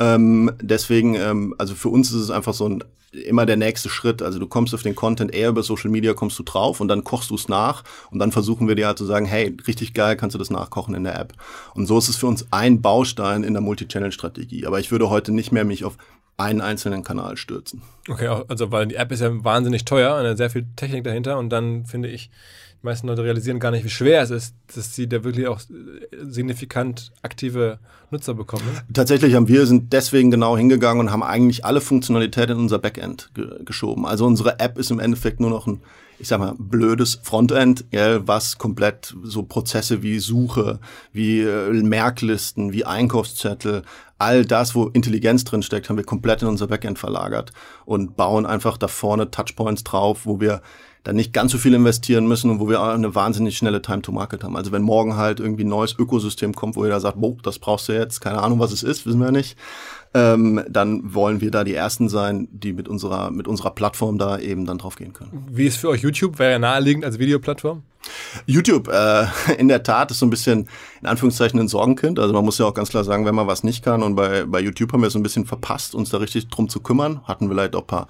Ähm, 0.00 0.50
deswegen, 0.60 1.14
ähm, 1.14 1.54
also 1.58 1.74
für 1.74 1.90
uns 1.90 2.10
ist 2.10 2.22
es 2.22 2.30
einfach 2.30 2.54
so 2.54 2.68
ein 2.68 2.82
immer 3.12 3.44
der 3.44 3.56
nächste 3.56 3.88
Schritt. 3.88 4.22
Also 4.22 4.38
du 4.38 4.46
kommst 4.46 4.74
auf 4.74 4.82
den 4.82 4.94
Content 4.94 5.34
eher 5.34 5.48
über 5.48 5.62
Social 5.62 5.90
Media, 5.90 6.14
kommst 6.14 6.38
du 6.38 6.42
drauf 6.42 6.80
und 6.80 6.88
dann 6.88 7.04
kochst 7.04 7.30
du 7.30 7.34
es 7.34 7.48
nach 7.48 7.82
und 8.10 8.18
dann 8.18 8.32
versuchen 8.32 8.68
wir 8.68 8.76
dir 8.76 8.86
halt 8.86 8.98
zu 8.98 9.04
sagen, 9.04 9.26
hey, 9.26 9.56
richtig 9.66 9.94
geil, 9.94 10.16
kannst 10.16 10.34
du 10.34 10.38
das 10.38 10.50
nachkochen 10.50 10.94
in 10.94 11.04
der 11.04 11.18
App. 11.18 11.32
Und 11.74 11.86
so 11.86 11.98
ist 11.98 12.08
es 12.08 12.16
für 12.16 12.26
uns 12.26 12.46
ein 12.52 12.80
Baustein 12.80 13.42
in 13.42 13.52
der 13.52 13.62
Multi-Channel-Strategie. 13.62 14.66
Aber 14.66 14.78
ich 14.78 14.92
würde 14.92 15.10
heute 15.10 15.32
nicht 15.32 15.50
mehr 15.50 15.64
mich 15.64 15.84
auf 15.84 15.96
einen 16.36 16.60
einzelnen 16.60 17.02
Kanal 17.02 17.36
stürzen. 17.36 17.82
Okay, 18.08 18.28
also 18.48 18.70
weil 18.72 18.86
die 18.86 18.94
App 18.94 19.12
ist 19.12 19.20
ja 19.20 19.44
wahnsinnig 19.44 19.84
teuer, 19.84 20.14
eine 20.14 20.36
sehr 20.36 20.48
viel 20.48 20.66
Technik 20.76 21.04
dahinter 21.04 21.36
und 21.38 21.50
dann 21.50 21.84
finde 21.84 22.08
ich, 22.08 22.30
die 22.82 22.86
meisten 22.86 23.08
Leute 23.08 23.22
realisieren 23.22 23.58
gar 23.58 23.70
nicht, 23.70 23.84
wie 23.84 23.90
schwer 23.90 24.22
es 24.22 24.30
ist, 24.30 24.54
dass 24.74 24.94
sie 24.94 25.06
da 25.06 25.22
wirklich 25.22 25.46
auch 25.48 25.60
signifikant 26.12 27.12
aktive 27.20 27.78
Nutzer 28.10 28.32
bekommen. 28.32 28.64
Tatsächlich 28.92 29.34
haben 29.34 29.48
wir 29.48 29.66
sind 29.66 29.92
deswegen 29.92 30.30
genau 30.30 30.56
hingegangen 30.56 31.06
und 31.06 31.12
haben 31.12 31.22
eigentlich 31.22 31.64
alle 31.64 31.82
Funktionalitäten 31.82 32.56
in 32.56 32.62
unser 32.62 32.78
Backend 32.78 33.30
ge 33.34 33.62
geschoben. 33.64 34.06
Also 34.06 34.24
unsere 34.24 34.58
App 34.60 34.78
ist 34.78 34.90
im 34.90 34.98
Endeffekt 34.98 35.40
nur 35.40 35.50
noch 35.50 35.66
ein, 35.66 35.82
ich 36.18 36.28
sag 36.28 36.40
mal, 36.40 36.54
blödes 36.58 37.20
Frontend, 37.22 37.90
gell, 37.90 38.26
was 38.26 38.56
komplett 38.56 39.14
so 39.24 39.42
Prozesse 39.42 40.02
wie 40.02 40.18
Suche, 40.18 40.80
wie 41.12 41.40
äh, 41.42 41.70
Merklisten, 41.72 42.72
wie 42.72 42.86
Einkaufszettel, 42.86 43.82
all 44.16 44.46
das, 44.46 44.74
wo 44.74 44.86
Intelligenz 44.88 45.44
drin 45.44 45.62
steckt, 45.62 45.90
haben 45.90 45.96
wir 45.96 46.04
komplett 46.04 46.40
in 46.42 46.48
unser 46.48 46.66
Backend 46.66 46.98
verlagert 46.98 47.52
und 47.84 48.16
bauen 48.16 48.46
einfach 48.46 48.78
da 48.78 48.88
vorne 48.88 49.30
Touchpoints 49.30 49.84
drauf, 49.84 50.24
wo 50.24 50.40
wir 50.40 50.62
dann 51.04 51.16
nicht 51.16 51.32
ganz 51.32 51.52
so 51.52 51.58
viel 51.58 51.72
investieren 51.74 52.28
müssen 52.28 52.50
und 52.50 52.60
wo 52.60 52.68
wir 52.68 52.80
auch 52.80 52.88
eine 52.88 53.14
wahnsinnig 53.14 53.56
schnelle 53.56 53.80
Time 53.80 54.02
to 54.02 54.12
Market 54.12 54.44
haben. 54.44 54.56
Also 54.56 54.70
wenn 54.72 54.82
morgen 54.82 55.16
halt 55.16 55.40
irgendwie 55.40 55.64
ein 55.64 55.68
neues 55.68 55.98
Ökosystem 55.98 56.54
kommt, 56.54 56.76
wo 56.76 56.84
jeder 56.84 57.00
sagt, 57.00 57.20
boah, 57.20 57.36
das 57.42 57.58
brauchst 57.58 57.88
du 57.88 57.92
jetzt, 57.92 58.20
keine 58.20 58.42
Ahnung, 58.42 58.58
was 58.58 58.72
es 58.72 58.82
ist, 58.82 59.06
wissen 59.06 59.20
wir 59.20 59.30
nicht, 59.30 59.56
ähm, 60.12 60.62
dann 60.68 61.14
wollen 61.14 61.40
wir 61.40 61.50
da 61.50 61.64
die 61.64 61.74
Ersten 61.74 62.08
sein, 62.08 62.48
die 62.50 62.72
mit 62.72 62.88
unserer, 62.88 63.30
mit 63.30 63.48
unserer 63.48 63.70
Plattform 63.70 64.18
da 64.18 64.38
eben 64.38 64.66
dann 64.66 64.78
drauf 64.78 64.96
gehen 64.96 65.12
können. 65.12 65.46
Wie 65.50 65.66
ist 65.66 65.78
für 65.78 65.88
euch 65.88 66.02
YouTube? 66.02 66.38
Wäre 66.38 66.52
ja 66.52 66.58
naheliegend 66.58 67.04
als 67.04 67.18
Videoplattform? 67.18 67.82
YouTube, 68.46 68.88
äh, 68.88 69.26
in 69.58 69.68
der 69.68 69.82
Tat, 69.82 70.10
ist 70.10 70.18
so 70.18 70.26
ein 70.26 70.30
bisschen, 70.30 70.68
in 71.00 71.06
Anführungszeichen, 71.06 71.58
ein 71.60 71.68
Sorgenkind. 71.68 72.18
Also 72.18 72.34
man 72.34 72.44
muss 72.44 72.58
ja 72.58 72.66
auch 72.66 72.74
ganz 72.74 72.90
klar 72.90 73.04
sagen, 73.04 73.24
wenn 73.24 73.34
man 73.34 73.46
was 73.46 73.62
nicht 73.62 73.84
kann 73.84 74.02
und 74.02 74.16
bei, 74.16 74.44
bei 74.44 74.60
YouTube 74.60 74.92
haben 74.92 75.00
wir 75.00 75.06
es 75.06 75.12
so 75.12 75.18
ein 75.18 75.22
bisschen 75.22 75.46
verpasst, 75.46 75.94
uns 75.94 76.10
da 76.10 76.18
richtig 76.18 76.48
drum 76.48 76.68
zu 76.68 76.80
kümmern. 76.80 77.20
Hatten 77.24 77.48
vielleicht 77.48 77.76
auch 77.76 77.82
ein 77.82 77.86
paar 77.86 78.06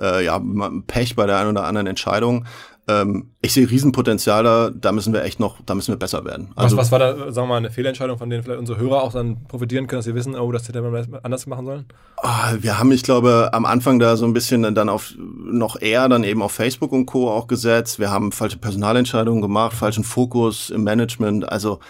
äh, 0.00 0.24
ja, 0.24 0.40
Pech 0.86 1.16
bei 1.16 1.26
der 1.26 1.38
einen 1.38 1.50
oder 1.50 1.64
anderen 1.64 1.86
Entscheidung. 1.86 2.44
Ähm, 2.88 3.32
ich 3.42 3.52
sehe 3.52 3.70
Riesenpotenzial 3.70 4.42
da, 4.42 4.70
da 4.70 4.92
müssen 4.92 5.12
wir 5.12 5.22
echt 5.22 5.40
noch, 5.40 5.58
da 5.66 5.74
müssen 5.74 5.92
wir 5.92 5.98
besser 5.98 6.24
werden. 6.24 6.52
Also, 6.56 6.76
was, 6.76 6.90
was 6.90 6.92
war 6.92 6.98
da, 6.98 7.32
sagen 7.32 7.48
wir 7.48 7.52
mal, 7.52 7.56
eine 7.58 7.70
Fehlentscheidung, 7.70 8.16
von 8.16 8.30
denen 8.30 8.42
vielleicht 8.42 8.58
unsere 8.58 8.78
Hörer 8.78 9.02
auch 9.02 9.12
dann 9.12 9.44
profitieren 9.44 9.86
können, 9.86 9.98
dass 9.98 10.06
sie 10.06 10.14
wissen, 10.14 10.34
oh, 10.34 10.50
das 10.52 10.66
hätte 10.68 10.80
man 10.80 11.06
anders 11.22 11.46
machen 11.46 11.66
sollen? 11.66 11.84
Oh, 12.22 12.28
wir 12.58 12.78
haben, 12.78 12.90
ich 12.90 13.02
glaube, 13.02 13.50
am 13.52 13.66
Anfang 13.66 13.98
da 13.98 14.16
so 14.16 14.24
ein 14.24 14.32
bisschen 14.32 14.74
dann 14.74 14.88
auf, 14.88 15.14
noch 15.18 15.80
eher 15.80 16.08
dann 16.08 16.24
eben 16.24 16.40
auf 16.40 16.52
Facebook 16.52 16.92
und 16.92 17.04
Co. 17.04 17.30
auch 17.30 17.46
gesetzt. 17.46 17.98
Wir 17.98 18.10
haben 18.10 18.32
falsche 18.32 18.56
Personalentscheidungen 18.56 19.42
gemacht, 19.42 19.76
falschen 19.76 20.04
Fokus 20.04 20.70
im 20.70 20.82
Management. 20.82 21.46
Also, 21.46 21.80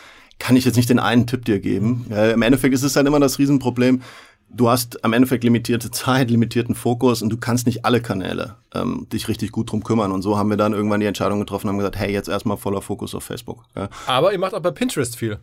kann 0.41 0.57
ich 0.57 0.65
jetzt 0.65 0.77
nicht 0.77 0.89
den 0.89 0.99
einen 0.99 1.27
Tipp 1.27 1.45
dir 1.45 1.61
geben. 1.61 2.07
Ja, 2.11 2.31
Im 2.31 2.43
Endeffekt 2.43 2.75
ist 2.75 2.83
es 2.83 2.97
halt 2.97 3.07
immer 3.07 3.21
das 3.21 3.39
Riesenproblem 3.39 4.03
du 4.51 4.69
hast 4.69 5.05
am 5.05 5.13
Endeffekt 5.13 5.45
limitierte 5.45 5.91
Zeit, 5.91 6.31
limitierten 6.31 6.75
Fokus 6.75 7.23
und 7.23 7.31
du 7.31 7.37
kannst 7.37 7.67
nicht 7.67 7.85
alle 7.85 8.01
Kanäle 8.01 8.57
ähm, 8.75 9.07
dich 9.13 9.29
richtig 9.29 9.53
gut 9.53 9.71
drum 9.71 9.83
kümmern. 9.83 10.13
Und 10.13 10.23
so 10.23 10.39
haben 10.39 10.51
wir 10.51 10.57
dann 10.57 10.73
irgendwann 10.73 11.01
die 11.01 11.07
Entscheidung 11.07 11.41
getroffen 11.41 11.67
und 11.67 11.73
haben 11.73 11.79
gesagt, 11.79 11.99
hey, 11.99 12.13
jetzt 12.13 12.29
erstmal 12.29 12.57
voller 12.57 12.83
Fokus 12.83 13.15
auf 13.15 13.25
Facebook. 13.25 13.65
Ja. 13.77 13.89
Aber 14.07 14.33
ihr 14.33 14.39
macht 14.39 14.55
auch 14.55 14.61
bei 14.61 14.71
Pinterest 14.71 15.17
viel. 15.17 15.39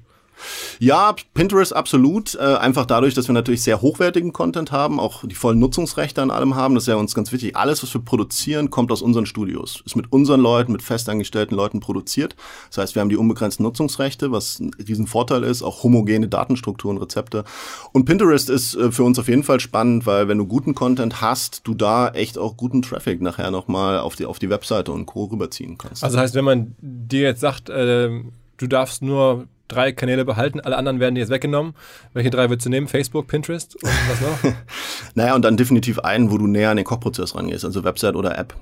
Ja, 0.80 1.15
Pinterest 1.34 1.74
absolut. 1.76 2.36
Äh, 2.36 2.39
einfach 2.39 2.86
dadurch, 2.86 3.13
dass 3.13 3.28
wir 3.28 3.34
natürlich 3.34 3.63
sehr 3.63 3.82
hochwertigen 3.82 4.34
Content 4.34 4.71
haben, 4.71 5.00
auch 5.00 5.24
die 5.26 5.36
vollen 5.36 5.60
Nutzungsrechte 5.60 6.21
an 6.21 6.32
allem 6.32 6.56
haben. 6.56 6.76
Das 6.76 6.84
ist 6.84 6.88
ja 6.88 6.95
uns 6.95 7.15
ganz 7.15 7.32
wichtig. 7.32 7.56
Alles, 7.56 7.82
was 7.84 7.93
wir 7.93 8.02
produzieren, 8.02 8.69
kommt 8.69 8.91
aus 8.91 9.02
unseren 9.02 9.26
Studios. 9.26 9.82
Ist 9.86 9.95
mit 9.95 10.12
unseren 10.12 10.41
Leuten, 10.41 10.71
mit 10.71 10.82
festangestellten 10.82 11.56
Leuten 11.56 11.80
produziert. 11.80 12.36
Das 12.69 12.80
heißt, 12.80 12.95
wir 12.95 13.02
haben 13.02 13.10
die 13.10 13.17
unbegrenzten 13.17 13.63
Nutzungsrechte, 13.63 14.32
was 14.32 14.60
ein 14.60 14.71
Riesenvorteil 14.76 15.43
ist, 15.43 15.62
auch 15.62 15.84
homogene 15.84 16.28
Datenstrukturen, 16.28 16.98
Rezepte. 16.98 17.43
Und 17.91 18.06
Pinterest 18.06 18.50
ist 18.50 18.76
äh, 18.76 18.91
für 18.91 19.04
uns 19.04 19.19
auf 19.19 19.28
jeden 19.28 19.43
Fall 19.43 19.60
spannend, 19.60 20.06
weil 20.06 20.28
wenn 20.28 20.38
du 20.38 20.45
guten 20.45 20.76
Content 20.76 21.21
hast, 21.21 21.62
du 21.65 21.74
da 21.74 22.10
echt 22.10 22.38
auch 22.38 22.58
guten 22.58 22.82
Traffic 22.82 23.21
nachher 23.21 23.52
nochmal 23.52 24.00
auf 24.00 24.15
die, 24.15 24.26
auf 24.26 24.39
die 24.39 24.50
Webseite 24.50 24.91
und 24.91 25.06
Co. 25.06 25.26
rüberziehen 25.26 25.78
kannst. 25.78 26.04
Also 26.04 26.17
heißt, 26.17 26.36
wenn 26.36 26.45
man 26.45 26.76
dir 26.80 27.21
jetzt 27.21 27.41
sagt, 27.41 27.69
äh, 27.69 28.10
du 28.58 28.67
darfst 28.67 29.02
nur 29.02 29.48
drei 29.67 29.91
Kanäle 29.91 30.25
behalten, 30.25 30.60
alle 30.60 30.78
anderen 30.78 30.99
werden 30.99 31.15
jetzt 31.15 31.30
weggenommen. 31.30 31.73
Welche 32.13 32.30
drei 32.30 32.49
würdest 32.49 32.65
du 32.65 32.69
nehmen? 32.69 32.88
Facebook, 32.88 33.28
Pinterest 33.28 33.75
und 33.84 33.91
was 34.08 34.21
noch? 34.21 34.54
naja, 35.15 35.36
und 35.36 35.43
dann 35.43 35.58
definitiv 35.58 35.99
einen, 35.99 36.32
wo 36.32 36.38
du 36.38 36.47
näher 36.47 36.71
an 36.71 36.78
den 36.78 36.86
Kochprozess 36.86 37.36
rangehst, 37.36 37.65
also 37.65 37.84
Website 37.84 38.15
oder 38.15 38.38
App. 38.38 38.56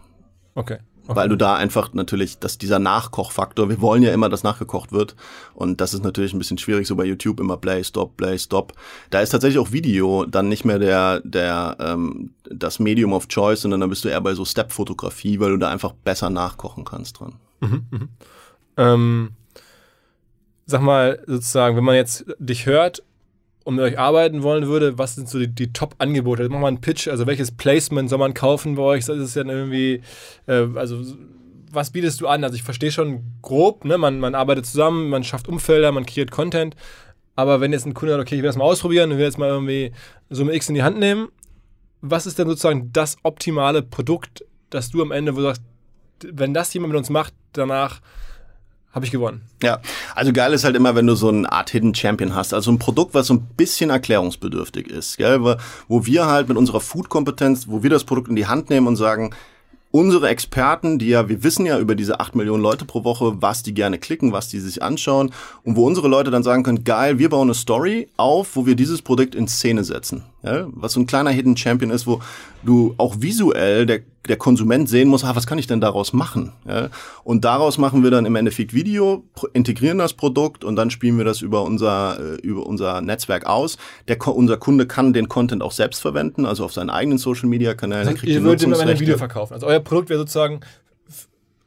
Okay. 0.55 0.77
okay. 1.03 1.15
Weil 1.15 1.29
du 1.29 1.35
da 1.35 1.55
einfach 1.55 1.93
natürlich, 1.93 2.37
dass 2.37 2.57
dieser 2.57 2.77
Nachkochfaktor, 2.77 3.69
wir 3.69 3.81
wollen 3.81 4.03
ja 4.03 4.13
immer, 4.13 4.29
dass 4.29 4.43
nachgekocht 4.43 4.91
wird. 4.91 5.15
Und 5.55 5.81
das 5.81 5.93
ist 5.93 6.03
natürlich 6.03 6.33
ein 6.33 6.37
bisschen 6.37 6.59
schwierig, 6.59 6.87
so 6.87 6.95
bei 6.95 7.05
YouTube 7.05 7.39
immer 7.39 7.57
Play, 7.57 7.83
Stop, 7.83 8.17
Play, 8.17 8.37
Stop. 8.37 8.73
Da 9.09 9.21
ist 9.21 9.31
tatsächlich 9.31 9.59
auch 9.59 9.71
Video 9.71 10.25
dann 10.25 10.49
nicht 10.49 10.63
mehr 10.63 10.77
der, 10.79 11.21
der, 11.21 11.77
ähm, 11.79 12.31
das 12.45 12.79
Medium 12.79 13.13
of 13.13 13.27
Choice, 13.27 13.61
sondern 13.61 13.81
dann 13.81 13.89
bist 13.89 14.05
du 14.05 14.09
eher 14.09 14.21
bei 14.21 14.35
so 14.35 14.45
Step-Fotografie, 14.45 15.39
weil 15.39 15.51
du 15.51 15.57
da 15.57 15.69
einfach 15.69 15.93
besser 15.93 16.29
nachkochen 16.29 16.85
kannst 16.85 17.19
dran. 17.19 17.35
Mhm, 17.61 17.85
mh. 17.89 18.07
ähm 18.77 19.29
sag 20.65 20.81
mal, 20.81 21.21
sozusagen, 21.27 21.75
wenn 21.75 21.83
man 21.83 21.95
jetzt 21.95 22.25
dich 22.39 22.65
hört 22.65 23.03
und 23.63 23.75
mit 23.75 23.83
euch 23.83 23.99
arbeiten 23.99 24.43
wollen 24.43 24.67
würde, 24.67 24.97
was 24.97 25.15
sind 25.15 25.29
so 25.29 25.39
die, 25.39 25.47
die 25.47 25.73
Top-Angebote? 25.73 26.47
Mach 26.49 26.59
mal 26.59 26.67
einen 26.67 26.81
Pitch, 26.81 27.07
also 27.07 27.25
welches 27.27 27.51
Placement 27.51 28.09
soll 28.09 28.19
man 28.19 28.33
kaufen 28.33 28.75
bei 28.75 28.83
euch? 28.83 29.05
Das 29.05 29.17
ist 29.17 29.35
ja 29.35 29.45
irgendwie, 29.45 30.01
äh, 30.47 30.67
also 30.75 31.01
was 31.71 31.89
bietest 31.89 32.21
du 32.21 32.27
an? 32.27 32.43
Also 32.43 32.55
ich 32.55 32.63
verstehe 32.63 32.91
schon 32.91 33.23
grob, 33.41 33.83
ne? 33.85 33.97
man, 33.97 34.19
man 34.19 34.35
arbeitet 34.35 34.65
zusammen, 34.65 35.09
man 35.09 35.23
schafft 35.23 35.47
Umfelder, 35.47 35.91
man 35.91 36.05
kreiert 36.05 36.31
Content, 36.31 36.75
aber 37.35 37.61
wenn 37.61 37.73
jetzt 37.73 37.85
ein 37.85 37.93
Kunde 37.93 38.13
sagt, 38.13 38.21
okay, 38.21 38.35
ich 38.35 38.41
will 38.41 38.47
das 38.47 38.57
mal 38.57 38.65
ausprobieren, 38.65 39.11
ich 39.11 39.17
will 39.17 39.25
jetzt 39.25 39.39
mal 39.39 39.49
irgendwie 39.49 39.91
Summe 40.29 40.53
X 40.53 40.69
in 40.69 40.75
die 40.75 40.83
Hand 40.83 40.99
nehmen, 40.99 41.29
was 42.01 42.25
ist 42.25 42.37
denn 42.37 42.47
sozusagen 42.47 42.91
das 42.93 43.17
optimale 43.23 43.81
Produkt, 43.81 44.45
das 44.69 44.91
du 44.91 45.01
am 45.01 45.11
Ende, 45.11 45.33
wo 45.33 45.37
du 45.37 45.43
sagst, 45.45 45.63
wenn 46.23 46.53
das 46.53 46.73
jemand 46.73 46.93
mit 46.93 46.99
uns 46.99 47.09
macht, 47.09 47.33
danach 47.53 48.01
habe 48.93 49.05
ich 49.05 49.11
gewonnen. 49.11 49.41
Ja, 49.61 49.79
also 50.15 50.31
geil 50.31 50.53
ist 50.53 50.63
halt 50.63 50.75
immer, 50.75 50.95
wenn 50.95 51.07
du 51.07 51.15
so 51.15 51.29
eine 51.29 51.51
Art 51.51 51.71
Hidden 51.71 51.95
Champion 51.95 52.35
hast, 52.35 52.53
also 52.53 52.71
ein 52.71 52.79
Produkt, 52.79 53.13
was 53.13 53.27
so 53.27 53.33
ein 53.33 53.47
bisschen 53.57 53.89
erklärungsbedürftig 53.89 54.87
ist, 54.87 55.17
gell? 55.17 55.57
wo 55.87 56.05
wir 56.05 56.27
halt 56.27 56.47
mit 56.47 56.57
unserer 56.57 56.79
Food-Kompetenz, 56.79 57.67
wo 57.67 57.83
wir 57.83 57.89
das 57.89 58.03
Produkt 58.03 58.29
in 58.29 58.35
die 58.35 58.47
Hand 58.47 58.69
nehmen 58.69 58.87
und 58.87 58.95
sagen, 58.95 59.33
unsere 59.93 60.27
Experten, 60.29 60.97
die 60.97 61.09
ja, 61.09 61.29
wir 61.29 61.43
wissen 61.43 61.65
ja 61.65 61.79
über 61.79 61.95
diese 61.95 62.19
acht 62.19 62.35
Millionen 62.35 62.63
Leute 62.63 62.85
pro 62.85 63.03
Woche, 63.03 63.41
was 63.41 63.61
die 63.61 63.73
gerne 63.73 63.99
klicken, 63.99 64.31
was 64.31 64.47
die 64.47 64.59
sich 64.59 64.81
anschauen 64.81 65.31
und 65.63 65.75
wo 65.75 65.85
unsere 65.85 66.07
Leute 66.07 66.31
dann 66.31 66.43
sagen 66.43 66.63
können, 66.63 66.83
geil, 66.83 67.19
wir 67.19 67.29
bauen 67.29 67.47
eine 67.47 67.53
Story 67.53 68.09
auf, 68.17 68.55
wo 68.55 68.65
wir 68.65 68.75
dieses 68.75 69.01
Produkt 69.01 69.35
in 69.35 69.47
Szene 69.47 69.83
setzen. 69.83 70.23
Ja, 70.43 70.67
was 70.71 70.93
so 70.93 70.99
ein 70.99 71.07
kleiner 71.07 71.29
Hidden 71.29 71.55
Champion 71.55 71.89
ist, 71.89 72.05
wo 72.05 72.21
du 72.63 72.95
auch 72.97 73.15
visuell 73.19 73.85
der, 73.85 74.01
der 74.27 74.35
Konsument 74.35 74.89
sehen 74.89 75.07
muss, 75.07 75.23
ah, 75.23 75.37
was 75.37 75.47
kann 75.47 75.57
ich 75.57 75.67
denn 75.67 75.79
daraus 75.79 76.11
machen? 76.11 76.51
Ja, 76.67 76.89
und 77.23 77.45
daraus 77.45 77.77
machen 77.77 78.03
wir 78.03 78.11
dann 78.11 78.25
im 78.25 78.35
Endeffekt 78.35 78.73
Video, 78.73 79.23
integrieren 79.53 79.99
das 79.99 80.13
Produkt 80.13 80.65
und 80.65 80.75
dann 80.75 80.91
spielen 80.91 81.17
wir 81.17 81.23
das 81.23 81.41
über 81.41 81.63
unser, 81.63 82.19
äh, 82.19 82.35
über 82.41 82.65
unser 82.65 82.99
Netzwerk 82.99 83.45
aus. 83.45 83.77
Der, 84.09 84.17
unser 84.27 84.57
Kunde 84.57 84.85
kann 84.85 85.13
den 85.13 85.29
Content 85.29 85.63
auch 85.63 85.71
selbst 85.71 86.01
verwenden, 86.01 86.45
also 86.45 86.65
auf 86.65 86.73
seinen 86.73 86.89
eigenen 86.89 87.19
Social 87.19 87.47
Media 87.47 87.73
Kanälen. 87.73 88.09
Also 88.09 88.27
ihr 88.27 88.43
würdet 88.43 88.63
ihm 88.63 88.73
ein 88.73 88.99
Video 88.99 89.17
verkaufen. 89.17 89.53
Also 89.53 89.65
euer 89.67 89.79
Produkt 89.79 90.09
wäre 90.09 90.19
sozusagen 90.19 90.59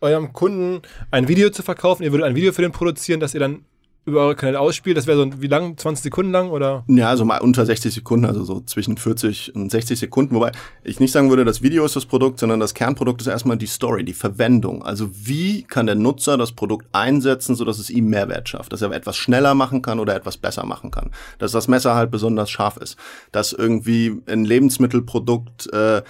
eurem 0.02 0.34
Kunden 0.34 0.82
ein 1.10 1.28
Video 1.28 1.48
zu 1.48 1.62
verkaufen. 1.62 2.02
Ihr 2.02 2.12
würdet 2.12 2.26
ein 2.26 2.34
Video 2.34 2.52
für 2.52 2.60
den 2.60 2.72
produzieren, 2.72 3.20
das 3.20 3.32
ihr 3.32 3.40
dann 3.40 3.64
über 4.06 4.20
eure 4.20 4.36
Kanäle 4.36 4.60
ausspielt? 4.60 4.96
Das 4.96 5.06
wäre 5.06 5.18
so 5.18 5.42
wie 5.42 5.48
lang? 5.48 5.76
20 5.76 6.04
Sekunden 6.04 6.32
lang 6.32 6.48
oder? 6.50 6.84
Ja, 6.86 7.16
so 7.16 7.24
mal 7.24 7.40
unter 7.40 7.66
60 7.66 7.92
Sekunden, 7.92 8.24
also 8.24 8.44
so 8.44 8.60
zwischen 8.60 8.96
40 8.96 9.54
und 9.54 9.70
60 9.70 9.98
Sekunden. 9.98 10.34
Wobei 10.34 10.52
ich 10.84 11.00
nicht 11.00 11.12
sagen 11.12 11.28
würde, 11.28 11.44
das 11.44 11.60
Video 11.60 11.84
ist 11.84 11.96
das 11.96 12.06
Produkt, 12.06 12.38
sondern 12.38 12.60
das 12.60 12.72
Kernprodukt 12.72 13.20
ist 13.20 13.26
erstmal 13.26 13.58
die 13.58 13.66
Story, 13.66 14.04
die 14.04 14.14
Verwendung. 14.14 14.84
Also 14.84 15.10
wie 15.12 15.64
kann 15.64 15.86
der 15.86 15.96
Nutzer 15.96 16.38
das 16.38 16.52
Produkt 16.52 16.86
einsetzen, 16.92 17.56
sodass 17.56 17.78
es 17.78 17.90
ihm 17.90 18.08
Mehrwert 18.08 18.48
schafft, 18.48 18.72
dass 18.72 18.82
er 18.82 18.92
etwas 18.92 19.16
schneller 19.16 19.54
machen 19.54 19.82
kann 19.82 19.98
oder 19.98 20.14
etwas 20.14 20.36
besser 20.36 20.64
machen 20.64 20.90
kann, 20.90 21.10
dass 21.38 21.52
das 21.52 21.68
Messer 21.68 21.94
halt 21.96 22.10
besonders 22.10 22.48
scharf 22.48 22.76
ist, 22.76 22.96
dass 23.32 23.52
irgendwie 23.52 24.22
ein 24.26 24.44
Lebensmittelprodukt 24.44 25.72
äh, 25.72 26.02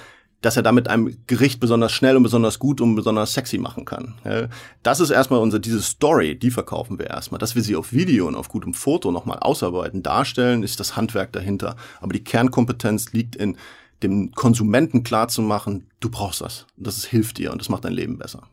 dass 0.47 0.57
er 0.57 0.63
damit 0.63 0.87
einem 0.87 1.17
Gericht 1.27 1.59
besonders 1.59 1.91
schnell 1.91 2.17
und 2.17 2.23
besonders 2.23 2.61
gut 2.61 2.81
und 2.81 2.95
besonders 2.95 3.35
sexy 3.35 3.59
machen 3.59 3.85
kann. 3.85 4.15
Das 4.85 5.01
ist 5.01 5.11
erstmal 5.11 5.41
unsere, 5.41 5.61
diese 5.61 5.83
Story, 5.83 6.39
die 6.39 6.53
verkaufen 6.53 7.01
wir 7.01 7.09
erstmal. 7.09 7.41
Dass 7.41 7.57
wir 7.57 7.63
sie 7.63 7.75
auf 7.75 7.93
Video 7.93 8.29
und 8.29 8.37
auf 8.37 8.49
gutem 8.49 8.73
Foto 8.73 9.11
nochmal 9.11 9.41
ausarbeiten, 9.41 10.05
darstellen, 10.05 10.63
ist 10.63 10.79
das 10.79 10.95
Handwerk 10.95 11.33
dahinter. 11.33 11.75
Aber 12.01 12.13
die 12.13 12.23
Kernkompetenz 12.23 13.13
liegt 13.13 13.35
in 13.35 13.57
dem 14.05 14.31
Konsumenten 14.31 15.03
klarzumachen, 15.03 15.89
du 15.99 16.11
brauchst 16.11 16.43
das. 16.43 16.67
Das 16.77 17.05
hilft 17.05 17.39
dir 17.39 17.51
und 17.51 17.61
das 17.61 17.69
macht 17.69 17.85
dein 17.85 17.93
Leben 17.93 18.17
besser. 18.17 18.45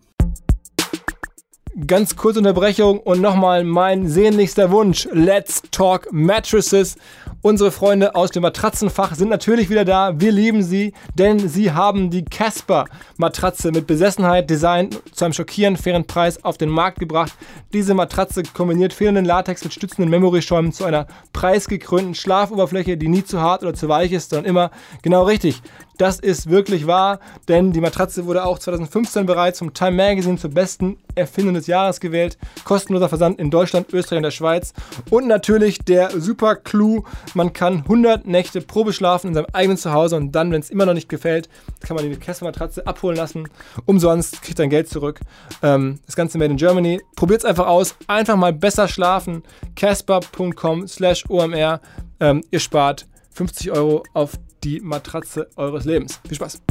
Ganz 1.87 2.15
kurze 2.15 2.39
Unterbrechung 2.39 2.99
und 2.99 3.21
nochmal 3.21 3.63
mein 3.63 4.07
sehnlichster 4.07 4.71
Wunsch. 4.71 5.07
Let's 5.11 5.61
talk 5.69 6.07
mattresses. 6.11 6.97
Unsere 7.45 7.71
Freunde 7.71 8.15
aus 8.15 8.31
dem 8.31 8.41
Matratzenfach 8.41 9.15
sind 9.15 9.27
natürlich 9.27 9.69
wieder 9.69 9.83
da. 9.83 10.17
Wir 10.17 10.31
lieben 10.31 10.63
sie, 10.63 10.93
denn 11.15 11.49
sie 11.49 11.73
haben 11.73 12.09
die 12.09 12.23
Casper 12.23 12.85
Matratze 13.17 13.73
mit 13.73 13.85
Besessenheit, 13.85 14.49
Design 14.49 14.91
zu 15.11 15.25
einem 15.25 15.33
schockierend 15.33 15.77
fairen 15.77 16.07
Preis 16.07 16.41
auf 16.45 16.57
den 16.57 16.69
Markt 16.69 16.99
gebracht. 16.99 17.33
Diese 17.73 17.95
Matratze 17.95 18.43
kombiniert 18.43 18.93
fehlenden 18.93 19.25
Latex 19.25 19.61
mit 19.61 19.73
stützenden 19.73 20.09
Memory-Schäumen 20.09 20.71
zu 20.71 20.85
einer 20.85 21.05
preisgekrönten 21.33 22.15
Schlafoberfläche, 22.15 22.95
die 22.95 23.09
nie 23.09 23.25
zu 23.25 23.41
hart 23.41 23.61
oder 23.63 23.73
zu 23.73 23.89
weich 23.89 24.13
ist, 24.13 24.29
sondern 24.29 24.49
immer 24.49 24.71
genau 25.01 25.23
richtig. 25.23 25.61
Das 25.97 26.19
ist 26.19 26.49
wirklich 26.49 26.87
wahr, 26.87 27.19
denn 27.47 27.71
die 27.71 27.81
Matratze 27.81 28.25
wurde 28.25 28.45
auch 28.45 28.59
2015 28.59 29.25
bereits 29.25 29.59
vom 29.59 29.73
Time 29.73 29.91
Magazine 29.91 30.37
zur 30.37 30.49
besten 30.49 30.97
Erfindung 31.15 31.53
des 31.53 31.67
Jahres 31.67 31.99
gewählt. 31.99 32.37
Kostenloser 32.63 33.09
Versand 33.09 33.39
in 33.39 33.51
Deutschland, 33.51 33.93
Österreich 33.93 34.17
und 34.17 34.23
der 34.23 34.31
Schweiz. 34.31 34.73
Und 35.09 35.27
natürlich 35.27 35.79
der 35.79 36.19
super 36.19 36.55
Clou, 36.55 37.03
man 37.35 37.53
kann 37.53 37.79
100 37.79 38.25
Nächte 38.25 38.61
Probe 38.61 38.93
schlafen 38.93 39.27
in 39.27 39.33
seinem 39.33 39.47
eigenen 39.53 39.77
Zuhause 39.77 40.15
und 40.15 40.31
dann, 40.31 40.51
wenn 40.51 40.61
es 40.61 40.69
immer 40.69 40.85
noch 40.85 40.93
nicht 40.93 41.09
gefällt, 41.09 41.49
kann 41.81 41.95
man 41.95 42.09
die 42.09 42.15
Kessel-Matratze 42.15 42.87
abholen 42.87 43.17
lassen. 43.17 43.47
Umsonst, 43.85 44.41
kriegt 44.41 44.59
dein 44.59 44.69
Geld 44.69 44.89
zurück. 44.89 45.19
Ähm, 45.61 45.99
das 46.05 46.15
Ganze 46.15 46.37
made 46.37 46.51
in 46.51 46.57
Germany. 46.57 47.01
Probiert 47.15 47.41
es 47.41 47.45
einfach 47.45 47.67
aus. 47.67 47.95
Einfach 48.07 48.35
mal 48.35 48.53
besser 48.53 48.87
schlafen. 48.87 49.43
Casper.com 49.75 50.87
slash 50.87 51.25
OMR. 51.29 51.79
Ähm, 52.19 52.43
ihr 52.51 52.59
spart 52.59 53.05
50 53.31 53.71
Euro 53.71 54.03
auf 54.13 54.39
die 54.63 54.79
Matratze 54.79 55.49
eures 55.55 55.85
Lebens. 55.85 56.19
Viel 56.27 56.35
Spaß. 56.35 56.61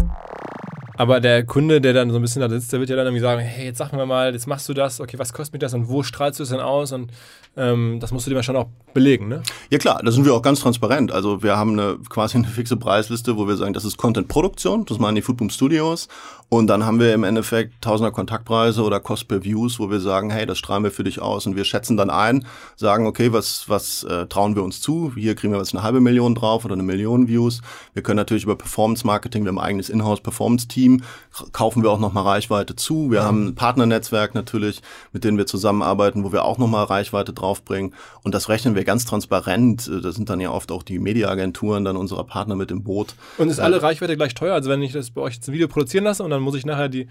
Aber 0.96 1.20
der 1.20 1.44
Kunde, 1.44 1.81
der 1.81 1.94
dann 1.94 2.11
so 2.11 2.16
ein 2.16 2.22
bisschen 2.22 2.42
da 2.42 2.48
sitzt, 2.48 2.72
der 2.72 2.78
wird 2.78 2.90
ja 2.90 2.96
dann 2.96 3.07
irgendwie 3.07 3.22
sagen, 3.22 3.40
hey, 3.40 3.66
jetzt 3.66 3.78
sag 3.78 3.92
mir 3.92 4.07
mal, 4.07 4.33
jetzt 4.33 4.46
machst 4.46 4.68
du 4.68 4.74
das, 4.74 5.00
okay, 5.00 5.18
was 5.18 5.33
kostet 5.33 5.55
mich 5.55 5.61
das 5.61 5.74
und 5.74 5.88
wo 5.88 6.02
strahlst 6.02 6.38
du 6.38 6.44
es 6.44 6.50
denn 6.50 6.61
aus? 6.61 6.92
Und 6.92 7.11
ähm, 7.57 7.98
das 7.98 8.12
musst 8.12 8.26
du 8.26 8.31
dir 8.31 8.42
schon 8.42 8.57
auch 8.57 8.68
belegen, 8.92 9.28
ne? 9.28 9.42
Ja 9.70 9.78
klar, 9.78 10.00
da 10.05 10.11
sind 10.11 10.24
wir 10.24 10.35
auch 10.35 10.42
ganz 10.42 10.61
transparent. 10.61 11.11
Also 11.11 11.42
wir 11.42 11.57
haben 11.57 11.72
eine 11.72 11.98
quasi 12.09 12.37
eine 12.37 12.46
fixe 12.46 12.76
Preisliste, 12.76 13.37
wo 13.37 13.48
wir 13.48 13.57
sagen, 13.57 13.72
das 13.72 13.85
ist 13.85 13.96
Content-Produktion, 13.96 14.85
das 14.85 14.98
machen 14.98 15.14
die 15.14 15.22
Foodboom 15.22 15.50
Studios 15.50 16.09
und 16.52 16.66
dann 16.66 16.84
haben 16.84 17.00
wir 17.00 17.14
im 17.14 17.24
Endeffekt 17.24 17.80
Tausender 17.80 18.10
Kontaktpreise 18.10 18.82
oder 18.82 19.00
Cost 19.00 19.26
per 19.26 19.42
Views, 19.42 19.78
wo 19.78 19.88
wir 19.88 20.00
sagen, 20.00 20.28
hey, 20.28 20.44
das 20.44 20.58
strahlen 20.58 20.84
wir 20.84 20.90
für 20.90 21.02
dich 21.02 21.18
aus. 21.18 21.46
Und 21.46 21.56
wir 21.56 21.64
schätzen 21.64 21.96
dann 21.96 22.10
ein, 22.10 22.44
sagen, 22.76 23.06
okay, 23.06 23.32
was, 23.32 23.70
was 23.70 24.04
äh, 24.04 24.26
trauen 24.26 24.54
wir 24.54 24.62
uns 24.62 24.82
zu? 24.82 25.12
Hier 25.14 25.34
kriegen 25.34 25.54
wir 25.54 25.58
jetzt 25.58 25.72
eine 25.72 25.82
halbe 25.82 26.00
Million 26.00 26.34
drauf 26.34 26.66
oder 26.66 26.74
eine 26.74 26.82
Million 26.82 27.26
Views. 27.26 27.62
Wir 27.94 28.02
können 28.02 28.18
natürlich 28.18 28.44
über 28.44 28.54
Performance 28.54 29.06
Marketing, 29.06 29.44
wir 29.44 29.48
haben 29.48 29.58
ein 29.58 29.64
eigenes 29.64 29.88
Inhouse-Performance-Team, 29.88 31.02
kaufen 31.52 31.82
wir 31.82 31.90
auch 31.90 31.98
nochmal 31.98 32.24
Reichweite 32.24 32.76
zu. 32.76 33.10
Wir 33.10 33.22
mhm. 33.22 33.24
haben 33.24 33.46
ein 33.46 33.54
Partnernetzwerk 33.54 34.34
natürlich, 34.34 34.82
mit 35.14 35.24
denen 35.24 35.38
wir 35.38 35.46
zusammenarbeiten, 35.46 36.22
wo 36.22 36.32
wir 36.32 36.44
auch 36.44 36.58
nochmal 36.58 36.84
Reichweite 36.84 37.32
draufbringen. 37.32 37.94
Und 38.24 38.34
das 38.34 38.50
rechnen 38.50 38.74
wir 38.74 38.84
ganz 38.84 39.06
transparent. 39.06 39.90
Da 40.02 40.12
sind 40.12 40.28
dann 40.28 40.38
ja 40.38 40.50
oft 40.50 40.70
auch 40.70 40.82
die 40.82 40.98
Mediaagenturen 40.98 41.86
dann 41.86 41.96
unserer 41.96 42.24
Partner 42.24 42.56
mit 42.56 42.70
im 42.70 42.82
Boot. 42.82 43.14
Und 43.38 43.48
ist 43.48 43.58
alle 43.58 43.82
Reichweite 43.82 44.18
gleich 44.18 44.34
teuer? 44.34 44.52
Also 44.52 44.68
wenn 44.68 44.82
ich 44.82 44.92
das 44.92 45.10
bei 45.10 45.22
euch 45.22 45.36
jetzt 45.36 45.48
ein 45.48 45.54
Video 45.54 45.66
produzieren 45.66 46.04
lasse 46.04 46.22
und 46.22 46.28
dann 46.28 46.41
muss 46.42 46.55
ich 46.55 46.66
nachher 46.66 46.88
die 46.88 47.09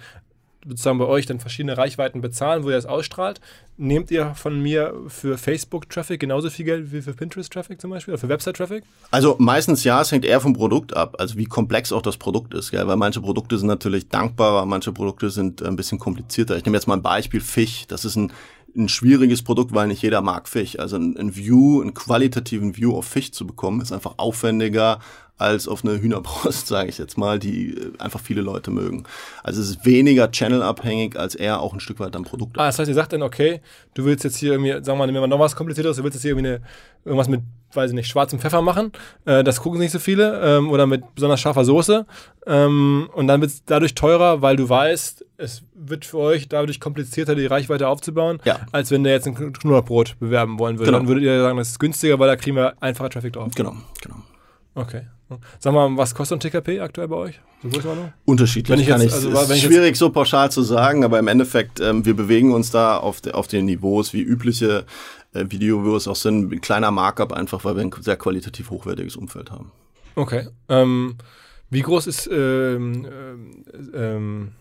sozusagen 0.67 0.99
bei 0.99 1.05
euch 1.05 1.25
dann 1.25 1.39
verschiedene 1.39 1.77
Reichweiten 1.77 2.21
bezahlen, 2.21 2.63
wo 2.63 2.69
ihr 2.69 2.75
das 2.75 2.85
ausstrahlt. 2.85 3.41
Nehmt 3.77 4.11
ihr 4.11 4.35
von 4.35 4.61
mir 4.61 4.93
für 5.07 5.37
Facebook-Traffic 5.37 6.19
genauso 6.19 6.49
viel 6.49 6.65
Geld 6.65 6.91
wie 6.91 7.01
für 7.01 7.13
Pinterest-Traffic 7.13 7.81
zum 7.81 7.89
Beispiel 7.89 8.13
oder 8.13 8.21
für 8.21 8.29
Website-Traffic? 8.29 8.83
Also 9.09 9.35
meistens 9.39 9.83
ja, 9.83 10.01
es 10.01 10.11
hängt 10.11 10.25
eher 10.25 10.39
vom 10.39 10.53
Produkt 10.53 10.95
ab, 10.95 11.15
also 11.19 11.37
wie 11.37 11.45
komplex 11.45 11.91
auch 11.91 12.01
das 12.01 12.17
Produkt 12.17 12.53
ist, 12.53 12.71
gell? 12.71 12.87
weil 12.87 12.97
manche 12.97 13.21
Produkte 13.21 13.57
sind 13.57 13.67
natürlich 13.67 14.09
dankbarer, 14.09 14.65
manche 14.65 14.91
Produkte 14.91 15.29
sind 15.29 15.63
ein 15.63 15.75
bisschen 15.75 15.97
komplizierter. 15.97 16.57
Ich 16.57 16.65
nehme 16.65 16.77
jetzt 16.77 16.87
mal 16.87 16.95
ein 16.95 17.01
Beispiel 17.01 17.41
Fisch. 17.41 17.85
Das 17.87 18.05
ist 18.05 18.15
ein 18.15 18.31
ein 18.73 18.87
schwieriges 18.87 19.41
Produkt, 19.41 19.73
weil 19.73 19.87
nicht 19.87 20.01
jeder 20.01 20.21
mag 20.21 20.47
Fisch. 20.47 20.79
Also 20.79 20.95
ein, 20.95 21.17
ein 21.17 21.35
View, 21.35 21.81
einen 21.81 21.93
qualitativen 21.93 22.77
View 22.77 22.95
auf 22.95 23.05
Fisch 23.05 23.33
zu 23.33 23.45
bekommen, 23.45 23.81
ist 23.81 23.91
einfach 23.91 24.13
aufwendiger 24.15 24.99
als 25.41 25.67
auf 25.67 25.83
eine 25.83 25.99
Hühnerbrust, 25.99 26.67
sage 26.67 26.89
ich 26.89 26.97
jetzt 26.97 27.17
mal, 27.17 27.39
die 27.39 27.73
äh, 27.73 27.91
einfach 27.99 28.19
viele 28.19 28.41
Leute 28.41 28.71
mögen. 28.71 29.03
Also 29.43 29.61
es 29.61 29.69
ist 29.71 29.85
weniger 29.85 30.31
channelabhängig 30.31 31.17
als 31.17 31.35
eher 31.35 31.59
auch 31.59 31.73
ein 31.73 31.79
Stück 31.79 31.99
weit 31.99 32.15
am 32.15 32.23
Produkt. 32.23 32.57
Ah, 32.57 32.67
das 32.67 32.79
heißt, 32.79 32.87
ihr 32.87 32.95
sagt 32.95 33.13
dann, 33.13 33.23
okay, 33.23 33.61
du 33.93 34.05
willst 34.05 34.23
jetzt 34.23 34.37
hier 34.37 34.53
irgendwie, 34.53 34.71
sagen 34.83 34.99
wir 34.99 35.19
mal, 35.19 35.27
noch 35.27 35.39
was 35.39 35.55
komplizierteres, 35.55 35.97
du 35.97 36.03
willst 36.03 36.15
jetzt 36.15 36.21
hier 36.21 36.31
irgendwie 36.31 36.47
eine, 36.47 36.61
irgendwas 37.03 37.27
mit, 37.27 37.41
weiß 37.73 37.91
ich 37.91 37.95
nicht, 37.95 38.07
schwarzem 38.07 38.39
Pfeffer 38.39 38.61
machen, 38.61 38.91
äh, 39.25 39.43
das 39.43 39.59
gucken 39.59 39.79
nicht 39.79 39.91
so 39.91 39.99
viele, 39.99 40.39
ähm, 40.41 40.69
oder 40.69 40.85
mit 40.85 41.03
besonders 41.15 41.39
scharfer 41.39 41.65
Soße 41.65 42.05
ähm, 42.47 43.09
und 43.13 43.27
dann 43.27 43.41
wird 43.41 43.51
es 43.51 43.65
dadurch 43.65 43.95
teurer, 43.95 44.41
weil 44.41 44.55
du 44.55 44.69
weißt, 44.69 45.25
es 45.37 45.63
wird 45.73 46.05
für 46.05 46.17
euch 46.17 46.47
dadurch 46.47 46.79
komplizierter, 46.79 47.35
die 47.35 47.45
Reichweite 47.45 47.87
aufzubauen, 47.87 48.39
ja. 48.45 48.59
als 48.71 48.91
wenn 48.91 49.03
der 49.03 49.13
jetzt 49.13 49.27
ein 49.27 49.53
Knurrbrot 49.53 50.19
bewerben 50.19 50.59
wollen 50.59 50.77
würde. 50.77 50.91
Genau. 50.91 50.99
Dann 50.99 51.07
würdet 51.07 51.23
ihr 51.23 51.41
sagen, 51.41 51.57
das 51.57 51.69
ist 51.69 51.79
günstiger, 51.79 52.19
weil 52.19 52.27
da 52.27 52.35
kriegen 52.35 52.55
wir 52.55 52.81
einfacher 52.81 53.09
Traffic 53.09 53.33
drauf. 53.33 53.51
Genau, 53.55 53.75
genau. 54.01 54.17
Okay. 54.75 55.01
Sag 55.59 55.73
mal, 55.73 55.95
was 55.97 56.15
kostet 56.15 56.37
ein 56.37 56.39
TKP 56.39 56.79
aktuell 56.79 57.07
bei 57.07 57.15
euch? 57.15 57.39
So 57.63 57.95
Unterschiedlich. 58.25 58.69
Wenn 58.69 58.79
ich 58.79 58.87
jetzt, 58.87 59.13
also, 59.13 59.33
wenn 59.33 59.57
ist 59.57 59.61
schwierig 59.61 59.95
so 59.95 60.09
pauschal 60.09 60.51
zu 60.51 60.63
sagen, 60.63 61.03
aber 61.03 61.19
im 61.19 61.27
Endeffekt, 61.27 61.79
ähm, 61.79 62.05
wir 62.05 62.15
bewegen 62.15 62.53
uns 62.53 62.71
da 62.71 62.97
auf, 62.97 63.21
de, 63.21 63.33
auf 63.33 63.47
den 63.47 63.65
Niveaus 63.65 64.13
wie 64.13 64.21
übliche 64.21 64.85
äh, 65.33 65.45
Video-Views 65.47 66.07
auch 66.07 66.15
sind. 66.15 66.51
Ein 66.51 66.61
kleiner 66.61 66.91
Markup 66.91 67.31
einfach, 67.33 67.63
weil 67.63 67.75
wir 67.75 67.83
ein 67.83 67.91
sehr 68.01 68.17
qualitativ 68.17 68.71
hochwertiges 68.71 69.15
Umfeld 69.15 69.51
haben. 69.51 69.71
Okay. 70.15 70.47
Ähm, 70.69 71.15
wie 71.69 71.81
groß 71.81 72.07
ist 72.07 72.29
ähm, 72.31 73.05
äh, 73.05 73.97
ähm, 73.97 74.51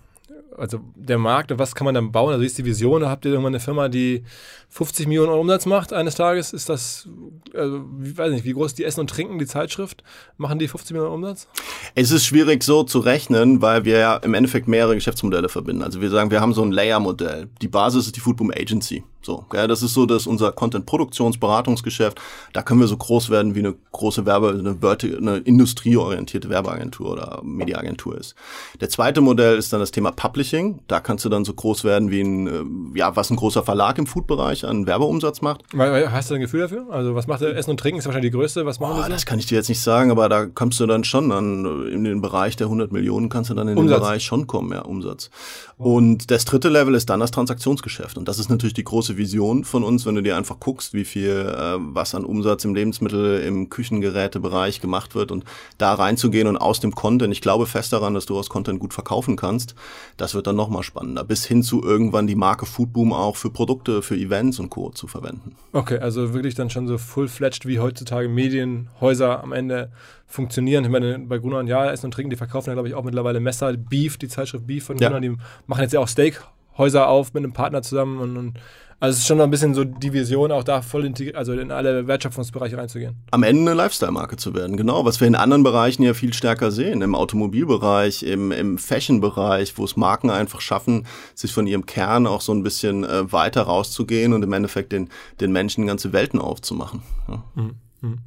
also 0.57 0.81
der 0.95 1.19
Markt, 1.19 1.57
was 1.59 1.75
kann 1.75 1.85
man 1.85 1.95
dann 1.95 2.13
bauen? 2.13 2.33
Also 2.33 2.45
ist 2.45 2.59
die 2.59 2.65
Vision, 2.65 3.07
habt 3.07 3.25
ihr 3.25 3.31
irgendwann 3.31 3.55
eine 3.55 3.61
Firma, 3.61 3.89
die 3.89 4.25
50 4.69 5.07
Millionen 5.07 5.31
Euro 5.31 5.41
Umsatz 5.41 5.67
macht 5.67 5.93
eines 5.93 6.15
Tages? 6.15 6.53
Ist 6.53 6.69
das, 6.69 7.09
also 7.55 7.85
ich 8.03 8.17
weiß 8.17 8.33
nicht, 8.33 8.45
wie 8.45 8.53
groß 8.53 8.75
die 8.75 8.85
Essen 8.85 9.01
und 9.01 9.11
Trinken, 9.11 9.39
die 9.39 9.47
Zeitschrift? 9.47 10.05
Machen 10.37 10.59
die 10.59 10.69
50 10.69 10.93
Millionen 10.93 11.15
Umsatz? 11.15 11.49
Es 11.95 12.11
ist 12.11 12.25
schwierig 12.25 12.63
so 12.63 12.83
zu 12.83 13.01
rechnen, 13.01 13.63
weil 13.63 13.85
wir 13.85 13.99
ja 13.99 14.17
im 14.17 14.35
Endeffekt 14.35 14.69
mehrere 14.69 14.95
Geschäftsmodelle 14.95 15.49
verbinden. 15.49 15.83
Also 15.83 16.01
wir 16.01 16.11
sagen, 16.11 16.31
wir 16.31 16.41
haben 16.41 16.55
so 16.55 16.63
ein 16.63 16.73
Layer-Modell. 16.73 17.49
Die 17.63 17.69
Basis 17.69 18.07
ist 18.07 18.17
die 18.17 18.21
Foodboom 18.21 18.51
Agency. 18.51 19.05
So, 19.23 19.45
ja, 19.53 19.67
das 19.67 19.83
ist 19.83 19.93
so, 19.93 20.07
dass 20.07 20.27
unser 20.27 20.51
Content-Produktionsberatungsgeschäft, 20.51 22.19
da 22.55 22.63
können 22.63 22.81
wir 22.81 22.87
so 22.87 22.97
groß 22.97 23.29
werden, 23.29 23.55
wie 23.55 23.59
eine 23.59 23.75
große 23.93 24.25
Werbe, 24.25 24.57
eine, 24.59 25.19
eine 25.19 25.37
industrieorientierte 25.39 26.49
Werbeagentur 26.49 27.13
oder 27.13 27.41
Mediaagentur 27.45 28.17
ist. 28.17 28.35
Der 28.81 28.89
zweite 28.89 29.21
Modell 29.21 29.59
ist 29.59 29.75
dann 29.75 29.81
das 29.81 29.91
Thema 29.91 30.13
Publishing. 30.31 30.81
Da 30.87 31.01
kannst 31.01 31.25
du 31.25 31.29
dann 31.29 31.45
so 31.45 31.53
groß 31.53 31.85
werden 31.85 32.11
wie 32.11 32.21
ein, 32.21 32.47
äh, 32.47 32.99
ja, 32.99 33.17
was 33.17 33.31
ein 33.31 33.37
großer 33.37 33.63
Verlag 33.63 33.99
im 33.99 34.07
Food-Bereich 34.07 34.65
an 34.65 34.87
Werbeumsatz 34.87 35.41
macht. 35.43 35.63
Hast 35.77 36.31
du 36.31 36.35
ein 36.35 36.41
Gefühl 36.41 36.61
dafür? 36.61 36.87
Also 36.91 37.15
was 37.15 37.27
macht 37.27 37.41
der 37.41 37.57
Essen 37.57 37.71
und 37.71 37.81
Trinken 37.81 37.99
ist 37.99 38.07
wahrscheinlich 38.07 38.31
die 38.31 38.37
größte. 38.37 38.65
Was 38.67 38.81
machen 38.81 38.95
oh, 38.99 39.01
das? 39.01 39.09
Das 39.09 39.27
kann 39.27 39.39
ich 39.39 39.47
dir 39.47 39.57
jetzt 39.57 39.69
nicht 39.69 39.81
sagen, 39.81 40.11
aber 40.11 40.29
da 40.29 40.47
kommst 40.47 40.79
du 40.81 40.87
dann 40.87 41.05
schon 41.05 41.33
an, 41.33 41.89
in 41.91 42.05
den 42.05 42.21
Bereich 42.21 42.57
der 42.57 42.67
100 42.67 42.93
Millionen 42.93 43.29
kannst 43.29 43.51
du 43.51 43.55
dann 43.55 43.69
in 43.69 43.77
Umsatz. 43.77 43.97
den 43.97 44.03
Bereich 44.03 44.25
schon 44.25 44.47
kommen, 44.47 44.73
ja, 44.73 44.83
Umsatz. 44.83 45.31
Und 45.77 46.31
das 46.31 46.45
dritte 46.45 46.69
Level 46.69 46.95
ist 46.95 47.09
dann 47.09 47.21
das 47.21 47.31
Transaktionsgeschäft. 47.31 48.19
Und 48.19 48.29
das 48.29 48.39
ist 48.39 48.51
natürlich 48.51 48.75
die 48.75 48.85
große 48.85 49.17
Vision 49.17 49.65
von 49.65 49.83
uns, 49.83 50.05
wenn 50.05 50.15
du 50.15 50.23
dir 50.23 50.37
einfach 50.37 50.61
guckst, 50.61 50.93
wie 50.93 51.07
viel, 51.07 51.31
äh, 51.31 51.77
was 51.79 52.15
an 52.15 52.25
Umsatz 52.25 52.65
im 52.65 52.75
Lebensmittel, 52.75 53.41
im 53.41 53.71
Küchengerätebereich 53.71 54.81
gemacht 54.81 55.15
wird 55.15 55.33
und 55.33 55.45
da 55.79 55.95
reinzugehen 55.95 56.47
und 56.47 56.59
aus 56.59 56.81
dem 56.81 56.95
Content. 56.95 57.33
Ich 57.33 57.41
glaube 57.41 57.65
fest 57.67 57.93
daran, 57.95 58.13
dass 58.13 58.27
du 58.27 58.39
aus 58.39 58.51
Content 58.51 58.79
gut 58.79 58.93
verkaufen 58.93 59.37
kannst. 59.37 59.75
Das 60.21 60.35
wird 60.35 60.47
dann 60.47 60.57
nochmal 60.57 60.83
spannender. 60.83 61.25
Bis 61.25 61.47
hin 61.47 61.63
zu 61.63 61.83
irgendwann 61.83 62.27
die 62.27 62.35
Marke 62.35 62.67
Foodboom 62.67 63.15
auch 63.15 63.37
für 63.37 63.49
Produkte, 63.49 64.03
für 64.03 64.17
Events 64.17 64.59
und 64.59 64.69
Co. 64.69 64.91
zu 64.91 65.07
verwenden. 65.07 65.57
Okay, 65.73 65.99
also 65.99 66.35
wirklich 66.35 66.55
dann 66.55 66.69
schon 66.69 66.87
so 66.87 66.99
full-fledged 66.99 67.65
wie 67.67 67.79
heutzutage 67.79 68.29
Medienhäuser 68.29 69.43
am 69.43 69.53
Ende 69.53 69.91
funktionieren. 70.27 70.85
Ich 70.85 70.91
meine, 70.91 71.19
bei 71.21 71.39
Gruner 71.39 71.59
und 71.59 71.69
Ja, 71.69 71.91
Essen 71.91 72.07
und 72.07 72.13
Trinken, 72.13 72.29
die 72.29 72.37
verkaufen 72.37 72.69
ja, 72.69 72.75
glaube 72.75 72.89
ich, 72.89 72.95
auch 72.95 73.03
mittlerweile 73.03 73.41
Messer, 73.41 73.75
Beef, 73.75 74.19
die 74.19 74.29
Zeitschrift 74.29 74.67
Beef 74.67 74.85
von 74.85 74.99
Gruner, 74.99 75.15
ja. 75.15 75.21
die 75.21 75.37
machen 75.67 75.81
jetzt 75.81 75.93
ja 75.93 76.01
auch 76.01 76.09
Steakhäuser 76.09 77.09
auf 77.09 77.33
mit 77.33 77.43
einem 77.43 77.55
Partner 77.55 77.81
zusammen 77.81 78.21
und, 78.21 78.37
und 78.37 78.59
also 79.01 79.15
es 79.15 79.21
ist 79.21 79.27
schon 79.27 79.39
noch 79.39 79.45
ein 79.45 79.51
bisschen 79.51 79.75
so 79.75 79.83
die 79.83 80.13
Vision, 80.13 80.53
auch 80.53 80.63
da 80.63 80.83
voll 80.83 81.07
integriert, 81.07 81.35
also 81.35 81.53
in 81.53 81.71
alle 81.71 82.07
Wertschöpfungsbereiche 82.07 82.77
reinzugehen. 82.77 83.17
Am 83.31 83.43
Ende 83.43 83.71
eine 83.71 83.75
Lifestyle-Marke 83.75 84.37
zu 84.37 84.55
werden, 84.55 84.77
genau. 84.77 85.07
Was 85.07 85.21
wir 85.21 85.27
in 85.27 85.35
anderen 85.35 85.63
Bereichen 85.63 86.03
ja 86.03 86.13
viel 86.13 86.35
stärker 86.35 86.71
sehen, 86.71 87.01
im 87.01 87.15
Automobilbereich, 87.15 88.23
im, 88.23 88.53
im 88.53 88.77
Fashion-Bereich, 88.77 89.79
wo 89.79 89.85
es 89.85 89.97
Marken 89.97 90.29
einfach 90.29 90.61
schaffen, 90.61 91.07
sich 91.35 91.53
von 91.53 91.67
ihrem 91.67 91.87
Kern 91.87 92.27
auch 92.27 92.43
so 92.43 92.53
ein 92.53 92.63
bisschen 92.63 93.05
äh, 93.05 93.33
weiter 93.33 93.63
rauszugehen 93.63 94.35
und 94.35 94.43
im 94.43 94.53
Endeffekt 94.53 94.93
den, 94.93 95.09
den 95.41 95.51
Menschen 95.51 95.87
ganze 95.87 96.13
Welten 96.13 96.39
aufzumachen. 96.39 97.03
Ja. 97.27 97.43
Mhm. 97.55 98.19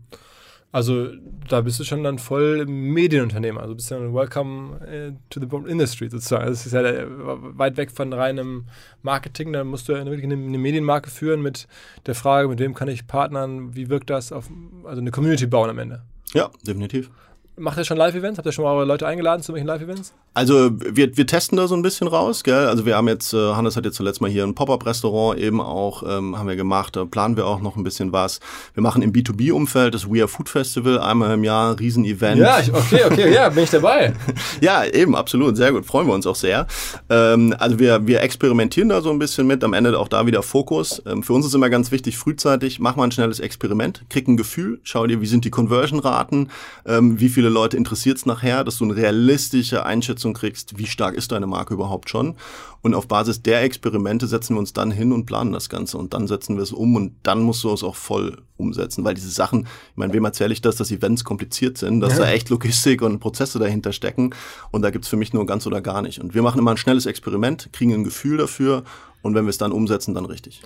Also 0.73 1.09
da 1.47 1.61
bist 1.61 1.79
du 1.79 1.83
schon 1.83 2.03
dann 2.03 2.17
voll 2.17 2.65
Medienunternehmer. 2.65 3.61
Also 3.61 3.75
bist 3.75 3.91
du 3.91 3.95
dann 3.95 4.11
Welcome 4.11 4.79
äh, 4.81 5.11
to 5.29 5.39
the 5.39 5.69
Industry 5.69 6.09
sozusagen. 6.09 6.47
Das 6.47 6.65
ist 6.65 6.73
ja 6.73 6.81
äh, 6.81 7.05
weit 7.07 7.77
weg 7.77 7.91
von 7.91 8.11
reinem 8.11 8.65
Marketing. 9.03 9.53
Da 9.53 9.63
musst 9.63 9.87
du 9.87 9.93
ja 9.93 10.03
wirklich 10.03 10.23
eine, 10.23 10.33
eine, 10.33 10.57
Medienmarke 10.57 11.11
führen 11.11 11.43
mit 11.43 11.67
der 12.07 12.15
Frage, 12.15 12.47
mit 12.47 12.57
wem 12.57 12.73
kann 12.73 12.87
ich 12.87 13.05
partnern, 13.05 13.75
wie 13.75 13.89
wirkt 13.89 14.09
das 14.09 14.31
auf, 14.31 14.49
also 14.83 14.99
eine 14.99 15.11
Community 15.11 15.45
bauen 15.45 15.69
am 15.69 15.77
Ende. 15.77 16.01
Ja, 16.33 16.49
definitiv. 16.65 17.11
Macht 17.55 17.77
ihr 17.77 17.85
schon 17.85 17.97
Live-Events? 17.97 18.39
Habt 18.39 18.47
ihr 18.47 18.51
schon 18.51 18.63
mal 18.63 18.71
eure 18.71 18.85
Leute 18.85 19.05
eingeladen 19.05 19.43
zu 19.43 19.53
welchen 19.53 19.67
Live-Events? 19.67 20.11
Also 20.33 20.71
wir, 20.79 21.15
wir 21.15 21.27
testen 21.27 21.55
da 21.55 21.67
so 21.67 21.75
ein 21.75 21.83
bisschen 21.83 22.07
raus, 22.07 22.43
gell? 22.43 22.65
Also 22.65 22.87
wir 22.87 22.95
haben 22.95 23.07
jetzt, 23.07 23.31
äh, 23.31 23.53
Hannes 23.53 23.77
hat 23.77 23.85
jetzt 23.85 23.95
zuletzt 23.97 24.21
mal 24.21 24.29
hier 24.31 24.43
ein 24.43 24.55
Pop-Up-Restaurant 24.55 25.39
eben 25.39 25.61
auch, 25.61 26.01
ähm, 26.01 26.35
haben 26.35 26.47
wir 26.47 26.55
gemacht, 26.55 26.95
da 26.95 27.05
planen 27.05 27.37
wir 27.37 27.45
auch 27.45 27.61
noch 27.61 27.75
ein 27.75 27.83
bisschen 27.83 28.11
was. 28.11 28.39
Wir 28.73 28.81
machen 28.81 29.03
im 29.03 29.13
B2B-Umfeld 29.13 29.93
das 29.93 30.09
We 30.09 30.21
Are 30.21 30.27
Food 30.27 30.49
Festival 30.49 30.99
einmal 30.99 31.35
im 31.35 31.43
Jahr, 31.43 31.79
Riesen-Event. 31.79 32.41
Ja, 32.41 32.59
ich, 32.59 32.73
okay, 32.73 33.01
okay, 33.05 33.31
ja, 33.31 33.49
bin 33.49 33.65
ich 33.65 33.69
dabei. 33.69 34.15
ja, 34.61 34.83
eben, 34.85 35.15
absolut, 35.15 35.55
sehr 35.55 35.71
gut, 35.73 35.85
freuen 35.85 36.07
wir 36.07 36.15
uns 36.15 36.25
auch 36.25 36.35
sehr. 36.35 36.65
Ähm, 37.11 37.53
also 37.59 37.77
wir, 37.77 38.07
wir 38.07 38.21
experimentieren 38.21 38.89
da 38.89 39.01
so 39.01 39.11
ein 39.11 39.19
bisschen 39.19 39.45
mit, 39.45 39.63
am 39.63 39.73
Ende 39.73 39.99
auch 39.99 40.07
da 40.07 40.25
wieder 40.25 40.41
Fokus. 40.41 41.03
Ähm, 41.05 41.21
für 41.21 41.33
uns 41.33 41.45
ist 41.45 41.53
immer 41.53 41.69
ganz 41.69 41.91
wichtig, 41.91 42.17
frühzeitig, 42.17 42.79
mach 42.79 42.95
mal 42.95 43.03
ein 43.03 43.11
schnelles 43.11 43.39
Experiment, 43.39 44.05
krieg 44.09 44.27
ein 44.27 44.37
Gefühl, 44.37 44.79
schau 44.81 45.05
dir, 45.05 45.21
wie 45.21 45.27
sind 45.27 45.45
die 45.45 45.51
Conversion-Raten, 45.51 46.49
ähm, 46.87 47.19
wie 47.19 47.29
viele 47.43 47.53
Leute 47.53 47.75
interessiert 47.75 48.19
es 48.19 48.25
nachher, 48.25 48.63
dass 48.63 48.77
du 48.77 48.85
eine 48.85 48.95
realistische 48.95 49.85
Einschätzung 49.85 50.33
kriegst, 50.33 50.77
wie 50.77 50.85
stark 50.85 51.13
ist 51.13 51.33
deine 51.33 51.45
Marke 51.45 51.73
überhaupt 51.73 52.09
schon. 52.09 52.35
Und 52.81 52.93
auf 52.95 53.09
Basis 53.09 53.41
der 53.41 53.63
Experimente 53.63 54.27
setzen 54.27 54.55
wir 54.55 54.59
uns 54.59 54.71
dann 54.71 54.91
hin 54.91 55.11
und 55.11 55.25
planen 55.25 55.51
das 55.51 55.67
Ganze. 55.67 55.97
Und 55.97 56.13
dann 56.13 56.29
setzen 56.29 56.55
wir 56.55 56.63
es 56.63 56.71
um 56.71 56.95
und 56.95 57.15
dann 57.23 57.41
musst 57.41 57.65
du 57.65 57.73
es 57.73 57.83
auch 57.83 57.97
voll 57.97 58.43
umsetzen. 58.55 59.03
Weil 59.03 59.15
diese 59.15 59.29
Sachen, 59.29 59.63
ich 59.63 59.97
meine, 59.97 60.13
wem 60.13 60.23
erzähle 60.23 60.53
ich 60.53 60.61
das, 60.61 60.77
dass 60.77 60.89
Events 60.89 61.25
kompliziert 61.25 61.77
sind, 61.77 61.99
dass 61.99 62.13
ja. 62.13 62.19
da 62.19 62.31
echt 62.31 62.49
Logistik 62.49 63.01
und 63.01 63.19
Prozesse 63.19 63.59
dahinter 63.59 63.91
stecken. 63.91 64.33
Und 64.71 64.81
da 64.81 64.89
gibt 64.89 65.03
es 65.03 65.09
für 65.09 65.17
mich 65.17 65.33
nur 65.33 65.45
ganz 65.45 65.67
oder 65.67 65.81
gar 65.81 66.01
nicht. 66.01 66.21
Und 66.21 66.33
wir 66.33 66.43
machen 66.43 66.59
immer 66.59 66.71
ein 66.71 66.77
schnelles 66.77 67.05
Experiment, 67.05 67.73
kriegen 67.73 67.93
ein 67.93 68.05
Gefühl 68.05 68.37
dafür 68.37 68.85
und 69.21 69.35
wenn 69.35 69.43
wir 69.43 69.49
es 69.49 69.57
dann 69.57 69.73
umsetzen, 69.73 70.13
dann 70.13 70.25
richtig. 70.25 70.61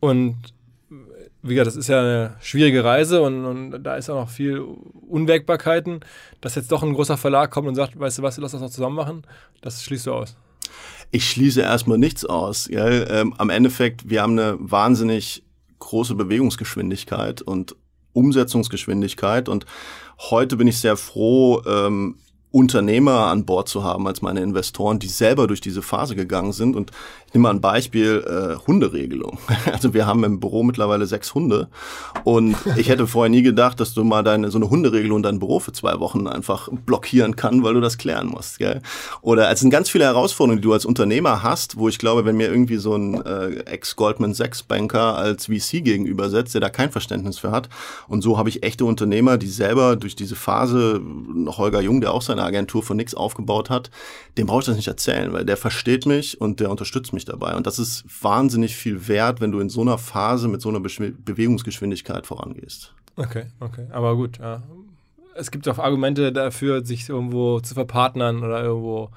Und 0.00 0.34
wie 1.42 1.54
gesagt, 1.54 1.68
das 1.68 1.76
ist 1.76 1.88
ja 1.88 2.00
eine 2.00 2.36
schwierige 2.40 2.82
Reise 2.84 3.22
und, 3.22 3.44
und, 3.44 3.82
da 3.82 3.96
ist 3.96 4.10
auch 4.10 4.20
noch 4.22 4.30
viel 4.30 4.64
Unwägbarkeiten. 5.08 6.00
Dass 6.40 6.54
jetzt 6.54 6.72
doch 6.72 6.82
ein 6.82 6.94
großer 6.94 7.16
Verlag 7.16 7.50
kommt 7.50 7.68
und 7.68 7.74
sagt, 7.74 7.98
weißt 7.98 8.18
du 8.18 8.22
was, 8.22 8.38
lass 8.38 8.52
das 8.52 8.60
noch 8.60 8.70
zusammen 8.70 8.96
machen, 8.96 9.22
das 9.60 9.82
schließt 9.84 10.06
du 10.06 10.14
aus. 10.14 10.36
Ich 11.10 11.28
schließe 11.30 11.60
erstmal 11.60 11.98
nichts 11.98 12.24
aus. 12.24 12.68
Gell? 12.68 13.06
Ähm, 13.10 13.34
am 13.38 13.50
Endeffekt, 13.50 14.10
wir 14.10 14.22
haben 14.22 14.38
eine 14.38 14.56
wahnsinnig 14.58 15.42
große 15.78 16.14
Bewegungsgeschwindigkeit 16.14 17.40
und 17.40 17.76
Umsetzungsgeschwindigkeit 18.12 19.48
und 19.48 19.64
heute 20.30 20.56
bin 20.56 20.66
ich 20.66 20.78
sehr 20.78 20.96
froh, 20.96 21.62
ähm, 21.66 22.16
Unternehmer 22.50 23.26
an 23.26 23.44
Bord 23.44 23.68
zu 23.68 23.84
haben 23.84 24.06
als 24.06 24.22
meine 24.22 24.40
Investoren, 24.40 24.98
die 24.98 25.08
selber 25.08 25.46
durch 25.46 25.60
diese 25.60 25.82
Phase 25.82 26.16
gegangen 26.16 26.52
sind. 26.52 26.76
Und 26.76 26.92
ich 27.28 27.34
nehme 27.34 27.42
mal 27.42 27.50
ein 27.50 27.60
Beispiel, 27.60 28.24
äh, 28.26 28.66
Hunderegelung. 28.66 29.38
Also 29.70 29.92
wir 29.92 30.06
haben 30.06 30.24
im 30.24 30.40
Büro 30.40 30.62
mittlerweile 30.62 31.06
sechs 31.06 31.34
Hunde 31.34 31.68
und 32.24 32.56
ich 32.76 32.88
hätte 32.88 33.06
vorher 33.06 33.28
nie 33.28 33.42
gedacht, 33.42 33.78
dass 33.80 33.92
du 33.92 34.02
mal 34.02 34.22
deine 34.22 34.50
so 34.50 34.56
eine 34.56 34.70
Hunderegelung 34.70 35.22
dein 35.22 35.38
Büro 35.38 35.60
für 35.60 35.72
zwei 35.72 36.00
Wochen 36.00 36.26
einfach 36.26 36.68
blockieren 36.86 37.36
kann, 37.36 37.62
weil 37.62 37.74
du 37.74 37.80
das 37.80 37.98
klären 37.98 38.28
musst. 38.28 38.58
Gell? 38.58 38.80
Oder 39.20 39.50
es 39.50 39.60
sind 39.60 39.70
ganz 39.70 39.90
viele 39.90 40.04
Herausforderungen, 40.04 40.62
die 40.62 40.66
du 40.66 40.72
als 40.72 40.86
Unternehmer 40.86 41.42
hast, 41.42 41.76
wo 41.76 41.88
ich 41.88 41.98
glaube, 41.98 42.24
wenn 42.24 42.36
mir 42.36 42.48
irgendwie 42.48 42.76
so 42.76 42.94
ein 42.94 43.22
äh, 43.24 43.60
Ex-Goldman 43.66 44.32
Sachs-Banker 44.32 45.16
als 45.16 45.46
VC 45.46 45.84
gegenüber 45.84 46.30
setzt, 46.30 46.54
der 46.54 46.62
da 46.62 46.70
kein 46.70 46.90
Verständnis 46.90 47.38
für 47.38 47.50
hat. 47.50 47.68
Und 48.08 48.22
so 48.22 48.38
habe 48.38 48.48
ich 48.48 48.62
echte 48.62 48.84
Unternehmer, 48.84 49.36
die 49.36 49.48
selber 49.48 49.96
durch 49.96 50.16
diese 50.16 50.34
Phase, 50.34 51.00
Holger 51.46 51.80
Jung, 51.80 52.00
der 52.00 52.14
auch 52.14 52.22
seine 52.22 52.42
Agentur 52.42 52.82
von 52.82 52.96
nichts 52.96 53.14
aufgebaut 53.14 53.68
hat, 53.70 53.90
dem 54.38 54.46
brauche 54.46 54.60
ich 54.60 54.66
das 54.66 54.76
nicht 54.76 54.88
erzählen, 54.88 55.32
weil 55.32 55.44
der 55.44 55.56
versteht 55.56 56.06
mich 56.06 56.40
und 56.40 56.60
der 56.60 56.70
unterstützt 56.70 57.12
mich 57.12 57.17
dabei. 57.24 57.54
Und 57.54 57.66
das 57.66 57.78
ist 57.78 58.04
wahnsinnig 58.22 58.76
viel 58.76 59.08
wert, 59.08 59.40
wenn 59.40 59.52
du 59.52 59.60
in 59.60 59.68
so 59.68 59.80
einer 59.80 59.98
Phase 59.98 60.48
mit 60.48 60.60
so 60.60 60.68
einer 60.68 60.80
Be 60.80 60.88
Bewegungsgeschwindigkeit 61.24 62.26
vorangehst. 62.26 62.94
Okay, 63.16 63.46
okay. 63.60 63.86
Aber 63.90 64.16
gut, 64.16 64.38
ja. 64.38 64.62
Es 65.34 65.50
gibt 65.50 65.68
auch 65.68 65.78
Argumente 65.78 66.32
dafür, 66.32 66.84
sich 66.84 67.08
irgendwo 67.08 67.60
zu 67.60 67.74
verpartnern 67.74 68.42
oder 68.42 68.62
irgendwo 68.62 69.10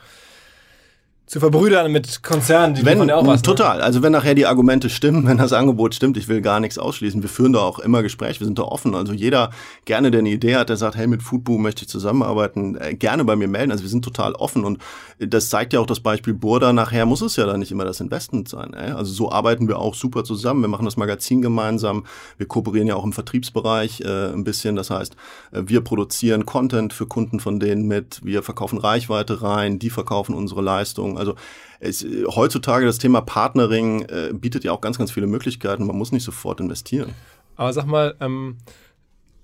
zu 1.31 1.39
verbrüdern 1.39 1.93
mit 1.93 2.23
Konzernen, 2.23 2.75
die 2.75 2.83
wenn, 2.83 3.07
ja 3.07 3.15
auch 3.15 3.25
was. 3.25 3.37
Ne? 3.37 3.43
Total. 3.43 3.77
Ne? 3.77 3.83
Also 3.85 4.03
wenn 4.03 4.11
nachher 4.11 4.35
die 4.35 4.45
Argumente 4.45 4.89
stimmen, 4.89 5.25
wenn 5.27 5.37
das 5.37 5.53
Angebot 5.53 5.95
stimmt, 5.95 6.17
ich 6.17 6.27
will 6.27 6.41
gar 6.41 6.59
nichts 6.59 6.77
ausschließen. 6.77 7.21
Wir 7.21 7.29
führen 7.29 7.53
da 7.53 7.59
auch 7.59 7.79
immer 7.79 8.03
Gespräche, 8.03 8.41
wir 8.41 8.47
sind 8.47 8.59
da 8.59 8.63
offen. 8.63 8.95
Also 8.95 9.13
jeder 9.13 9.51
gerne, 9.85 10.11
der 10.11 10.19
eine 10.19 10.29
Idee 10.29 10.57
hat, 10.57 10.67
der 10.67 10.75
sagt, 10.75 10.97
hey, 10.97 11.07
mit 11.07 11.23
Foodboom 11.23 11.61
möchte 11.61 11.83
ich 11.83 11.87
zusammenarbeiten, 11.87 12.75
äh, 12.75 12.95
gerne 12.95 13.23
bei 13.23 13.37
mir 13.37 13.47
melden. 13.47 13.71
Also 13.71 13.85
wir 13.85 13.89
sind 13.89 14.03
total 14.03 14.33
offen 14.33 14.65
und 14.65 14.79
das 15.19 15.47
zeigt 15.47 15.71
ja 15.71 15.79
auch 15.79 15.85
das 15.85 16.01
Beispiel 16.01 16.33
Burda. 16.33 16.73
Nachher 16.73 17.05
muss 17.05 17.21
es 17.21 17.37
ja 17.37 17.45
dann 17.45 17.61
nicht 17.61 17.71
immer 17.71 17.85
das 17.85 18.01
Investment 18.01 18.49
sein. 18.49 18.73
Ey? 18.73 18.91
Also 18.91 19.13
so 19.13 19.31
arbeiten 19.31 19.69
wir 19.69 19.79
auch 19.79 19.95
super 19.95 20.25
zusammen. 20.25 20.61
Wir 20.61 20.67
machen 20.67 20.83
das 20.83 20.97
Magazin 20.97 21.41
gemeinsam. 21.41 22.03
Wir 22.37 22.47
kooperieren 22.47 22.87
ja 22.87 22.95
auch 22.95 23.05
im 23.05 23.13
Vertriebsbereich 23.13 24.01
äh, 24.01 24.33
ein 24.33 24.43
bisschen. 24.43 24.75
Das 24.75 24.89
heißt, 24.89 25.15
äh, 25.53 25.61
wir 25.65 25.79
produzieren 25.79 26.45
Content 26.45 26.91
für 26.91 27.05
Kunden 27.05 27.39
von 27.39 27.61
denen 27.61 27.87
mit. 27.87 28.19
Wir 28.21 28.43
verkaufen 28.43 28.79
Reichweite 28.79 29.41
rein. 29.41 29.79
Die 29.79 29.89
verkaufen 29.89 30.35
unsere 30.35 30.61
Leistungen. 30.61 31.20
Also 31.21 31.35
es, 31.79 32.05
heutzutage 32.35 32.85
das 32.85 32.97
Thema 32.97 33.21
Partnering 33.21 34.01
äh, 34.03 34.31
bietet 34.33 34.63
ja 34.63 34.71
auch 34.71 34.81
ganz, 34.81 34.97
ganz 34.97 35.11
viele 35.11 35.27
Möglichkeiten. 35.27 35.85
Man 35.85 35.97
muss 35.97 36.11
nicht 36.11 36.23
sofort 36.23 36.59
investieren. 36.59 37.13
Aber 37.55 37.71
sag 37.73 37.85
mal, 37.85 38.15
ähm, 38.19 38.57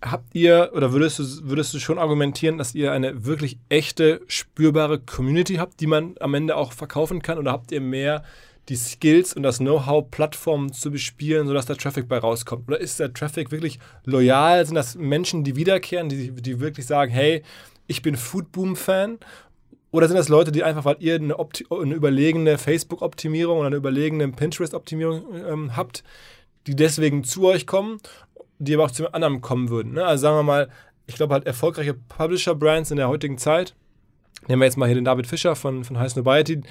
habt 0.01 0.33
ihr 0.33 0.71
oder 0.73 0.93
würdest 0.93 1.19
du, 1.19 1.23
würdest 1.43 1.73
du 1.73 1.79
schon 1.79 1.97
argumentieren, 1.97 2.57
dass 2.57 2.75
ihr 2.75 2.91
eine 2.91 3.25
wirklich 3.25 3.57
echte, 3.69 4.21
spürbare 4.27 4.99
Community 4.99 5.55
habt, 5.55 5.79
die 5.79 5.87
man 5.87 6.15
am 6.19 6.33
Ende 6.33 6.55
auch 6.55 6.73
verkaufen 6.73 7.21
kann? 7.21 7.37
Oder 7.37 7.51
habt 7.51 7.71
ihr 7.71 7.81
mehr 7.81 8.23
die 8.69 8.75
Skills 8.75 9.33
und 9.33 9.43
das 9.43 9.59
Know-how, 9.59 10.09
Plattformen 10.11 10.73
zu 10.73 10.91
bespielen, 10.91 11.47
sodass 11.47 11.65
der 11.65 11.77
Traffic 11.77 12.07
bei 12.07 12.17
rauskommt? 12.17 12.67
Oder 12.67 12.79
ist 12.79 12.99
der 12.99 13.13
Traffic 13.13 13.51
wirklich 13.51 13.79
loyal? 14.03 14.65
Sind 14.65 14.75
das 14.75 14.95
Menschen, 14.95 15.43
die 15.43 15.55
wiederkehren, 15.55 16.09
die, 16.09 16.31
die 16.31 16.59
wirklich 16.59 16.85
sagen, 16.85 17.11
hey, 17.11 17.43
ich 17.87 18.01
bin 18.01 18.17
Foodboom-Fan 18.17 19.17
oder 19.97 20.07
sind 20.07 20.17
das 20.17 20.29
Leute, 20.29 20.51
die 20.51 20.63
einfach, 20.63 20.85
weil 20.85 20.97
ihr 20.99 21.15
eine, 21.15 21.35
eine 21.35 21.95
überlegene 21.95 22.59
Facebook-Optimierung 22.59 23.57
oder 23.57 23.67
eine 23.67 23.77
überlegene 23.77 24.27
Pinterest-Optimierung 24.27 25.23
ähm, 25.33 25.75
habt, 25.75 26.03
die 26.67 26.75
deswegen 26.75 27.23
zu 27.23 27.47
euch 27.47 27.65
kommen, 27.65 27.97
die 28.59 28.75
aber 28.75 28.85
auch 28.85 28.91
zu 28.91 29.11
anderen 29.11 29.41
kommen 29.41 29.69
würden? 29.69 29.93
Ne? 29.93 30.05
Also 30.05 30.21
sagen 30.21 30.37
wir 30.37 30.43
mal, 30.43 30.69
ich 31.07 31.15
glaube 31.15 31.33
halt 31.33 31.47
erfolgreiche 31.47 31.95
Publisher-Brands 31.95 32.91
in 32.91 32.97
der 32.97 33.07
heutigen 33.07 33.39
Zeit, 33.39 33.73
nehmen 34.47 34.61
wir 34.61 34.67
jetzt 34.67 34.77
mal 34.77 34.85
hier 34.85 34.93
den 34.93 35.05
David 35.05 35.25
Fischer 35.25 35.55
von, 35.55 35.83
von 35.83 35.97
High 35.97 36.11
Snobiety, 36.11 36.61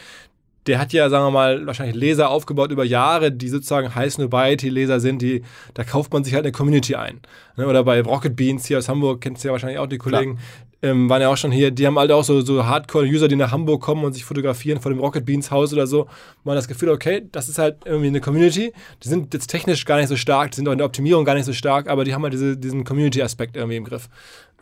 der 0.68 0.78
hat 0.78 0.92
ja, 0.92 1.10
sagen 1.10 1.24
wir 1.24 1.30
mal, 1.32 1.66
wahrscheinlich 1.66 1.96
Leser 1.96 2.30
aufgebaut 2.30 2.70
über 2.70 2.84
Jahre, 2.84 3.32
die 3.32 3.48
sozusagen 3.48 3.96
High 3.96 4.12
Snobiety-Leser 4.12 5.00
sind, 5.00 5.20
die, 5.20 5.42
da 5.74 5.82
kauft 5.82 6.12
man 6.12 6.22
sich 6.22 6.34
halt 6.34 6.44
eine 6.44 6.52
Community 6.52 6.94
ein. 6.94 7.20
Ne? 7.56 7.66
Oder 7.66 7.82
bei 7.82 8.00
Rocket 8.00 8.36
Beans 8.36 8.66
hier 8.66 8.78
aus 8.78 8.88
Hamburg, 8.88 9.20
kennst 9.20 9.42
du 9.42 9.48
ja 9.48 9.52
wahrscheinlich 9.52 9.80
auch 9.80 9.88
die 9.88 9.98
Kollegen, 9.98 10.38
ähm, 10.82 11.08
waren 11.08 11.22
ja 11.22 11.28
auch 11.28 11.36
schon 11.36 11.50
hier, 11.50 11.70
die 11.70 11.86
haben 11.86 11.98
halt 11.98 12.10
auch 12.10 12.24
so, 12.24 12.40
so 12.42 12.66
Hardcore-User, 12.66 13.28
die 13.28 13.36
nach 13.36 13.50
Hamburg 13.50 13.82
kommen 13.82 14.04
und 14.04 14.12
sich 14.12 14.24
fotografieren 14.24 14.80
vor 14.80 14.90
dem 14.90 15.00
Rocket 15.00 15.24
Beans 15.24 15.50
Haus 15.50 15.72
oder 15.72 15.86
so. 15.86 16.06
Man 16.44 16.52
hat 16.52 16.58
das 16.58 16.68
Gefühl, 16.68 16.90
okay, 16.90 17.26
das 17.32 17.48
ist 17.48 17.58
halt 17.58 17.78
irgendwie 17.84 18.08
eine 18.08 18.20
Community. 18.20 18.72
Die 19.02 19.08
sind 19.08 19.32
jetzt 19.32 19.48
technisch 19.48 19.84
gar 19.84 19.96
nicht 19.96 20.08
so 20.08 20.16
stark, 20.16 20.50
die 20.50 20.56
sind 20.56 20.68
auch 20.68 20.72
in 20.72 20.78
der 20.78 20.86
Optimierung 20.86 21.24
gar 21.24 21.34
nicht 21.34 21.46
so 21.46 21.52
stark, 21.52 21.88
aber 21.88 22.04
die 22.04 22.14
haben 22.14 22.22
halt 22.22 22.34
diese, 22.34 22.56
diesen 22.56 22.84
Community-Aspekt 22.84 23.56
irgendwie 23.56 23.76
im 23.76 23.84
Griff. 23.84 24.08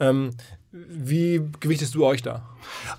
Ähm, 0.00 0.30
wie 0.72 1.40
gewichtest 1.60 1.94
du 1.94 2.04
euch 2.04 2.20
da? 2.20 2.42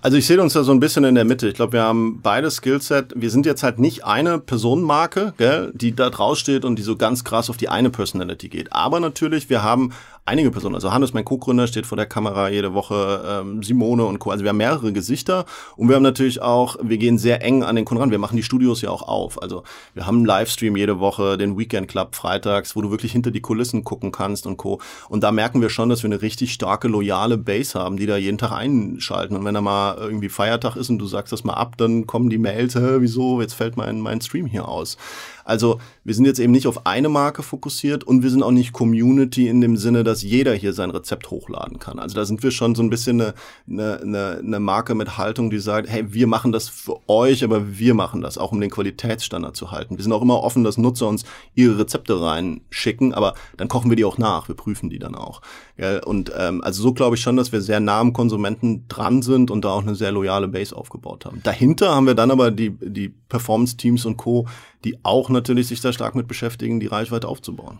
Also 0.01 0.16
ich 0.16 0.26
sehe 0.26 0.41
uns 0.41 0.53
da 0.53 0.63
so 0.63 0.72
ein 0.72 0.80
bisschen 0.80 1.03
in 1.03 1.16
der 1.16 1.26
Mitte. 1.26 1.49
Ich 1.49 1.55
glaube, 1.55 1.74
wir 1.74 1.82
haben 1.82 2.22
beide 2.22 2.49
Skillset. 2.49 3.11
Wir 3.18 3.30
sind 3.30 3.45
jetzt 3.45 3.63
halt 3.63 3.80
nicht 3.80 4.05
eine 4.05 4.39
Personenmarke, 4.39 5.34
gell, 5.38 5.74
die 5.76 5.93
da 5.93 6.09
draus 6.09 6.39
steht 6.39 6.63
und 6.63 6.78
die 6.78 6.84
so 6.84 6.95
ganz 6.95 7.26
krass 7.26 7.49
auf 7.49 7.57
die 7.57 7.68
eine 7.68 7.89
Personality 7.89 8.47
geht. 8.47 8.72
Aber 8.72 9.01
natürlich, 9.01 9.49
wir 9.49 9.61
haben 9.61 9.91
einige 10.26 10.49
Personen. 10.49 10.76
Also 10.76 10.91
Hannes, 10.91 11.13
mein 11.13 11.23
Co-Gründer, 11.23 11.67
steht 11.67 11.86
vor 11.86 11.95
der 11.95 12.07
Kamera 12.07 12.49
jede 12.49 12.73
Woche, 12.73 13.23
ähm, 13.28 13.61
Simone 13.61 14.05
und 14.05 14.19
Co. 14.19 14.32
Also 14.32 14.43
wir 14.43 14.49
haben 14.49 14.57
mehrere 14.57 14.91
Gesichter 14.91 15.45
und 15.78 15.88
wir 15.88 15.95
haben 15.95 16.03
natürlich 16.03 16.41
auch, 16.41 16.78
wir 16.82 16.97
gehen 16.97 17.19
sehr 17.19 17.43
eng 17.43 17.63
an 17.63 17.76
den 17.76 17.86
Kunden 17.86 18.01
ran. 18.01 18.11
Wir 18.11 18.17
machen 18.17 18.36
die 18.36 18.43
Studios 18.43 18.82
ja 18.82 18.89
auch 18.89 19.03
auf. 19.03 19.41
Also 19.41 19.63
wir 19.93 20.07
haben 20.07 20.17
einen 20.17 20.26
Livestream 20.26 20.76
jede 20.76 20.99
Woche, 20.99 21.38
den 21.38 21.57
Weekend 21.57 21.88
Club 21.88 22.15
freitags, 22.15 22.76
wo 22.76 22.82
du 22.82 22.89
wirklich 22.89 23.11
hinter 23.11 23.30
die 23.30 23.41
Kulissen 23.41 23.84
gucken 23.84 24.11
kannst 24.11 24.47
und 24.47 24.57
Co. 24.57 24.82
Und 25.09 25.23
da 25.23 25.32
merken 25.32 25.61
wir 25.61 25.69
schon, 25.69 25.89
dass 25.89 26.01
wir 26.01 26.07
eine 26.07 26.21
richtig 26.21 26.53
starke, 26.53 26.88
loyale 26.88 27.38
Base 27.38 27.80
haben, 27.80 27.97
die 27.97 28.07
da 28.07 28.17
jeden 28.17 28.39
Tag 28.39 28.51
einschalten. 28.51 29.36
Und 29.36 29.45
wenn 29.45 29.53
da 29.53 29.61
mal 29.61 29.95
irgendwie 29.97 30.30
Feiertag 30.30 30.76
ist 30.76 30.89
und 30.89 30.97
du 30.97 31.05
sagst 31.05 31.34
das 31.34 31.43
mal 31.43 31.53
ab, 31.53 31.78
dann 31.78 32.07
kommen 32.07 32.32
die 32.32 32.39
Mails, 32.39 32.76
Hä, 32.76 32.97
wieso, 32.99 33.41
jetzt 33.41 33.53
fällt 33.53 33.78
mein, 33.78 34.01
mein 34.01 34.21
Stream 34.21 34.47
hier 34.47 34.67
aus. 34.67 34.97
Also 35.45 35.80
wir 36.03 36.15
sind 36.15 36.26
jetzt 36.26 36.39
eben 36.39 36.51
nicht 36.51 36.65
auf 36.65 36.88
eine 36.88 37.07
Marke 37.07 37.43
fokussiert 37.43 38.03
und 38.03 38.23
wir 38.23 38.32
sind 38.32 38.41
auch 38.41 38.51
nicht 38.51 38.73
Community 38.73 39.47
in 39.47 39.61
dem 39.61 39.78
Sinne, 39.78 40.03
dass 40.03 40.14
dass 40.16 40.22
jeder 40.22 40.53
hier 40.53 40.72
sein 40.72 40.91
Rezept 40.91 41.30
hochladen 41.30 41.78
kann. 41.78 41.99
Also 41.99 42.16
da 42.16 42.24
sind 42.24 42.41
wir 42.41 42.51
schon 42.51 42.74
so 42.74 42.82
ein 42.82 42.89
bisschen 42.89 43.20
eine, 43.20 43.34
eine, 43.68 44.39
eine, 44.41 44.59
Marke 44.61 44.95
mit 44.95 45.18
Haltung, 45.18 45.49
die 45.49 45.59
sagt, 45.59 45.89
hey, 45.89 46.13
wir 46.13 46.26
machen 46.26 46.53
das 46.53 46.70
für 46.70 47.01
euch, 47.09 47.43
aber 47.43 47.78
wir 47.78 47.93
machen 47.95 48.22
das, 48.22 48.38
auch 48.38 48.53
um 48.53 48.61
den 48.61 48.70
Qualitätsstandard 48.70 49.57
zu 49.57 49.72
halten. 49.72 49.97
Wir 49.97 50.03
sind 50.03 50.13
auch 50.13 50.22
immer 50.22 50.41
offen, 50.41 50.63
dass 50.63 50.78
Nutzer 50.78 51.09
uns 51.09 51.26
ihre 51.53 51.80
Rezepte 51.80 52.22
reinschicken, 52.22 53.13
aber 53.13 53.34
dann 53.57 53.68
kochen 53.68 53.91
wir 53.91 53.97
die 53.97 54.05
auch 54.05 54.18
nach, 54.18 54.47
wir 54.47 54.55
prüfen 54.55 54.89
die 54.89 54.99
dann 54.99 55.16
auch. 55.16 55.41
Ja, 55.78 56.01
und 56.05 56.32
ähm, 56.38 56.63
also 56.63 56.82
so 56.82 56.93
glaube 56.93 57.18
ich 57.18 57.22
schon, 57.22 57.36
dass 57.36 57.51
wir 57.51 57.59
sehr 57.59 57.82
nah 57.82 57.99
am 57.99 58.13
Konsumenten 58.13 58.88
dran 58.88 59.22
sind 59.22 59.51
und 59.51 59.66
da 59.66 59.72
auch 59.72 59.82
eine 59.82 59.95
sehr 59.95 60.13
loyale 60.13 60.47
Base 60.47 60.74
aufgebaut 60.74 61.26
haben. 61.26 61.41
Dahinter 61.43 61.93
haben 61.93 62.07
wir 62.07 62.16
dann 62.16 62.32
aber 62.32 62.51
die, 62.51 62.70
die 62.70 63.09
Performance-Teams 63.09 64.05
und 64.05 64.16
Co., 64.16 64.47
die 64.86 64.97
auch 65.03 65.30
natürlich 65.30 65.68
sich 65.68 65.82
da 65.82 65.91
stark 65.91 66.16
mit 66.16 66.30
beschäftigen, 66.30 66.80
die 66.80 66.88
Reichweite 66.88 67.28
aufzubauen. 67.28 67.80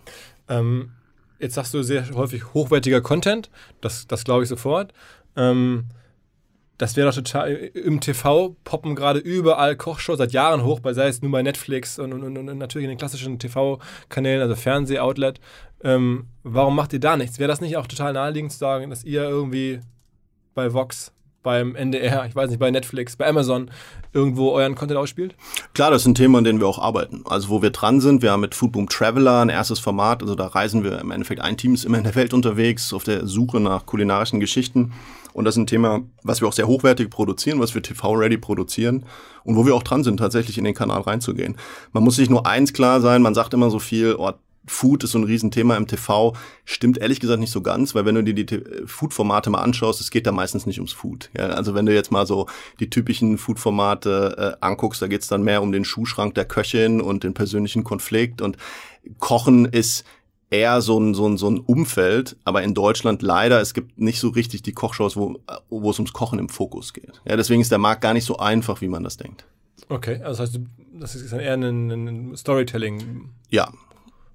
Ähm, 0.50 0.90
jetzt 1.46 1.56
sagst 1.56 1.74
du 1.74 1.84
sehr 1.84 2.10
häufig 2.14 2.54
hochwertiger 2.54 3.02
Content, 3.02 3.50
das, 3.82 4.08
das 4.08 4.24
glaube 4.24 4.43
ich 4.43 4.50
sofort. 4.50 4.93
Ähm, 5.36 5.86
das 6.78 6.98
wäre 6.98 7.08
doch 7.08 7.16
total. 7.16 7.50
Im 7.52 8.02
TV 8.02 8.56
poppen 8.66 8.96
gerade 8.96 9.20
überall 9.20 9.78
Kochshows 9.78 10.18
seit 10.18 10.34
Jahren 10.34 10.64
hoch, 10.64 10.82
sei 10.84 11.08
es 11.08 11.22
nur 11.22 11.32
bei 11.32 11.41
Netflix 11.41 12.00
und, 12.00 12.12
und, 12.12 12.38
und 12.38 12.58
natürlich 12.58 12.84
in 12.84 12.89
den 12.89 12.98
klassischen 12.98 13.39
TV-Kanälen, 13.39 14.41
also 14.41 14.56
Fernseh-Outlet. 14.56 15.39
Ähm, 15.84 16.28
warum 16.43 16.76
macht 16.76 16.91
ihr 16.91 17.00
da 17.00 17.16
nichts? 17.16 17.39
Wäre 17.39 17.48
das 17.48 17.62
nicht 17.62 17.78
auch 17.78 17.88
total 17.88 18.14
naheliegend 18.14 18.52
zu 18.52 18.58
sagen, 18.58 18.89
dass 18.89 19.06
ihr 19.06 19.24
irgendwie 19.24 19.80
bei 20.54 20.74
Vox 20.74 21.14
beim 21.46 21.76
NDR, 21.76 22.26
ich 22.26 22.36
weiß 22.36 22.50
nicht, 22.50 22.60
bei 22.60 22.72
Netflix, 22.72 23.16
bei 23.16 23.28
Amazon 23.28 23.72
irgendwo 24.12 24.52
euren 24.52 24.76
Content 24.76 25.00
ausspielt? 25.00 25.36
Klar, 25.74 25.91
das 25.91 26.02
ist 26.02 26.08
ein 26.08 26.16
Thema, 26.16 26.39
an 26.39 26.43
dem 26.43 26.60
wir 26.60 26.68
auch 26.68 26.80
arbeiten. 26.80 27.24
Also 27.30 27.48
wo 27.48 27.62
wir 27.62 27.70
dran 27.70 28.02
sind, 28.02 28.22
wir 28.22 28.32
haben 28.32 28.41
mit 28.41 28.56
Foodboom 28.56 28.89
Traveler 28.89 29.41
ein 29.41 29.50
erstes 29.50 29.80
Format, 29.80 30.22
also 30.22 30.36
da 30.36 30.48
reisen 30.48 30.84
wir 30.84 31.00
im 31.00 31.12
Endeffekt, 31.12 31.39
ein 31.39 31.56
Team 31.56 31.74
ist 31.74 31.86
immer 31.86 32.00
in 32.00 32.04
der 32.04 32.16
Welt 32.16 32.34
unterwegs, 32.34 32.91
auf 32.91 33.06
der 33.06 33.28
Suche 33.28 33.62
nach 33.62 33.86
kulinarischen 33.86 34.41
Geschichten. 34.41 34.91
Und 35.34 35.46
das 35.46 35.56
ist 35.56 35.60
ein 35.60 35.68
Thema, 35.68 36.02
was 36.24 36.41
wir 36.41 36.48
auch 36.48 36.54
sehr 36.54 36.68
hochwertig 36.68 37.10
produzieren, 37.10 37.60
was 37.60 37.76
wir 37.76 37.84
TV-ready 37.84 38.38
produzieren 38.38 39.06
und 39.43 39.56
wo 39.56 39.66
wir 39.66 39.76
auch 39.76 39.84
dran 39.84 40.04
sind, 40.04 40.18
tatsächlich 40.18 40.58
in 40.58 40.64
den 40.64 40.74
Kanal 40.74 41.02
reinzugehen. 41.02 41.58
Man 41.91 42.04
muss 42.04 42.16
sich 42.16 42.30
nur 42.30 42.48
eins 42.48 42.74
klar 42.74 43.02
sein, 43.02 43.22
man 43.22 43.36
sagt 43.36 43.54
immer 43.54 43.70
so 43.70 43.80
viel, 43.80 44.16
oh, 44.18 44.32
Food 44.68 45.03
ist 45.03 45.11
so 45.11 45.20
ein 45.20 45.24
Riesenthema 45.24 45.78
im 45.78 45.88
TV. 45.88 46.34
Stimmt 46.63 46.97
ehrlich 46.97 47.20
gesagt 47.20 47.39
nicht 47.39 47.51
so 47.51 47.61
ganz, 47.61 47.93
weil 47.95 48.05
wenn 48.05 48.16
du 48.16 48.24
dir 48.24 48.34
die 48.34 48.63
Food-Formate 48.86 49.49
mal 49.49 49.61
anschaust, 49.61 50.01
es 50.01 50.11
geht 50.11 50.26
da 50.26 50.32
meistens 50.32 50.66
nicht 50.66 50.80
ums 50.80 50.93
Food. 50.93 51.30
Ja, 51.38 51.47
also 51.47 51.76
wenn 51.76 51.86
du 51.86 51.93
jetzt 51.93 52.11
mal 52.11 52.26
so 52.26 52.47
die 52.80 52.89
typischen 52.89 53.38
Food-Formate 53.38 54.57
äh, 54.61 54.66
anguckst, 54.66 55.01
da 55.01 55.07
geht's 55.07 55.28
dann 55.28 55.43
mehr 55.43 55.61
um 55.61 55.72
den 55.72 55.86
Schuhschrank 55.86 56.36
der 56.36 56.45
Köchin 56.45 57.01
und 57.01 57.24
den 57.24 57.34
persönlichen 57.34 57.84
Konflikt. 57.84 58.41
Und 58.41 58.57
Kochen 59.20 59.66
ist 59.66 60.05
eher 60.49 60.82
so 60.82 60.99
ein, 60.99 61.13
so, 61.13 61.28
ein, 61.28 61.38
so 61.38 61.49
ein 61.49 61.59
Umfeld, 61.59 62.38
aber 62.43 62.63
in 62.63 62.74
Deutschland 62.74 63.22
leider, 63.22 63.61
es 63.61 63.74
gibt 63.74 63.99
nicht 63.99 64.20
so 64.20 64.30
richtig 64.30 64.63
die 64.63 64.74
Kochshows, 64.74 65.16
wo, 65.18 65.39
wo 65.70 65.89
es 65.89 65.99
ums 65.99 66.13
Kochen 66.13 66.39
im 66.39 66.49
Fokus 66.49 66.93
geht. 66.93 67.22
Ja, 67.26 67.36
deswegen 67.36 67.61
ist 67.61 67.72
der 67.72 67.78
Markt 67.78 68.01
gar 68.01 68.13
nicht 68.13 68.26
so 68.26 68.38
einfach, 68.38 68.82
wie 68.82 68.88
man 68.88 69.03
das 69.03 69.18
denkt. 69.18 69.45
Okay, 69.89 70.22
also 70.24 70.43
das 70.43 70.53
heißt, 70.53 70.59
das 70.93 71.16
ist 71.16 71.34
dann 71.34 71.39
eher 71.39 71.53
ein, 71.53 71.91
ein 71.91 72.38
Storytelling. 72.38 73.30
Ja, 73.49 73.72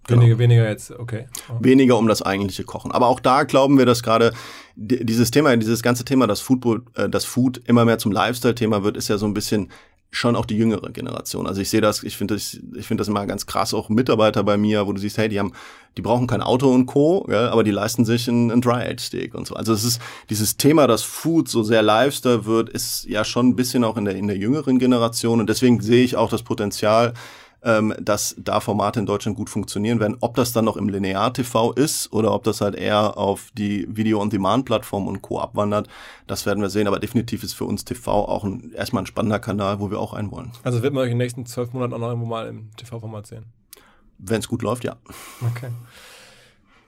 Genau. 0.06 0.22
Weniger, 0.22 0.38
weniger 0.38 0.68
jetzt, 0.68 0.90
okay. 0.92 1.26
Weniger 1.60 1.96
um 1.98 2.08
das 2.08 2.22
eigentliche 2.22 2.64
Kochen. 2.64 2.90
Aber 2.90 3.06
auch 3.06 3.20
da 3.20 3.44
glauben 3.44 3.78
wir, 3.78 3.86
dass 3.86 4.02
gerade 4.02 4.32
dieses 4.76 5.30
Thema, 5.30 5.56
dieses 5.56 5.82
ganze 5.82 6.04
Thema, 6.04 6.26
dass 6.26 6.40
Food, 6.40 6.82
äh, 6.94 7.08
das 7.08 7.24
Food 7.24 7.60
immer 7.66 7.84
mehr 7.84 7.98
zum 7.98 8.12
Lifestyle-Thema 8.12 8.82
wird, 8.82 8.96
ist 8.96 9.08
ja 9.08 9.18
so 9.18 9.26
ein 9.26 9.34
bisschen 9.34 9.70
schon 10.12 10.34
auch 10.34 10.44
die 10.44 10.56
jüngere 10.56 10.90
Generation. 10.90 11.46
Also 11.46 11.60
ich 11.60 11.70
sehe 11.70 11.80
das, 11.80 12.02
ich 12.02 12.16
finde 12.16 12.34
das, 12.34 12.58
ich 12.74 12.86
finde 12.86 13.02
das 13.02 13.08
immer 13.08 13.26
ganz 13.26 13.46
krass, 13.46 13.72
auch 13.74 13.88
Mitarbeiter 13.88 14.42
bei 14.42 14.56
mir, 14.56 14.86
wo 14.86 14.92
du 14.92 15.00
siehst, 15.00 15.18
hey, 15.18 15.28
die 15.28 15.38
haben, 15.38 15.52
die 15.96 16.02
brauchen 16.02 16.26
kein 16.26 16.42
Auto 16.42 16.72
und 16.72 16.86
Co., 16.86 17.26
ja, 17.30 17.50
aber 17.50 17.62
die 17.62 17.70
leisten 17.70 18.04
sich 18.04 18.28
einen, 18.28 18.50
einen 18.50 18.60
Dry-Age-Steak 18.60 19.34
und 19.34 19.46
so. 19.46 19.54
Also 19.54 19.72
es 19.72 19.84
ist 19.84 20.00
dieses 20.28 20.56
Thema, 20.56 20.88
dass 20.88 21.02
Food 21.02 21.48
so 21.48 21.62
sehr 21.62 21.82
Lifestyle 21.82 22.44
wird, 22.44 22.70
ist 22.70 23.04
ja 23.08 23.24
schon 23.24 23.50
ein 23.50 23.56
bisschen 23.56 23.84
auch 23.84 23.96
in 23.96 24.04
der, 24.04 24.16
in 24.16 24.26
der 24.26 24.36
jüngeren 24.36 24.80
Generation 24.80 25.40
und 25.40 25.48
deswegen 25.48 25.80
sehe 25.80 26.02
ich 26.02 26.16
auch 26.16 26.30
das 26.30 26.42
Potenzial, 26.42 27.14
ähm, 27.62 27.94
dass 28.00 28.34
da 28.38 28.60
Formate 28.60 29.00
in 29.00 29.06
Deutschland 29.06 29.36
gut 29.36 29.50
funktionieren 29.50 30.00
werden. 30.00 30.16
Ob 30.20 30.34
das 30.34 30.52
dann 30.52 30.64
noch 30.64 30.76
im 30.76 30.88
Linear-TV 30.88 31.72
ist 31.72 32.12
oder 32.12 32.32
ob 32.32 32.44
das 32.44 32.60
halt 32.60 32.74
eher 32.74 33.16
auf 33.18 33.50
die 33.54 33.86
Video-on-Demand-Plattform 33.88 35.06
und 35.06 35.22
Co. 35.22 35.40
abwandert, 35.40 35.88
das 36.26 36.46
werden 36.46 36.62
wir 36.62 36.70
sehen. 36.70 36.86
Aber 36.86 36.98
definitiv 36.98 37.42
ist 37.42 37.54
für 37.54 37.64
uns 37.64 37.84
TV 37.84 38.10
auch 38.10 38.44
ein, 38.44 38.72
erstmal 38.72 39.02
ein 39.02 39.06
spannender 39.06 39.38
Kanal, 39.38 39.80
wo 39.80 39.90
wir 39.90 40.00
auch 40.00 40.12
ein 40.12 40.30
wollen. 40.30 40.52
Also 40.62 40.82
wird 40.82 40.94
man 40.94 41.02
euch 41.02 41.10
in 41.10 41.18
den 41.18 41.24
nächsten 41.24 41.46
zwölf 41.46 41.72
Monaten 41.72 41.94
auch 41.94 41.98
noch 41.98 42.08
irgendwo 42.08 42.26
mal 42.28 42.46
im 42.48 42.70
TV-Format 42.76 43.26
sehen? 43.26 43.44
Wenn 44.18 44.40
es 44.40 44.48
gut 44.48 44.62
läuft, 44.62 44.84
ja. 44.84 44.96
Okay. 45.50 45.70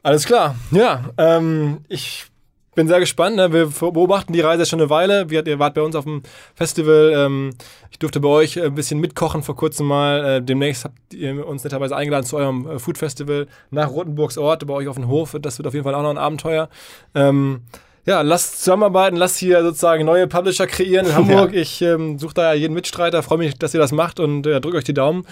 Alles 0.02 0.26
klar. 0.26 0.56
Ja, 0.72 1.10
ähm, 1.16 1.84
ich 1.88 2.31
bin 2.74 2.88
sehr 2.88 3.00
gespannt. 3.00 3.36
Ne? 3.36 3.52
Wir 3.52 3.66
beobachten 3.66 4.32
die 4.32 4.40
Reise 4.40 4.66
schon 4.66 4.80
eine 4.80 4.90
Weile. 4.90 5.30
Wir, 5.30 5.46
ihr 5.46 5.58
wart 5.58 5.74
bei 5.74 5.82
uns 5.82 5.94
auf 5.94 6.04
dem 6.04 6.22
Festival. 6.54 7.12
Ähm, 7.14 7.50
ich 7.90 7.98
durfte 7.98 8.20
bei 8.20 8.28
euch 8.28 8.60
ein 8.60 8.74
bisschen 8.74 8.98
mitkochen 9.00 9.42
vor 9.42 9.56
kurzem 9.56 9.86
mal. 9.86 10.24
Äh, 10.24 10.42
demnächst 10.42 10.84
habt 10.84 11.14
ihr 11.14 11.46
uns 11.46 11.64
netterweise 11.64 11.96
eingeladen 11.96 12.24
zu 12.24 12.36
eurem 12.36 12.68
äh, 12.68 12.78
Food 12.78 12.98
Festival 12.98 13.46
nach 13.70 13.90
Rotenburgs 13.90 14.38
Ort, 14.38 14.66
bei 14.66 14.74
euch 14.74 14.88
auf 14.88 14.96
dem 14.96 15.08
Hof. 15.08 15.36
Das 15.40 15.58
wird 15.58 15.66
auf 15.66 15.74
jeden 15.74 15.84
Fall 15.84 15.94
auch 15.94 16.02
noch 16.02 16.10
ein 16.10 16.18
Abenteuer. 16.18 16.68
Ähm, 17.14 17.62
ja, 18.04 18.22
lasst 18.22 18.58
zusammenarbeiten, 18.58 19.16
lasst 19.16 19.36
hier 19.36 19.62
sozusagen 19.62 20.04
neue 20.04 20.26
Publisher 20.26 20.66
kreieren 20.66 21.06
in 21.06 21.14
Hamburg. 21.14 21.52
Ja. 21.52 21.60
Ich 21.60 21.82
ähm, 21.82 22.18
suche 22.18 22.34
da 22.34 22.52
ja 22.52 22.54
jeden 22.54 22.74
Mitstreiter, 22.74 23.22
freue 23.22 23.38
mich, 23.38 23.56
dass 23.58 23.74
ihr 23.74 23.80
das 23.80 23.92
macht 23.92 24.18
und 24.18 24.46
äh, 24.46 24.60
drückt 24.60 24.76
euch 24.76 24.84
die 24.84 24.94
Daumen. 24.94 25.24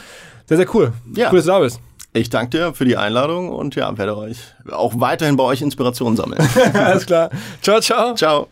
Sehr, 0.46 0.56
sehr 0.56 0.74
cool. 0.74 0.92
Ja. 1.16 1.30
Cool, 1.30 1.38
dass 1.38 1.46
du 1.46 1.52
da 1.52 1.58
bist. 1.60 1.80
Ich 2.12 2.28
danke 2.28 2.58
dir 2.58 2.74
für 2.74 2.84
die 2.84 2.96
Einladung 2.96 3.50
und 3.50 3.76
ja, 3.76 3.96
werde 3.96 4.16
euch 4.16 4.38
auch 4.72 4.94
weiterhin 4.98 5.36
bei 5.36 5.44
euch 5.44 5.62
Inspiration 5.62 6.16
sammeln. 6.16 6.40
alles 6.74 7.06
klar. 7.06 7.30
Ciao, 7.62 7.80
ciao. 7.80 8.14
Ciao. 8.14 8.48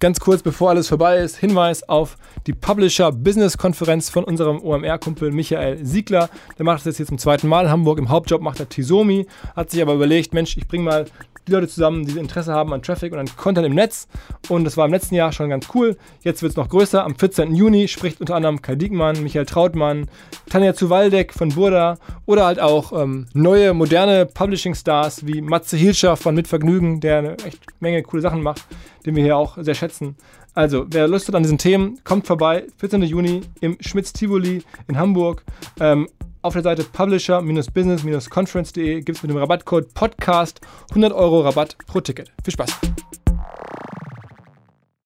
Ganz 0.00 0.18
kurz, 0.20 0.42
bevor 0.42 0.70
alles 0.70 0.88
vorbei 0.88 1.18
ist, 1.18 1.36
Hinweis 1.36 1.86
auf 1.86 2.16
die 2.46 2.54
Publisher 2.54 3.12
Business 3.12 3.58
Konferenz 3.58 4.08
von 4.08 4.24
unserem 4.24 4.62
OMR-Kumpel 4.62 5.30
Michael 5.30 5.84
Siegler. 5.84 6.30
Der 6.56 6.64
macht 6.64 6.78
das 6.78 6.84
jetzt 6.86 6.96
hier 6.98 7.06
zum 7.06 7.18
zweiten 7.18 7.48
Mal 7.48 7.68
Hamburg. 7.68 7.98
Im 7.98 8.08
Hauptjob 8.08 8.40
macht 8.40 8.60
er 8.60 8.68
Tisomi, 8.68 9.26
hat 9.54 9.70
sich 9.70 9.82
aber 9.82 9.94
überlegt, 9.94 10.32
Mensch, 10.32 10.56
ich 10.56 10.68
bringe 10.68 10.84
mal 10.84 11.04
die 11.48 11.52
Leute 11.52 11.68
zusammen, 11.68 12.06
die 12.06 12.18
Interesse 12.18 12.52
haben 12.52 12.72
an 12.72 12.82
Traffic 12.82 13.12
und 13.12 13.18
an 13.18 13.26
Content 13.36 13.66
im 13.66 13.74
Netz. 13.74 14.06
Und 14.48 14.64
das 14.64 14.76
war 14.76 14.86
im 14.86 14.92
letzten 14.92 15.14
Jahr 15.14 15.32
schon 15.32 15.50
ganz 15.50 15.68
cool. 15.74 15.96
Jetzt 16.22 16.42
wird 16.42 16.50
es 16.50 16.56
noch 16.56 16.68
größer. 16.68 17.04
Am 17.04 17.16
14. 17.16 17.54
Juni 17.54 17.88
spricht 17.88 18.20
unter 18.20 18.36
anderem 18.36 18.62
Kai 18.62 18.76
Diekmann, 18.76 19.22
Michael 19.22 19.46
Trautmann, 19.46 20.08
Tanja 20.48 20.74
Zuwaldeck 20.74 21.32
von 21.32 21.50
Burda 21.50 21.96
oder 22.26 22.46
halt 22.46 22.60
auch 22.60 22.92
ähm, 22.92 23.26
neue, 23.32 23.74
moderne 23.74 24.26
Publishing-Stars 24.26 25.26
wie 25.26 25.40
Matze 25.40 25.76
Hilscher 25.76 26.16
von 26.16 26.34
Mitvergnügen, 26.34 27.00
der 27.00 27.18
eine 27.18 27.38
echt 27.38 27.60
Menge 27.80 28.02
coole 28.02 28.22
Sachen 28.22 28.42
macht, 28.42 28.66
den 29.06 29.16
wir 29.16 29.22
hier 29.22 29.36
auch 29.36 29.56
sehr 29.60 29.74
schätzen. 29.74 30.16
Also, 30.54 30.86
wer 30.88 31.06
Lust 31.06 31.28
hat 31.28 31.34
an 31.34 31.44
diesen 31.44 31.58
Themen, 31.58 32.00
kommt 32.04 32.26
vorbei. 32.26 32.64
14. 32.78 33.02
Juni 33.02 33.42
im 33.60 33.76
Schmitz 33.80 34.12
Tivoli 34.12 34.62
in 34.88 34.98
Hamburg. 34.98 35.44
Ähm, 35.78 36.08
auf 36.48 36.54
der 36.54 36.62
Seite 36.62 36.82
publisher-business-conference.de 36.82 39.02
gibt 39.02 39.18
es 39.18 39.22
mit 39.22 39.30
dem 39.30 39.36
Rabattcode 39.36 39.92
Podcast 39.92 40.62
100 40.90 41.12
Euro 41.12 41.42
Rabatt 41.42 41.76
pro 41.86 42.00
Ticket. 42.00 42.32
Viel 42.42 42.54
Spaß! 42.54 42.70